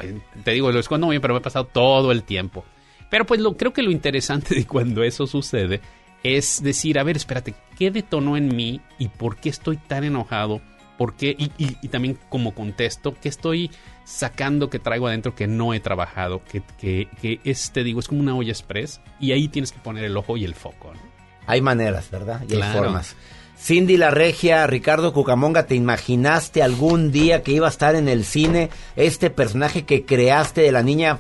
te 0.46 0.52
digo, 0.52 0.72
lo 0.72 0.80
escondo 0.80 1.08
muy 1.08 1.16
bien, 1.16 1.22
pero 1.22 1.34
me 1.34 1.40
ha 1.40 1.44
pasado 1.44 1.66
todo 1.66 2.14
el 2.14 2.24
tiempo. 2.24 2.64
Pero 3.10 3.26
pues 3.26 3.42
lo, 3.42 3.58
creo 3.58 3.74
que 3.74 3.84
lo 3.84 3.92
interesante 3.92 4.56
de 4.56 4.66
cuando 4.66 5.04
eso 5.04 5.28
sucede 5.28 5.82
es 6.26 6.64
decir, 6.64 6.98
a 7.00 7.04
ver, 7.04 7.18
espérate, 7.18 7.54
¿qué 7.78 7.92
detonó 7.92 8.36
en 8.38 8.56
mí 8.56 8.82
y 8.98 9.10
por 9.10 9.38
qué 9.38 9.50
estoy 9.50 9.78
tan 9.78 10.04
enojado 10.04 10.62
¿Por 10.98 11.16
qué? 11.16 11.36
Y, 11.38 11.52
y- 11.58 11.76
y 11.82 11.88
también 11.90 12.18
como 12.30 12.56
contesto, 12.56 13.14
¿qué 13.22 13.28
estoy 13.28 13.70
sacando 14.06 14.70
que 14.70 14.80
traigo 14.80 15.08
adentro 15.08 15.36
que 15.36 15.46
no 15.46 15.74
he 15.74 15.82
trabajado? 15.82 16.42
Que, 16.50 16.62
que, 16.80 17.10
que 17.22 17.42
es, 17.44 17.72
te 17.72 17.84
digo, 17.84 18.00
es 18.00 18.08
como 18.08 18.22
una 18.22 18.34
olla 18.34 18.52
express 18.54 19.02
y 19.20 19.34
ahí 19.34 19.50
tienes 19.50 19.74
que 19.74 19.80
poner 19.80 20.06
el 20.06 20.16
ojo 20.16 20.38
y 20.38 20.46
el 20.46 20.56
foco. 20.56 20.94
¿no? 20.94 21.00
Hay 21.48 21.60
maneras, 21.60 22.10
¿verdad? 22.10 22.44
Y 22.48 22.54
hay 22.54 22.60
formas. 22.80 23.14
Cindy 23.60 23.98
la 23.98 24.10
Regia, 24.10 24.66
Ricardo 24.68 25.12
Cucamonga, 25.12 25.66
¿te 25.66 25.76
imaginaste 25.76 26.64
algún 26.64 27.12
día 27.12 27.44
que 27.44 27.52
iba 27.52 27.68
a 27.68 27.72
estar 27.72 27.96
en 27.96 28.08
el 28.08 28.24
cine 28.24 28.70
este 28.96 29.30
personaje 29.30 29.84
que 29.84 30.06
creaste 30.06 30.62
de 30.62 30.72
la 30.72 30.82
niña 30.82 31.20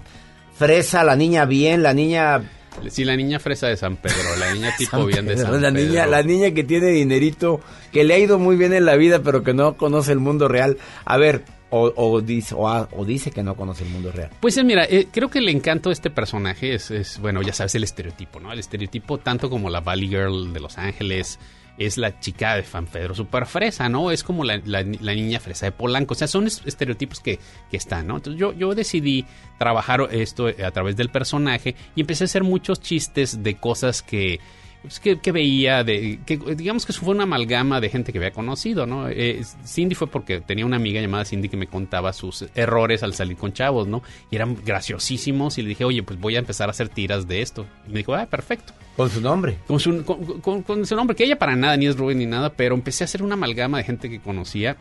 fresa, 0.58 1.04
la 1.04 1.18
niña 1.18 1.44
bien, 1.44 1.84
la 1.84 1.94
niña... 1.94 2.50
Sí, 2.90 3.04
la 3.06 3.16
niña 3.16 3.40
fresa 3.40 3.68
de 3.68 3.78
San 3.78 3.96
Pedro, 3.98 4.18
la 4.40 4.54
niña 4.54 4.74
tipo 4.78 5.06
bien 5.06 5.26
de 5.26 5.36
Pedro, 5.36 5.52
San 5.54 5.62
la 5.62 5.72
Pedro. 5.72 5.88
niña, 5.88 6.06
la 6.08 6.24
niña 6.24 6.52
que 6.52 6.64
tiene 6.64 6.88
dinerito, 6.88 7.60
que 7.92 8.04
le 8.04 8.14
ha 8.14 8.20
ido 8.20 8.38
muy 8.40 8.56
bien 8.58 8.74
en 8.74 8.86
la 8.86 8.96
vida, 8.96 9.22
pero 9.24 9.44
que 9.44 9.54
no 9.54 9.76
conoce 9.78 10.12
el 10.12 10.20
mundo 10.20 10.48
real. 10.48 10.78
A 11.06 11.18
ver, 11.18 11.44
o, 11.70 11.92
o 11.96 12.22
dice, 12.22 12.54
o, 12.56 12.68
o 12.92 13.06
dice 13.06 13.32
que 13.32 13.44
no 13.44 13.56
conoce 13.56 13.84
el 13.84 13.90
mundo 13.90 14.12
real. 14.12 14.30
Pues 14.40 14.58
eh, 14.58 14.64
mira, 14.64 14.86
eh, 14.86 15.08
creo 15.12 15.30
que 15.30 15.40
el 15.40 15.50
encanto 15.50 15.90
de 15.90 15.94
este 15.94 16.10
personaje 16.10 16.74
es, 16.76 16.92
es, 16.92 17.20
bueno, 17.20 17.42
ya 17.42 17.54
sabes, 17.54 17.76
el 17.76 17.84
estereotipo, 17.84 18.40
¿no? 18.40 18.52
El 18.52 18.60
estereotipo 18.60 19.18
tanto 19.18 19.50
como 19.50 19.70
la 19.70 19.82
Valley 19.82 20.08
Girl 20.08 20.54
de 20.54 20.60
Los 20.60 20.78
Ángeles, 20.78 21.40
es 21.78 21.98
la 21.98 22.20
chica 22.20 22.56
de 22.56 22.64
San 22.64 22.86
Pedro 22.86 23.14
super 23.16 23.46
fresa, 23.46 23.90
¿no? 23.90 24.12
Es 24.12 24.24
como 24.24 24.44
la, 24.44 24.62
la- 24.66 24.84
la 24.84 25.14
niña 25.14 25.40
fresa 25.40 25.66
de 25.66 25.72
Polanco, 25.72 26.14
o 26.14 26.16
sea, 26.18 26.28
son 26.28 26.48
es- 26.48 26.62
estereotipos 26.66 27.20
que, 27.20 27.40
que 27.70 27.78
están, 27.78 28.08
¿no? 28.08 28.16
Entonces 28.18 28.40
yo, 28.40 28.54
yo 28.54 28.74
decidí 28.76 29.26
trabajar 29.58 30.08
esto 30.12 30.48
a 30.48 30.72
través 30.72 30.96
del 30.96 31.10
personaje 31.10 31.76
y 31.96 32.02
empecé 32.02 32.24
a 32.24 32.26
hacer 32.26 32.44
muchos 32.44 32.80
chistes 32.82 33.44
de 33.44 33.56
cosas 33.56 34.02
que... 34.02 34.40
pues, 34.86 35.00
que, 35.00 35.20
que 35.20 35.32
veía, 35.32 35.84
de, 35.84 36.20
que 36.26 36.38
digamos 36.38 36.86
que 36.86 36.92
eso 36.92 37.02
fue 37.02 37.14
una 37.14 37.24
amalgama 37.24 37.80
de 37.82 37.90
gente 37.90 38.12
que 38.12 38.18
había 38.20 38.32
conocido, 38.32 38.86
¿no? 38.86 39.08
Eh, 39.10 39.42
Cindy 39.66 39.96
fue 39.96 40.08
porque 40.08 40.42
tenía 40.42 40.66
una 40.66 40.78
amiga 40.78 41.02
llamada 41.02 41.26
Cindy 41.26 41.50
que 41.50 41.58
me 41.58 41.68
contaba 41.68 42.14
sus 42.14 42.46
errores 42.56 43.04
al 43.04 43.14
salir 43.14 43.38
con 43.38 43.54
chavos, 43.54 43.88
¿no? 43.88 44.02
Y 44.32 44.36
eran 44.36 44.58
graciosísimos 44.64 45.58
y 45.58 45.62
le 45.64 45.70
dije, 45.70 45.86
oye, 45.86 46.04
pues 46.04 46.20
voy 46.20 46.36
a 46.36 46.40
empezar 46.40 46.70
a 46.70 46.72
hacer 46.72 46.90
tiras 46.90 47.28
de 47.28 47.42
esto. 47.42 47.66
Y 47.88 47.92
me 47.92 47.98
dijo, 48.00 48.14
ah, 48.16 48.26
perfecto. 48.28 48.74
Con 48.96 49.10
su 49.10 49.20
nombre. 49.22 49.58
Con 49.68 49.80
su, 49.80 50.04
con, 50.06 50.40
con- 50.42 50.64
con 50.64 50.86
su 50.86 50.96
nombre, 50.96 51.16
que 51.16 51.26
ella 51.26 51.38
para 51.38 51.56
nada, 51.56 51.76
ni 51.78 51.88
es 51.88 51.98
Rubén 51.98 52.20
ni 52.20 52.26
nada, 52.26 52.54
pero 52.54 52.76
empecé 52.76 53.04
a 53.04 53.06
hacer 53.06 53.22
una 53.24 53.34
amalgama 53.34 53.78
de 53.80 53.84
gente 53.84 54.10
que 54.10 54.20
conocía 54.20 54.78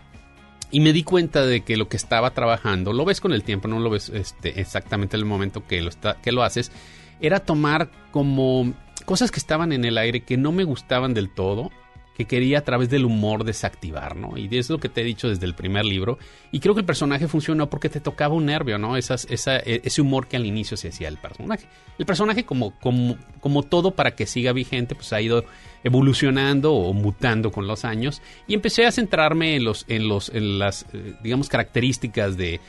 y 0.71 0.81
me 0.81 0.93
di 0.93 1.03
cuenta 1.05 1.45
de 1.47 1.61
que 1.63 1.77
lo 1.77 1.89
que 1.89 1.97
estaba 1.97 2.31
trabajando, 2.31 2.93
lo 2.93 3.05
ves 3.05 3.21
con 3.21 3.33
el 3.33 3.43
tiempo, 3.45 3.69
no 3.69 3.79
lo 3.81 3.91
ves 3.91 4.09
este, 4.11 4.61
exactamente 4.61 5.17
en 5.17 5.21
el 5.23 5.27
momento 5.27 5.67
que 5.67 5.81
lo, 5.81 5.89
está, 5.89 6.17
que 6.21 6.33
lo 6.33 6.43
haces, 6.43 6.73
era 7.21 7.41
tomar 7.41 7.91
como 8.11 8.73
cosas 9.05 9.31
que 9.31 9.39
estaban 9.39 9.73
en 9.73 9.85
el 9.85 9.99
aire 9.99 10.21
que 10.21 10.37
no 10.37 10.53
me 10.53 10.65
gustaban 10.65 11.15
del 11.15 11.31
todo, 11.31 11.71
que 12.17 12.27
quería 12.27 12.61
a 12.61 12.65
través 12.65 12.91
del 12.91 13.05
humor 13.05 13.43
desactivar, 13.43 14.15
¿no? 14.15 14.39
Y 14.39 14.49
es 14.57 14.71
lo 14.71 14.79
que 14.79 14.89
te 14.89 15.01
he 15.01 15.05
dicho 15.05 15.29
desde 15.29 15.47
el 15.47 15.55
primer 15.55 15.85
libro. 15.85 16.19
Y 16.53 16.61
creo 16.61 16.75
que 16.75 16.81
el 16.81 16.87
personaje 16.87 17.27
funcionó 17.27 17.69
porque 17.69 17.89
te 17.89 18.01
tocaba 18.01 18.35
un 18.35 18.47
nervio, 18.47 18.79
¿no? 18.79 18.97
Esas, 18.97 19.27
esa, 19.31 19.57
e- 19.57 19.83
ese 19.85 20.01
humor 20.01 20.29
que 20.29 20.37
al 20.37 20.47
inicio 20.47 20.77
se 20.77 20.89
hacía 20.89 21.09
el 21.09 21.19
personaje. 21.19 21.67
El 21.99 22.07
personaje, 22.07 22.45
como, 22.45 22.79
como, 22.79 23.17
como 23.41 23.65
todo 23.65 23.97
para 23.97 24.15
que 24.15 24.27
siga 24.27 24.53
vigente, 24.53 24.95
pues 24.95 25.13
ha 25.13 25.21
ido 25.21 25.45
evolucionando 25.83 26.73
o 26.73 26.93
mutando 26.93 27.51
con 27.51 27.67
los 27.67 27.85
años. 27.85 28.23
Y 28.47 28.55
empecé 28.55 28.87
a 28.87 28.93
centrarme 28.93 29.57
en 29.57 29.65
los, 29.65 29.85
en 29.89 30.07
los, 30.07 30.29
en 30.29 30.61
las, 30.61 30.87
eh, 30.93 31.15
digamos, 31.21 31.49
características 31.49 32.37
de, 32.37 32.61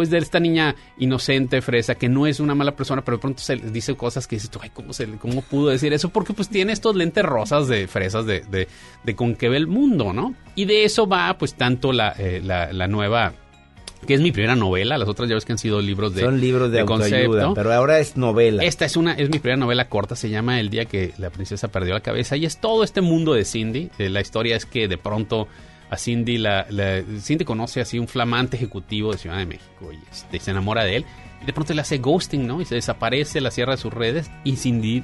pues 0.00 0.08
de 0.08 0.16
esta 0.16 0.40
niña 0.40 0.76
inocente, 0.96 1.60
fresa, 1.60 1.94
que 1.94 2.08
no 2.08 2.26
es 2.26 2.40
una 2.40 2.54
mala 2.54 2.74
persona, 2.74 3.04
pero 3.04 3.18
de 3.18 3.20
pronto 3.20 3.42
se 3.42 3.56
le 3.56 3.70
dice 3.70 3.94
cosas 3.96 4.26
que 4.26 4.36
dices 4.36 4.50
ay, 4.58 4.70
¿cómo, 4.70 4.94
se, 4.94 5.06
¿cómo 5.18 5.42
pudo 5.42 5.68
decir 5.68 5.92
eso? 5.92 6.08
Porque 6.08 6.32
pues 6.32 6.48
tiene 6.48 6.72
estos 6.72 6.96
lentes 6.96 7.22
rosas 7.22 7.68
de 7.68 7.86
fresas 7.86 8.24
de, 8.24 8.40
de, 8.40 8.66
de 9.04 9.14
con 9.14 9.36
que 9.36 9.50
ve 9.50 9.58
el 9.58 9.66
mundo, 9.66 10.14
¿no? 10.14 10.34
Y 10.54 10.64
de 10.64 10.84
eso 10.84 11.06
va 11.06 11.36
pues 11.36 11.52
tanto 11.52 11.92
la, 11.92 12.14
eh, 12.16 12.40
la, 12.42 12.72
la 12.72 12.88
nueva, 12.88 13.34
que 14.06 14.14
es 14.14 14.22
mi 14.22 14.32
primera 14.32 14.56
novela, 14.56 14.96
las 14.96 15.06
otras 15.06 15.28
ya 15.28 15.34
ves 15.34 15.44
que 15.44 15.52
han 15.52 15.58
sido 15.58 15.82
libros 15.82 16.14
de 16.14 16.22
Son 16.22 16.40
libros 16.40 16.72
de, 16.72 16.80
autoayuda, 16.80 17.52
pero 17.52 17.70
ahora 17.74 17.98
es 17.98 18.16
novela. 18.16 18.64
esta 18.64 18.86
es 18.86 18.96
una, 18.96 19.12
es 19.12 19.28
mi 19.28 19.38
primera 19.38 19.58
novela 19.58 19.90
corta, 19.90 20.16
se 20.16 20.30
llama 20.30 20.60
El 20.60 20.70
día 20.70 20.86
que 20.86 21.12
la 21.18 21.28
princesa 21.28 21.68
perdió 21.68 21.92
la 21.92 22.00
cabeza 22.00 22.38
y 22.38 22.46
es 22.46 22.58
todo 22.58 22.84
este 22.84 23.02
mundo 23.02 23.34
de 23.34 23.44
Cindy. 23.44 23.90
Eh, 23.98 24.08
la 24.08 24.22
historia 24.22 24.56
es 24.56 24.64
que 24.64 24.88
de 24.88 24.96
pronto 24.96 25.46
a 25.90 25.96
Cindy 25.96 26.38
la, 26.38 26.66
la- 26.70 27.02
Cindy 27.20 27.44
conoce 27.44 27.80
así 27.80 27.98
un 27.98 28.06
flamante 28.08 28.56
ejecutivo 28.56 29.12
de 29.12 29.18
Ciudad 29.18 29.36
de 29.38 29.46
México 29.46 29.92
y 29.92 29.98
este, 30.10 30.38
se 30.40 30.50
enamora 30.52 30.84
de 30.84 30.96
él 30.96 31.04
y 31.42 31.46
de 31.46 31.52
pronto 31.52 31.74
le 31.74 31.80
hace 31.80 31.98
ghosting, 31.98 32.46
¿no? 32.46 32.60
Y 32.60 32.64
se 32.64 32.74
desaparece, 32.76 33.40
la 33.40 33.50
cierra 33.50 33.72
de 33.72 33.78
sus 33.82 33.92
redes 33.92 34.30
y 34.44 34.56
Cindy 34.56 35.02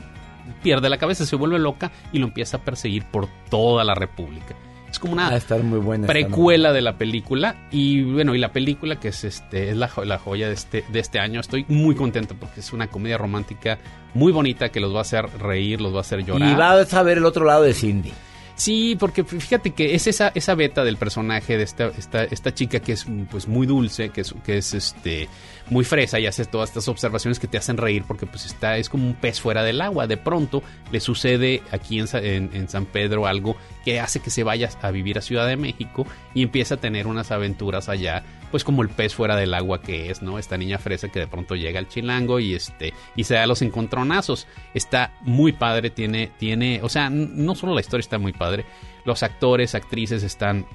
pierde 0.62 0.88
la 0.88 0.98
cabeza, 0.98 1.26
se 1.26 1.34
vuelve 1.36 1.58
loca 1.58 1.90
y 2.12 2.18
lo 2.18 2.26
empieza 2.26 2.58
a 2.58 2.60
perseguir 2.60 3.04
por 3.04 3.26
toda 3.50 3.82
la 3.84 3.94
República. 3.94 4.54
Es 4.88 5.00
como 5.00 5.14
una 5.14 5.28
Va 5.28 5.34
a 5.34 5.38
estar 5.38 5.60
muy 5.64 5.80
buena. 5.80 6.04
esta 6.04 6.12
precuela 6.12 6.72
de 6.72 6.80
la 6.80 6.96
película 6.96 7.56
y 7.72 8.02
bueno 8.04 8.34
y 8.34 8.38
la 8.38 8.52
película 8.52 9.00
que 9.00 9.08
es 9.08 9.24
este 9.24 9.70
es 9.70 9.76
la, 9.76 9.88
jo- 9.88 10.04
la 10.04 10.18
joya 10.18 10.46
de 10.46 10.54
este 10.54 10.84
de 10.88 11.00
este 11.00 11.18
año 11.18 11.40
estoy 11.40 11.66
muy 11.68 11.96
contento 11.96 12.36
porque 12.38 12.60
es 12.60 12.72
una 12.72 12.86
comedia 12.86 13.18
romántica 13.18 13.78
muy 14.14 14.30
bonita 14.32 14.68
que 14.70 14.78
los 14.78 14.94
va 14.94 14.98
a 14.98 15.02
hacer 15.02 15.26
reír 15.40 15.80
los 15.80 15.92
va 15.92 15.98
a 15.98 16.00
hacer 16.02 16.24
llorar 16.24 16.48
Y 16.50 16.54
vas 16.54 16.94
a 16.94 17.02
ver 17.02 17.18
el 17.18 17.24
otro 17.26 17.44
lado 17.44 17.64
de 17.64 17.74
Cindy. 17.74 18.12
Sí, 18.56 18.96
porque 18.98 19.22
fíjate 19.22 19.72
que 19.72 19.94
es 19.94 20.06
esa, 20.06 20.32
esa 20.34 20.54
beta 20.54 20.82
del 20.82 20.96
personaje 20.96 21.58
de 21.58 21.64
esta, 21.64 21.88
esta, 21.88 22.24
esta 22.24 22.54
chica 22.54 22.80
que 22.80 22.92
es 22.92 23.06
pues 23.30 23.46
muy 23.46 23.66
dulce, 23.66 24.08
que 24.08 24.22
es, 24.22 24.34
que 24.44 24.56
es 24.56 24.72
este 24.72 25.28
muy 25.68 25.84
fresa 25.84 26.20
y 26.20 26.26
hace 26.26 26.44
todas 26.44 26.70
estas 26.70 26.88
observaciones 26.88 27.38
que 27.38 27.48
te 27.48 27.58
hacen 27.58 27.76
reír 27.76 28.04
porque 28.06 28.26
pues 28.26 28.46
está, 28.46 28.76
es 28.76 28.88
como 28.88 29.06
un 29.06 29.14
pez 29.14 29.40
fuera 29.40 29.62
del 29.62 29.80
agua. 29.80 30.06
De 30.06 30.16
pronto 30.16 30.62
le 30.92 31.00
sucede 31.00 31.62
aquí 31.70 31.98
en, 31.98 32.06
en, 32.52 32.68
San 32.68 32.86
Pedro 32.86 33.26
algo 33.26 33.56
que 33.84 34.00
hace 34.00 34.20
que 34.20 34.30
se 34.30 34.44
vaya 34.44 34.70
a 34.82 34.90
vivir 34.90 35.18
a 35.18 35.22
Ciudad 35.22 35.46
de 35.46 35.56
México 35.56 36.06
y 36.34 36.42
empieza 36.42 36.74
a 36.74 36.78
tener 36.78 37.06
unas 37.06 37.30
aventuras 37.30 37.88
allá, 37.88 38.24
pues 38.50 38.64
como 38.64 38.82
el 38.82 38.88
pez 38.88 39.14
fuera 39.14 39.36
del 39.36 39.54
agua 39.54 39.80
que 39.80 40.10
es, 40.10 40.22
¿no? 40.22 40.38
Esta 40.38 40.56
niña 40.56 40.78
fresa 40.78 41.08
que 41.08 41.20
de 41.20 41.26
pronto 41.26 41.56
llega 41.56 41.78
al 41.78 41.88
chilango 41.88 42.40
y 42.40 42.54
este 42.54 42.92
y 43.14 43.24
se 43.24 43.34
da 43.34 43.46
los 43.46 43.62
encontronazos. 43.62 44.46
Está 44.74 45.12
muy 45.22 45.52
padre, 45.52 45.90
tiene 45.90 46.30
tiene, 46.38 46.80
o 46.82 46.88
sea, 46.88 47.10
no 47.10 47.54
solo 47.54 47.74
la 47.74 47.80
historia 47.80 48.02
está 48.02 48.18
muy 48.18 48.32
padre, 48.32 48.64
los 49.04 49.22
actores, 49.22 49.74
actrices 49.74 50.22
están 50.22 50.66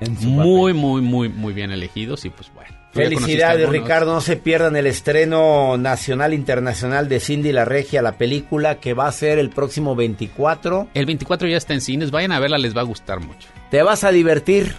su 0.00 0.28
muy 0.28 0.72
muy 0.72 1.02
muy 1.02 1.28
muy 1.28 1.52
bien 1.52 1.70
elegidos 1.70 2.24
y 2.24 2.30
pues 2.30 2.52
bueno. 2.54 2.84
Felicidades. 2.94 3.68
Ricardo. 3.68 4.14
No 4.14 4.20
se 4.20 4.36
pierdan 4.36 4.76
el 4.76 4.86
estreno 4.86 5.76
nacional 5.76 6.32
internacional 6.32 7.08
de 7.08 7.18
Cindy 7.20 7.52
la 7.52 7.64
Regia, 7.64 8.02
la 8.02 8.16
película 8.16 8.76
que 8.76 8.94
va 8.94 9.08
a 9.08 9.12
ser 9.12 9.38
el 9.38 9.50
próximo 9.50 9.96
24. 9.96 10.88
El 10.94 11.06
24 11.06 11.48
ya 11.48 11.56
está 11.56 11.74
en 11.74 11.80
cines, 11.80 12.10
vayan 12.12 12.32
a 12.32 12.40
verla, 12.40 12.56
les 12.56 12.76
va 12.76 12.82
a 12.82 12.84
gustar 12.84 13.20
mucho. 13.20 13.48
Te 13.70 13.82
vas 13.82 14.04
a 14.04 14.12
divertir. 14.12 14.74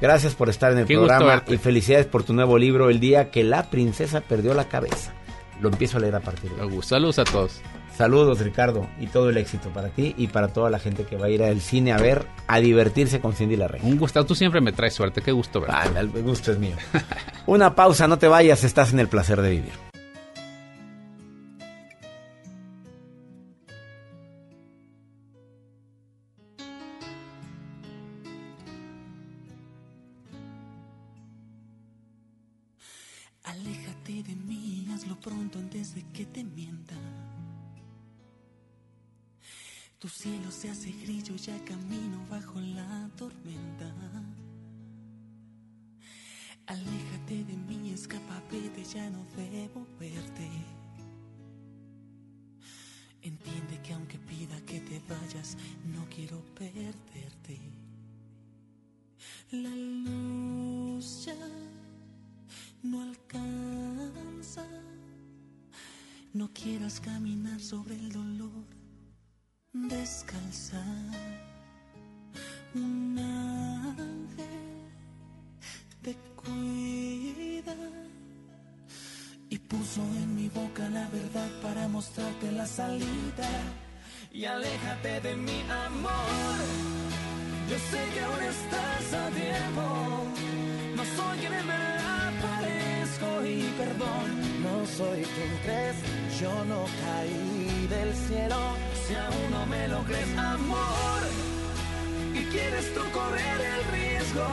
Gracias 0.00 0.34
por 0.34 0.48
estar 0.48 0.72
en 0.72 0.78
el 0.78 0.86
Qué 0.86 0.94
programa 0.94 1.42
y 1.48 1.56
felicidades 1.56 2.06
por 2.06 2.22
tu 2.22 2.32
nuevo 2.32 2.56
libro, 2.58 2.90
El 2.90 3.00
día 3.00 3.30
que 3.30 3.42
la 3.42 3.68
princesa 3.70 4.20
perdió 4.20 4.54
la 4.54 4.68
cabeza. 4.68 5.12
Lo 5.60 5.68
empiezo 5.68 5.96
a 5.96 6.00
leer 6.00 6.14
a 6.14 6.20
partir 6.20 6.50
de 6.52 6.62
hoy. 6.62 6.82
Saludos 6.82 7.18
a 7.18 7.24
todos. 7.24 7.60
Saludos, 7.98 8.38
Ricardo, 8.38 8.86
y 9.00 9.08
todo 9.08 9.28
el 9.28 9.36
éxito 9.38 9.70
para 9.70 9.88
ti 9.88 10.14
y 10.16 10.28
para 10.28 10.46
toda 10.46 10.70
la 10.70 10.78
gente 10.78 11.02
que 11.02 11.16
va 11.16 11.26
a 11.26 11.30
ir 11.30 11.42
al 11.42 11.60
cine 11.60 11.90
a 11.90 11.96
ver, 11.96 12.26
a 12.46 12.60
divertirse 12.60 13.18
con 13.20 13.32
Cindy 13.32 13.56
la 13.56 13.66
Regia. 13.66 13.88
Un 13.88 13.98
gusto, 13.98 14.24
tú 14.24 14.36
siempre 14.36 14.60
me 14.60 14.70
traes 14.70 14.94
suerte, 14.94 15.20
qué 15.20 15.32
gusto 15.32 15.60
verte. 15.60 15.74
Ah, 15.76 15.98
el 15.98 16.08
gusto 16.22 16.52
es 16.52 16.60
mío. 16.60 16.76
Una 17.46 17.74
pausa, 17.74 18.06
no 18.06 18.16
te 18.16 18.28
vayas, 18.28 18.62
estás 18.62 18.92
en 18.92 19.00
el 19.00 19.08
placer 19.08 19.42
de 19.42 19.50
vivir. 19.50 19.87
Aunque 54.08 54.18
pida 54.26 54.58
que 54.64 54.80
te 54.80 55.02
vayas, 55.06 55.56
no 55.94 56.06
quiero 56.08 56.40
perderte. 56.54 57.58
La 59.50 59.68
luz 59.68 61.26
ya 61.26 61.34
no 62.82 63.02
alcanza. 63.02 64.64
No 66.32 66.50
quieras 66.54 67.00
caminar 67.00 67.60
sobre 67.60 67.96
el 67.96 68.10
dolor 68.12 68.64
descalza. 69.72 70.82
Un 72.74 73.18
ángel 73.18 74.46
te 76.02 76.14
cuida 76.36 77.76
y 79.50 79.58
puso 79.58 80.00
en 80.00 80.34
mi 80.34 80.48
boca 80.48 80.88
la 80.88 81.08
verdad 81.08 81.50
para 81.62 81.88
mostrarte 81.88 82.52
la 82.52 82.66
salida. 82.66 83.87
Y 84.32 84.44
aléjate 84.44 85.20
de 85.20 85.36
mi 85.36 85.60
amor. 85.86 86.58
Yo 87.70 87.76
sé 87.90 88.00
que 88.14 88.20
aún 88.20 88.42
estás 88.42 89.14
a 89.14 89.28
tiempo. 89.30 90.26
No 90.96 91.04
soy 91.16 91.38
quien 91.38 91.54
en 91.54 91.66
verdad 91.66 92.32
parezco 92.42 93.46
y 93.46 93.62
perdón. 93.78 94.62
No 94.62 94.86
soy 94.86 95.22
quien 95.22 95.52
crees, 95.64 95.96
yo 96.40 96.52
no 96.66 96.84
caí 97.04 97.86
del 97.88 98.14
cielo. 98.14 98.76
Si 99.06 99.14
aún 99.14 99.50
no 99.50 99.66
me 99.66 99.88
lo 99.88 100.02
crees, 100.04 100.36
amor, 100.36 101.22
y 102.34 102.44
quieres 102.52 102.92
tú 102.94 103.00
correr 103.10 103.60
el 103.74 103.84
riesgo, 103.92 104.46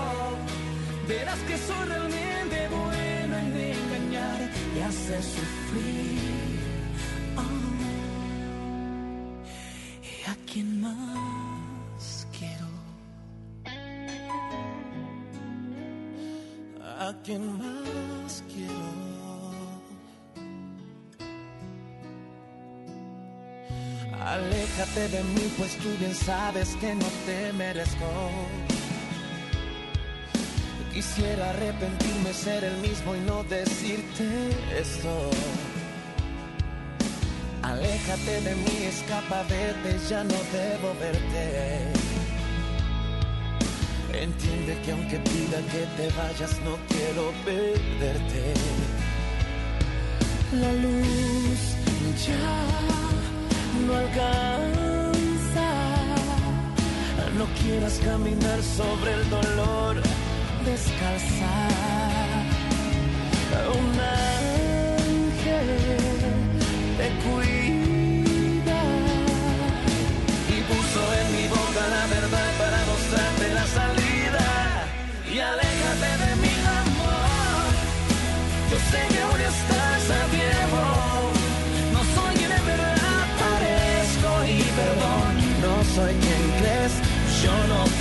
verás 1.08 1.40
que 1.40 1.58
soy 1.58 1.86
realmente 1.88 2.68
bueno 2.70 3.38
en 3.38 3.58
engañar 3.58 4.50
y 4.76 4.80
hacer 4.80 5.22
sufrir. 5.22 6.15
Quién 10.56 10.80
más 10.80 12.28
quiero? 12.38 12.70
¿A 16.82 17.14
quién 17.26 17.44
más 17.58 18.42
quiero? 18.48 18.88
Aléjate 24.18 25.10
de 25.10 25.24
mí, 25.24 25.46
pues 25.58 25.76
tú 25.76 25.90
bien 26.00 26.16
sabes 26.16 26.70
que 26.78 26.96
no 26.96 27.08
te 27.26 27.52
merezco. 27.52 28.10
Quisiera 30.94 31.50
arrepentirme, 31.50 32.34
ser 32.34 32.64
el 32.64 32.78
mismo 32.78 33.14
y 33.14 33.20
no 33.20 33.44
decirte 33.44 34.28
esto. 34.80 35.32
Aléjate 37.72 38.42
de 38.42 38.56
mí, 38.56 38.86
escapa, 38.88 39.42
vete, 39.50 39.98
ya 40.08 40.24
no 40.24 40.40
debo 40.54 40.94
verte. 41.00 41.46
Entiende 44.14 44.78
que 44.84 44.92
aunque 44.92 45.18
pida 45.18 45.58
que 45.72 45.84
te 45.98 46.08
vayas, 46.16 46.54
no 46.64 46.78
quiero 46.88 47.34
perderte. 47.44 48.54
La 50.62 50.72
luz 50.74 51.60
ya 52.28 52.48
no 53.88 53.94
alcanza. 53.96 55.70
No 57.38 57.46
quieras 57.62 58.00
caminar 58.06 58.62
sobre 58.62 59.12
el 59.12 59.30
dolor 59.30 59.96
descalza. 60.66 61.54
Un 63.80 64.25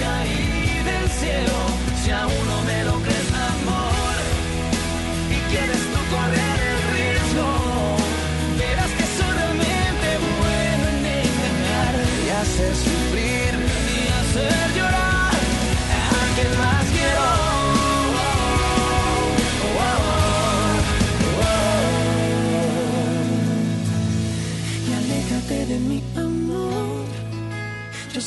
caí 0.01 0.83
del 0.85 1.09
cielo. 1.11 1.84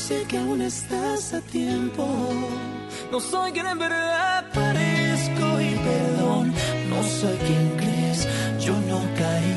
Sé 0.07 0.23
que 0.29 0.37
aún 0.37 0.61
estás 0.61 1.33
a 1.33 1.41
tiempo. 1.41 2.05
No 3.11 3.19
soy 3.19 3.51
quien 3.51 3.67
en 3.67 3.79
verdad 3.79 4.45
parezco 4.53 5.45
y 5.69 5.71
perdón. 5.89 6.53
No 6.91 6.99
soy 7.19 7.37
quien 7.47 7.67
crees. 7.81 8.19
Yo 8.65 8.73
no 8.91 8.99
caí 9.21 9.55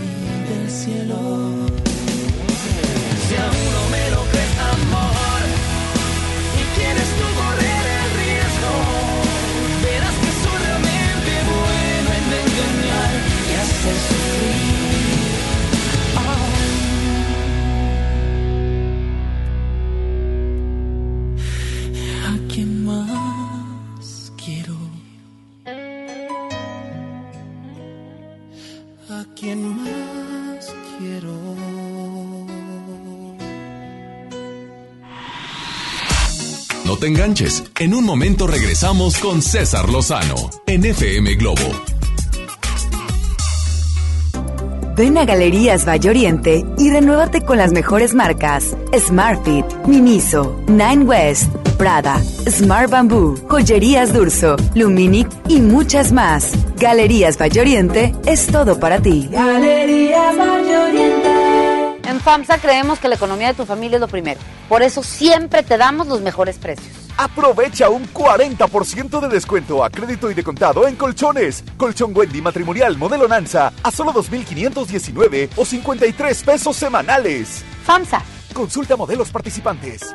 del 0.50 0.68
cielo. 0.80 1.18
Si 3.24 3.34
aún 3.46 3.66
no 3.76 3.82
me 3.94 4.04
lo 4.14 4.22
crees, 4.32 4.54
amor, 4.74 5.42
y 6.60 6.62
quieres 6.76 7.10
tú 7.18 7.26
correr 7.40 7.84
el 8.00 8.08
riesgo, 8.22 8.72
verás 9.84 10.16
que 10.22 10.32
soy 10.42 10.58
realmente 10.66 11.32
bueno 11.52 12.08
en 12.18 12.26
engañar 12.42 13.12
y 13.48 13.52
hacer 13.62 14.19
enganches. 37.20 37.62
En 37.78 37.94
un 37.94 38.04
momento 38.04 38.46
regresamos 38.46 39.18
con 39.18 39.42
César 39.42 39.90
Lozano 39.90 40.34
en 40.66 40.86
FM 40.86 41.34
Globo. 41.34 41.60
Ven 44.96 45.18
a 45.18 45.24
Galerías 45.24 45.86
Valle 45.86 46.10
Oriente 46.10 46.64
y 46.78 46.90
renuévate 46.90 47.42
con 47.42 47.58
las 47.58 47.72
mejores 47.72 48.14
marcas: 48.14 48.74
Smartfit, 48.98 49.66
Miniso, 49.86 50.62
Nine 50.66 51.04
West, 51.04 51.54
Prada, 51.76 52.22
Smart 52.48 52.90
Bamboo, 52.90 53.36
Joyerías 53.48 54.14
Durso, 54.14 54.56
Luminic 54.74 55.28
y 55.48 55.60
muchas 55.60 56.12
más. 56.12 56.52
Galerías 56.78 57.38
Valle 57.38 57.60
Oriente 57.60 58.14
es 58.24 58.46
todo 58.46 58.80
para 58.80 59.00
ti. 59.00 59.28
Galerías 59.30 60.38
Valle 60.38 60.76
Oriente. 60.76 61.28
En 62.08 62.18
FAMSA 62.18 62.58
creemos 62.58 62.98
que 62.98 63.08
la 63.08 63.16
economía 63.16 63.48
de 63.48 63.54
tu 63.54 63.66
familia 63.66 63.96
es 63.96 64.00
lo 64.00 64.08
primero. 64.08 64.40
Por 64.70 64.82
eso 64.82 65.02
siempre 65.02 65.62
te 65.62 65.76
damos 65.76 66.06
los 66.06 66.22
mejores 66.22 66.56
precios. 66.56 66.99
Aprovecha 67.20 67.90
un 67.90 68.10
40% 68.14 69.20
de 69.20 69.28
descuento 69.28 69.84
a 69.84 69.90
crédito 69.90 70.30
y 70.30 70.34
de 70.34 70.42
contado 70.42 70.88
en 70.88 70.96
colchones. 70.96 71.62
Colchón 71.76 72.16
Wendy 72.16 72.40
matrimonial 72.40 72.96
modelo 72.96 73.28
Nanza 73.28 73.74
a 73.82 73.90
solo 73.90 74.10
2.519 74.14 75.50
o 75.54 75.66
53 75.66 76.42
pesos 76.42 76.74
semanales. 76.78 77.62
FAMSA. 77.84 78.22
Consulta 78.54 78.96
modelos 78.96 79.28
participantes. 79.28 80.14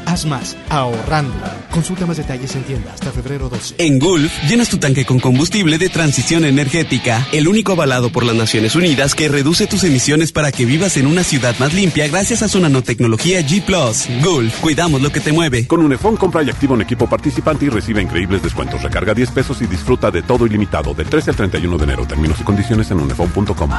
Haz 0.11 0.25
más 0.25 0.57
ahorrando. 0.67 1.33
Consulta 1.69 2.05
más 2.05 2.17
detalles 2.17 2.53
en 2.57 2.63
tienda 2.63 2.91
hasta 2.93 3.13
febrero 3.13 3.47
12. 3.47 3.75
En 3.77 3.97
Gulf, 3.97 4.29
llenas 4.43 4.67
tu 4.67 4.77
tanque 4.77 5.05
con 5.05 5.21
combustible 5.21 5.77
de 5.77 5.87
transición 5.87 6.43
energética, 6.43 7.25
el 7.31 7.47
único 7.47 7.71
avalado 7.71 8.11
por 8.11 8.25
las 8.25 8.35
Naciones 8.35 8.75
Unidas 8.75 9.15
que 9.15 9.29
reduce 9.29 9.67
tus 9.67 9.85
emisiones 9.85 10.33
para 10.33 10.51
que 10.51 10.65
vivas 10.65 10.97
en 10.97 11.07
una 11.07 11.23
ciudad 11.23 11.55
más 11.59 11.73
limpia 11.73 12.09
gracias 12.09 12.41
a 12.41 12.49
su 12.49 12.59
nanotecnología 12.59 13.39
G⁇ 13.39 13.63
Gulf, 14.21 14.59
cuidamos 14.59 15.01
lo 15.01 15.13
que 15.13 15.21
te 15.21 15.31
mueve. 15.31 15.65
Con 15.65 15.79
Unifón 15.79 16.17
compra 16.17 16.43
y 16.43 16.49
activa 16.49 16.73
un 16.73 16.81
equipo 16.81 17.07
participante 17.07 17.67
y 17.67 17.69
recibe 17.69 18.01
increíbles 18.01 18.43
descuentos. 18.43 18.83
Recarga 18.83 19.13
10 19.13 19.31
pesos 19.31 19.61
y 19.61 19.65
disfruta 19.65 20.11
de 20.11 20.23
todo 20.23 20.45
ilimitado 20.45 20.93
del 20.93 21.07
13 21.07 21.29
al 21.29 21.35
31 21.37 21.77
de 21.77 21.83
enero. 21.85 22.05
Términos 22.05 22.37
y 22.41 22.43
condiciones 22.43 22.91
en 22.91 22.99
unifón.com. 22.99 23.71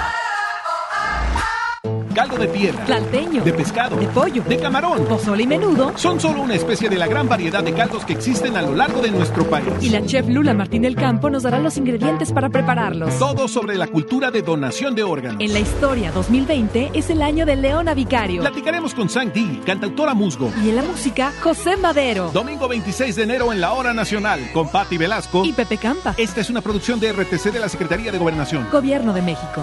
Caldo 2.15 2.37
de 2.37 2.49
piedra, 2.49 2.85
Tlalteño. 2.85 3.43
de 3.43 3.53
pescado, 3.53 3.97
De 3.97 4.07
pollo. 4.09 4.43
de 4.43 4.57
camarón. 4.59 5.05
Pozole 5.07 5.45
y 5.45 5.47
menudo. 5.47 5.93
Son 5.97 6.21
solo 6.21 6.43
una 6.43 6.55
especie 6.55 6.89
de 6.89 6.97
la 6.99 7.07
gran 7.07 7.29
variedad 7.29 7.63
de 7.63 7.73
caldos 7.73 8.05
que 8.05 8.13
existen 8.13 8.57
a 8.57 8.63
lo 8.63 8.75
largo 8.75 9.01
de 9.01 9.11
nuestro 9.11 9.45
país. 9.49 9.67
Y 9.81 9.89
la 9.91 10.05
chef 10.05 10.29
Lula 10.29 10.55
Martín 10.55 10.83
del 10.83 10.95
Campo 10.95 11.31
nos 11.31 11.43
dará 11.43 11.59
los 11.59 11.77
ingredientes 11.77 12.33
para 12.33 12.49
prepararlos. 12.51 13.19
Todo 13.19 13.49
sobre 13.49 13.77
la 13.77 13.87
cultura 13.87 14.31
de 14.31 14.43
donación 14.43 14.95
de 14.95 15.03
órganos. 15.03 15.41
En 15.41 15.53
la 15.53 15.61
historia 15.61 16.13
2020 16.13 16.91
es 16.95 17.11
el 17.11 17.23
año 17.23 17.47
de 17.47 17.57
Leona 17.57 17.95
Vicario. 17.95 18.41
Platicaremos 18.43 18.95
con 18.95 19.09
Sang 19.09 19.33
Di, 19.33 19.61
cantautora 19.65 20.15
musgo. 20.15 20.53
Y 20.65 20.69
en 20.71 20.77
la 20.77 20.83
música, 20.83 21.33
José 21.43 21.77
Madero. 21.77 22.31
Domingo 22.33 22.69
26 22.69 23.17
de 23.17 23.23
enero 23.23 23.53
en 23.53 23.61
la 23.61 23.73
Hora 23.73 23.93
Nacional 23.95 24.41
con 24.53 24.69
Patti 24.71 24.99
Velasco. 24.99 25.45
Y 25.45 25.53
Pepe 25.53 25.79
Campa. 25.79 26.15
Esta 26.17 26.41
es 26.41 26.51
una 26.51 26.61
producción 26.61 27.01
de 27.01 27.13
RTC 27.13 27.53
de 27.53 27.61
la 27.61 27.69
Secretaría 27.69 28.13
de 28.13 28.19
Gobernación. 28.19 28.67
Gobierno 28.71 29.13
de 29.13 29.23
México. 29.23 29.63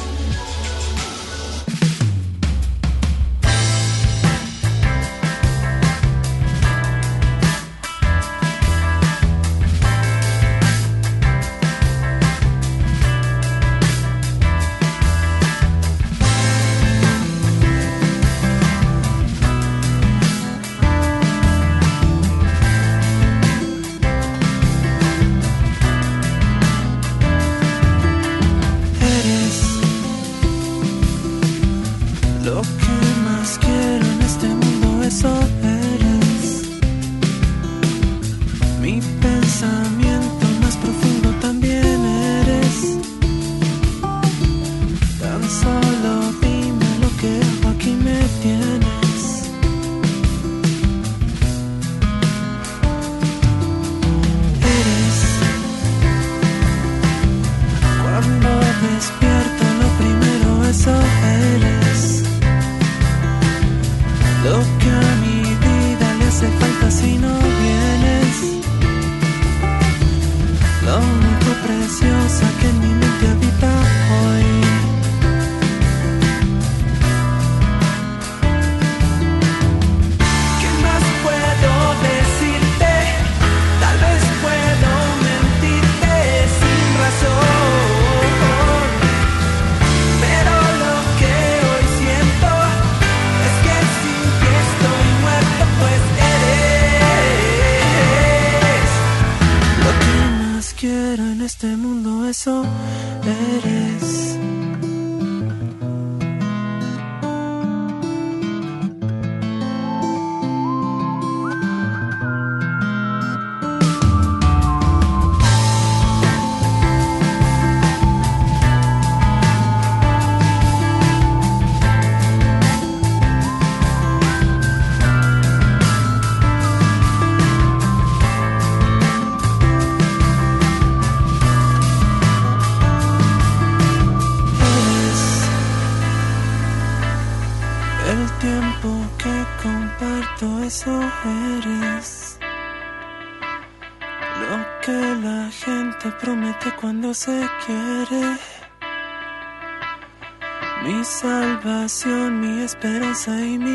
Salvación, 152.81 152.97
mi 152.97 152.97
esperanza 152.97 153.45
y 153.45 153.59
mi 153.59 153.70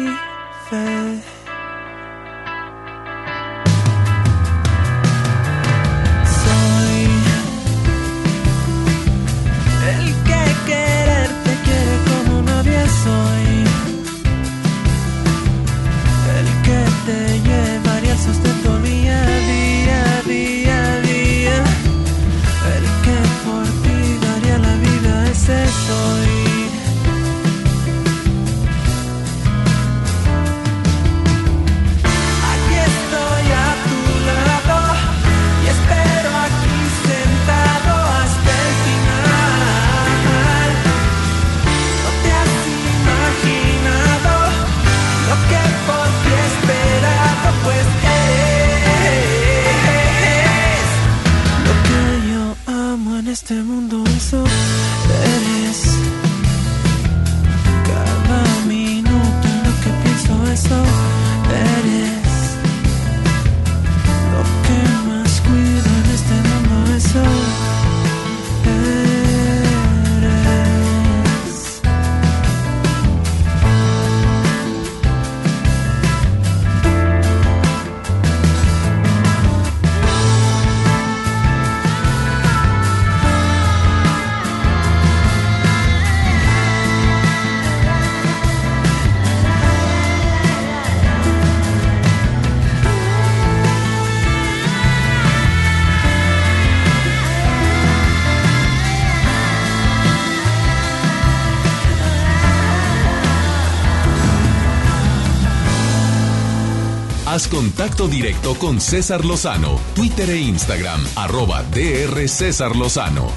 Haz 107.36 107.48
contacto 107.48 108.08
directo 108.08 108.54
con 108.54 108.80
César 108.80 109.26
Lozano, 109.26 109.78
Twitter 109.94 110.30
e 110.30 110.38
Instagram, 110.38 111.04
arroba 111.16 111.62
DR 111.64 112.26
César 112.28 112.74
Lozano. 112.74 113.30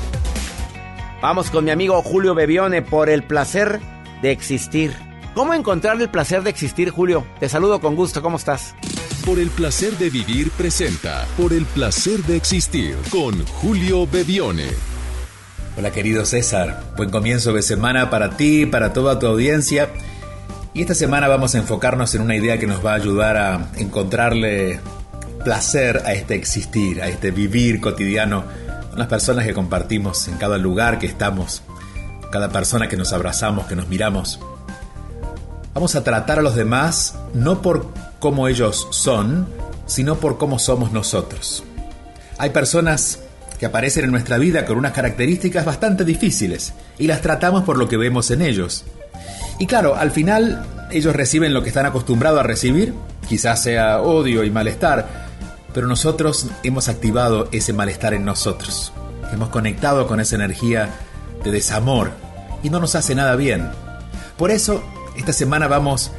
Vamos 1.21 1.49
con 1.49 1.65
mi 1.65 1.71
amigo 1.71 2.01
Julio 2.01 2.33
Bebione 2.33 2.81
por 2.81 3.09
el 3.09 3.23
placer 3.23 3.81
de 4.21 4.31
existir. 4.31 4.95
¿Cómo 5.35 5.53
encontrar 5.53 6.01
el 6.01 6.09
placer 6.09 6.43
de 6.43 6.49
existir, 6.49 6.91
Julio? 6.91 7.27
Te 7.41 7.49
saludo 7.49 7.81
con 7.81 7.97
gusto, 7.97 8.21
¿cómo 8.21 8.37
estás? 8.37 8.73
Por 9.25 9.37
el 9.37 9.49
placer 9.49 9.97
de 9.97 10.09
vivir 10.09 10.49
presenta 10.51 11.27
Por 11.35 11.51
el 11.51 11.65
placer 11.65 12.23
de 12.23 12.37
existir 12.37 12.95
con 13.09 13.45
Julio 13.47 14.07
Bebione. 14.07 14.67
Hola 15.77 15.91
querido 15.91 16.25
César, 16.25 16.93
buen 16.95 17.09
comienzo 17.09 17.51
de 17.51 17.63
semana 17.63 18.09
para 18.09 18.37
ti, 18.37 18.65
para 18.65 18.93
toda 18.93 19.19
tu 19.19 19.27
audiencia. 19.27 19.89
Esta 20.81 20.95
semana 20.95 21.27
vamos 21.27 21.53
a 21.55 21.57
enfocarnos 21.57 22.15
en 22.15 22.21
una 22.21 22.37
idea 22.37 22.57
que 22.57 22.65
nos 22.65 22.83
va 22.83 22.93
a 22.93 22.95
ayudar 22.95 23.35
a 23.35 23.69
encontrarle 23.75 24.79
placer 25.43 26.01
a 26.05 26.13
este 26.13 26.35
existir, 26.35 27.01
a 27.01 27.09
este 27.09 27.31
vivir 27.31 27.81
cotidiano 27.81 28.45
con 28.89 28.97
las 28.97 29.09
personas 29.09 29.45
que 29.45 29.53
compartimos 29.53 30.29
en 30.29 30.37
cada 30.37 30.57
lugar 30.57 30.97
que 30.97 31.05
estamos, 31.05 31.63
cada 32.31 32.49
persona 32.49 32.87
que 32.87 32.95
nos 32.95 33.11
abrazamos, 33.11 33.67
que 33.67 33.75
nos 33.75 33.89
miramos. 33.89 34.39
Vamos 35.73 35.95
a 35.95 36.03
tratar 36.03 36.39
a 36.39 36.41
los 36.41 36.55
demás 36.55 37.15
no 37.33 37.61
por 37.61 37.87
cómo 38.19 38.47
ellos 38.47 38.87
son, 38.91 39.49
sino 39.85 40.15
por 40.15 40.37
cómo 40.37 40.59
somos 40.59 40.93
nosotros. 40.93 41.61
Hay 42.37 42.51
personas 42.51 43.19
que 43.59 43.65
aparecen 43.65 44.05
en 44.05 44.11
nuestra 44.11 44.37
vida 44.37 44.65
con 44.65 44.77
unas 44.77 44.93
características 44.93 45.65
bastante 45.65 46.05
difíciles 46.05 46.73
y 46.97 47.07
las 47.07 47.21
tratamos 47.21 47.63
por 47.63 47.77
lo 47.77 47.89
que 47.89 47.97
vemos 47.97 48.31
en 48.31 48.41
ellos. 48.41 48.85
Y 49.59 49.67
claro, 49.67 49.95
al 49.95 50.11
final 50.11 50.65
ellos 50.89 51.15
reciben 51.15 51.53
lo 51.53 51.61
que 51.61 51.69
están 51.69 51.85
acostumbrados 51.85 52.39
a 52.39 52.43
recibir, 52.43 52.93
quizás 53.27 53.61
sea 53.61 54.01
odio 54.01 54.43
y 54.43 54.49
malestar, 54.49 55.27
pero 55.73 55.85
nosotros 55.85 56.47
hemos 56.63 56.87
activado 56.87 57.49
ese 57.51 57.73
malestar 57.73 58.13
en 58.13 58.25
nosotros. 58.25 58.91
Hemos 59.31 59.49
conectado 59.49 60.07
con 60.07 60.19
esa 60.19 60.35
energía 60.35 60.89
de 61.43 61.51
desamor 61.51 62.11
y 62.63 62.69
no 62.69 62.79
nos 62.79 62.95
hace 62.95 63.13
nada 63.15 63.35
bien. 63.35 63.69
Por 64.37 64.49
eso, 64.49 64.81
esta 65.17 65.33
semana 65.33 65.67
vamos 65.67 66.11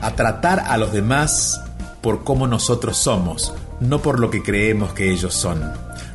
a 0.00 0.12
tratar 0.12 0.60
a 0.60 0.78
los 0.78 0.92
demás 0.92 1.60
por 2.00 2.24
cómo 2.24 2.46
nosotros 2.46 2.96
somos, 2.96 3.52
no 3.80 4.00
por 4.00 4.18
lo 4.18 4.30
que 4.30 4.42
creemos 4.42 4.92
que 4.94 5.12
ellos 5.12 5.34
son. 5.34 5.72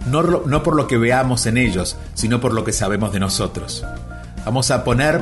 No, 0.07 0.21
no 0.23 0.63
por 0.63 0.75
lo 0.75 0.87
que 0.87 0.97
veamos 0.97 1.45
en 1.45 1.57
ellos, 1.57 1.95
sino 2.13 2.41
por 2.41 2.53
lo 2.53 2.63
que 2.63 2.73
sabemos 2.73 3.13
de 3.13 3.19
nosotros. 3.19 3.85
Vamos 4.45 4.71
a 4.71 4.83
poner 4.83 5.21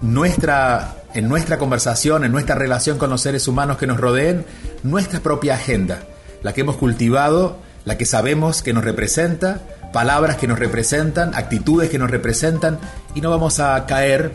nuestra, 0.00 0.96
en 1.14 1.28
nuestra 1.28 1.58
conversación, 1.58 2.24
en 2.24 2.32
nuestra 2.32 2.54
relación 2.54 2.98
con 2.98 3.10
los 3.10 3.20
seres 3.20 3.48
humanos 3.48 3.76
que 3.76 3.86
nos 3.86 3.98
rodeen, 4.00 4.44
nuestra 4.82 5.20
propia 5.20 5.54
agenda, 5.54 6.00
la 6.42 6.52
que 6.52 6.62
hemos 6.62 6.76
cultivado, 6.76 7.58
la 7.84 7.98
que 7.98 8.04
sabemos 8.04 8.62
que 8.62 8.72
nos 8.72 8.84
representa, 8.84 9.60
palabras 9.92 10.36
que 10.36 10.46
nos 10.46 10.58
representan, 10.58 11.34
actitudes 11.34 11.90
que 11.90 11.98
nos 11.98 12.10
representan, 12.10 12.78
y 13.14 13.20
no 13.20 13.30
vamos 13.30 13.60
a 13.60 13.86
caer 13.86 14.32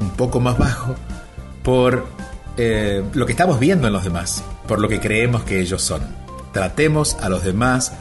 un 0.00 0.10
poco 0.10 0.40
más 0.40 0.58
bajo 0.58 0.94
por 1.62 2.06
eh, 2.56 3.02
lo 3.12 3.26
que 3.26 3.32
estamos 3.32 3.60
viendo 3.60 3.86
en 3.86 3.92
los 3.92 4.04
demás, 4.04 4.42
por 4.66 4.80
lo 4.80 4.88
que 4.88 5.00
creemos 5.00 5.44
que 5.44 5.60
ellos 5.60 5.82
son. 5.82 6.02
Tratemos 6.52 7.16
a 7.20 7.28
los 7.28 7.44
demás 7.44 7.92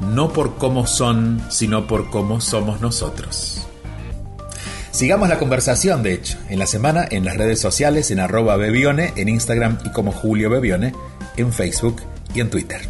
no 0.00 0.32
por 0.32 0.56
cómo 0.56 0.86
son, 0.86 1.42
sino 1.48 1.86
por 1.86 2.10
cómo 2.10 2.40
somos 2.40 2.80
nosotros. 2.80 3.66
Sigamos 4.96 5.28
la 5.28 5.38
conversación, 5.38 6.02
de 6.02 6.14
hecho, 6.14 6.38
en 6.48 6.58
la 6.58 6.64
semana 6.64 7.06
en 7.10 7.26
las 7.26 7.36
redes 7.36 7.60
sociales, 7.60 8.10
en 8.10 8.18
arroba 8.18 8.56
Bebione, 8.56 9.12
en 9.16 9.28
Instagram 9.28 9.76
y 9.84 9.90
como 9.90 10.10
Julio 10.10 10.48
Bebione, 10.48 10.94
en 11.36 11.52
Facebook 11.52 12.00
y 12.34 12.40
en 12.40 12.48
Twitter. 12.48 12.80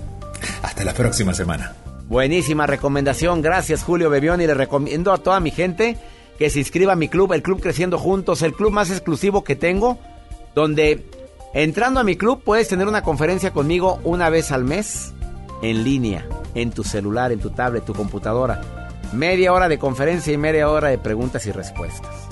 Hasta 0.62 0.84
la 0.84 0.94
próxima 0.94 1.34
semana. 1.34 1.74
Buenísima 2.06 2.64
recomendación, 2.68 3.42
gracias 3.42 3.82
Julio 3.82 4.08
Bebione 4.08 4.44
y 4.44 4.46
le 4.46 4.54
recomiendo 4.54 5.12
a 5.12 5.18
toda 5.18 5.40
mi 5.40 5.50
gente 5.50 5.98
que 6.38 6.48
se 6.48 6.60
inscriba 6.60 6.92
a 6.92 6.96
mi 6.96 7.08
club, 7.08 7.32
el 7.32 7.42
Club 7.42 7.60
Creciendo 7.60 7.98
Juntos, 7.98 8.42
el 8.42 8.52
club 8.52 8.70
más 8.70 8.92
exclusivo 8.92 9.42
que 9.42 9.56
tengo, 9.56 9.98
donde 10.54 11.04
entrando 11.54 11.98
a 11.98 12.04
mi 12.04 12.14
club 12.14 12.40
puedes 12.44 12.68
tener 12.68 12.86
una 12.86 13.02
conferencia 13.02 13.50
conmigo 13.50 13.98
una 14.04 14.30
vez 14.30 14.52
al 14.52 14.62
mes, 14.62 15.12
en 15.60 15.82
línea, 15.82 16.24
en 16.54 16.70
tu 16.70 16.84
celular, 16.84 17.32
en 17.32 17.40
tu 17.40 17.50
tablet, 17.50 17.84
tu 17.84 17.94
computadora. 17.94 18.75
Media 19.12 19.52
hora 19.52 19.68
de 19.68 19.78
conferencia 19.78 20.32
y 20.32 20.36
media 20.36 20.68
hora 20.68 20.88
de 20.88 20.98
preguntas 20.98 21.46
y 21.46 21.52
respuestas. 21.52 22.28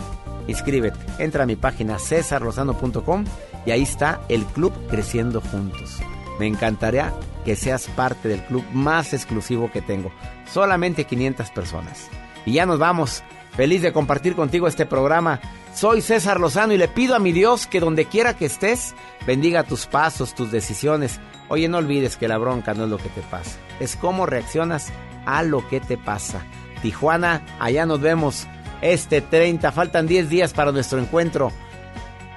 Inscríbete, 0.47 0.99
entra 1.19 1.45
a 1.45 1.47
mi 1.47 1.57
página 1.57 1.99
cesarlozano.com 1.99 3.25
y 3.65 3.71
ahí 3.71 3.83
está 3.83 4.21
el 4.29 4.45
club 4.45 4.73
Creciendo 4.89 5.41
Juntos. 5.41 6.01
Me 6.39 6.47
encantaría 6.47 7.13
que 7.45 7.57
seas 7.57 7.87
parte 7.89 8.29
del 8.29 8.43
club 8.43 8.65
más 8.73 9.15
exclusivo 9.15 9.71
que 9.71 9.83
tengo. 9.83 10.11
Solamente 10.53 11.05
500 11.05 11.51
personas. 11.51 12.09
Y 12.45 12.55
ya 12.55 12.67
nos 12.67 12.79
vamos. 12.79 13.23
Feliz 13.57 13.83
de 13.83 13.93
compartir 13.93 14.35
contigo 14.35 14.67
este 14.67 14.85
programa. 14.85 15.41
Soy 15.75 16.03
César 16.03 16.41
Lozano 16.41 16.73
y 16.73 16.77
le 16.77 16.89
pido 16.89 17.15
a 17.15 17.21
mi 17.21 17.33
Dios 17.33 17.67
que 17.67 17.81
donde 17.81 18.07
quiera 18.07 18.35
que 18.35 18.47
estés, 18.47 18.95
bendiga 19.27 19.65
tus 19.65 19.87
pasos, 19.87 20.35
tus 20.35 20.51
decisiones. 20.51 21.21
Oye, 21.49 21.69
no 21.69 21.79
olvides 21.79 22.17
que 22.17 22.29
la 22.29 22.39
bronca 22.39 22.75
no 22.75 22.85
es 22.85 22.91
lo 22.91 22.99
que 22.99 23.09
te 23.09 23.21
pasa, 23.23 23.59
es 23.81 23.97
cómo 23.97 24.27
reaccionas 24.27 24.93
a 25.27 25.43
lo 25.43 25.67
que 25.69 25.81
te 25.81 25.97
pasa. 25.97 26.45
Tijuana, 26.85 27.41
allá 27.59 27.87
nos 27.87 28.03
vemos 28.03 28.47
este 28.83 29.23
30. 29.23 29.73
Faltan 29.73 30.07
10 30.07 30.29
días 30.29 30.53
para 30.53 30.71
nuestro 30.71 30.99
encuentro. 30.99 31.51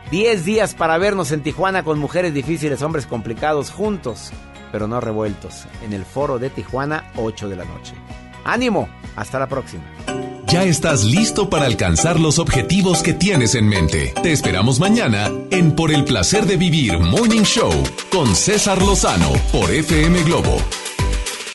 10 0.10 0.46
días 0.46 0.74
para 0.74 0.98
vernos 0.98 1.34
en 1.34 1.44
Tijuana 1.44 1.84
con 1.84 2.00
mujeres 2.00 2.34
difíciles, 2.34 2.82
hombres 2.82 3.06
complicados, 3.06 3.72
juntos, 3.72 4.32
pero 4.72 4.88
no 4.88 5.02
revueltos, 5.02 5.66
en 5.84 5.92
el 5.92 6.06
foro 6.06 6.40
de 6.40 6.50
Tijuana, 6.50 7.12
8 7.18 7.50
de 7.50 7.56
la 7.58 7.66
noche. 7.66 7.94
Ánimo, 8.46 8.88
hasta 9.18 9.38
la 9.38 9.48
próxima. 9.48 9.84
Ya 10.46 10.64
estás 10.64 11.04
listo 11.04 11.50
para 11.50 11.66
alcanzar 11.66 12.18
los 12.18 12.40
objetivos 12.40 13.04
que 13.04 13.14
tienes 13.14 13.54
en 13.54 13.68
mente. 13.68 14.14
Te 14.24 14.32
esperamos 14.32 14.80
mañana 14.80 15.30
en 15.52 15.76
Por 15.76 15.92
el 15.92 16.06
placer 16.06 16.46
de 16.46 16.56
vivir 16.56 16.98
Morning 17.00 17.44
Show 17.44 17.74
con 18.10 18.34
César 18.34 18.82
Lozano 18.82 19.34
por 19.52 19.70
FM 19.70 20.24
Globo. 20.24 20.58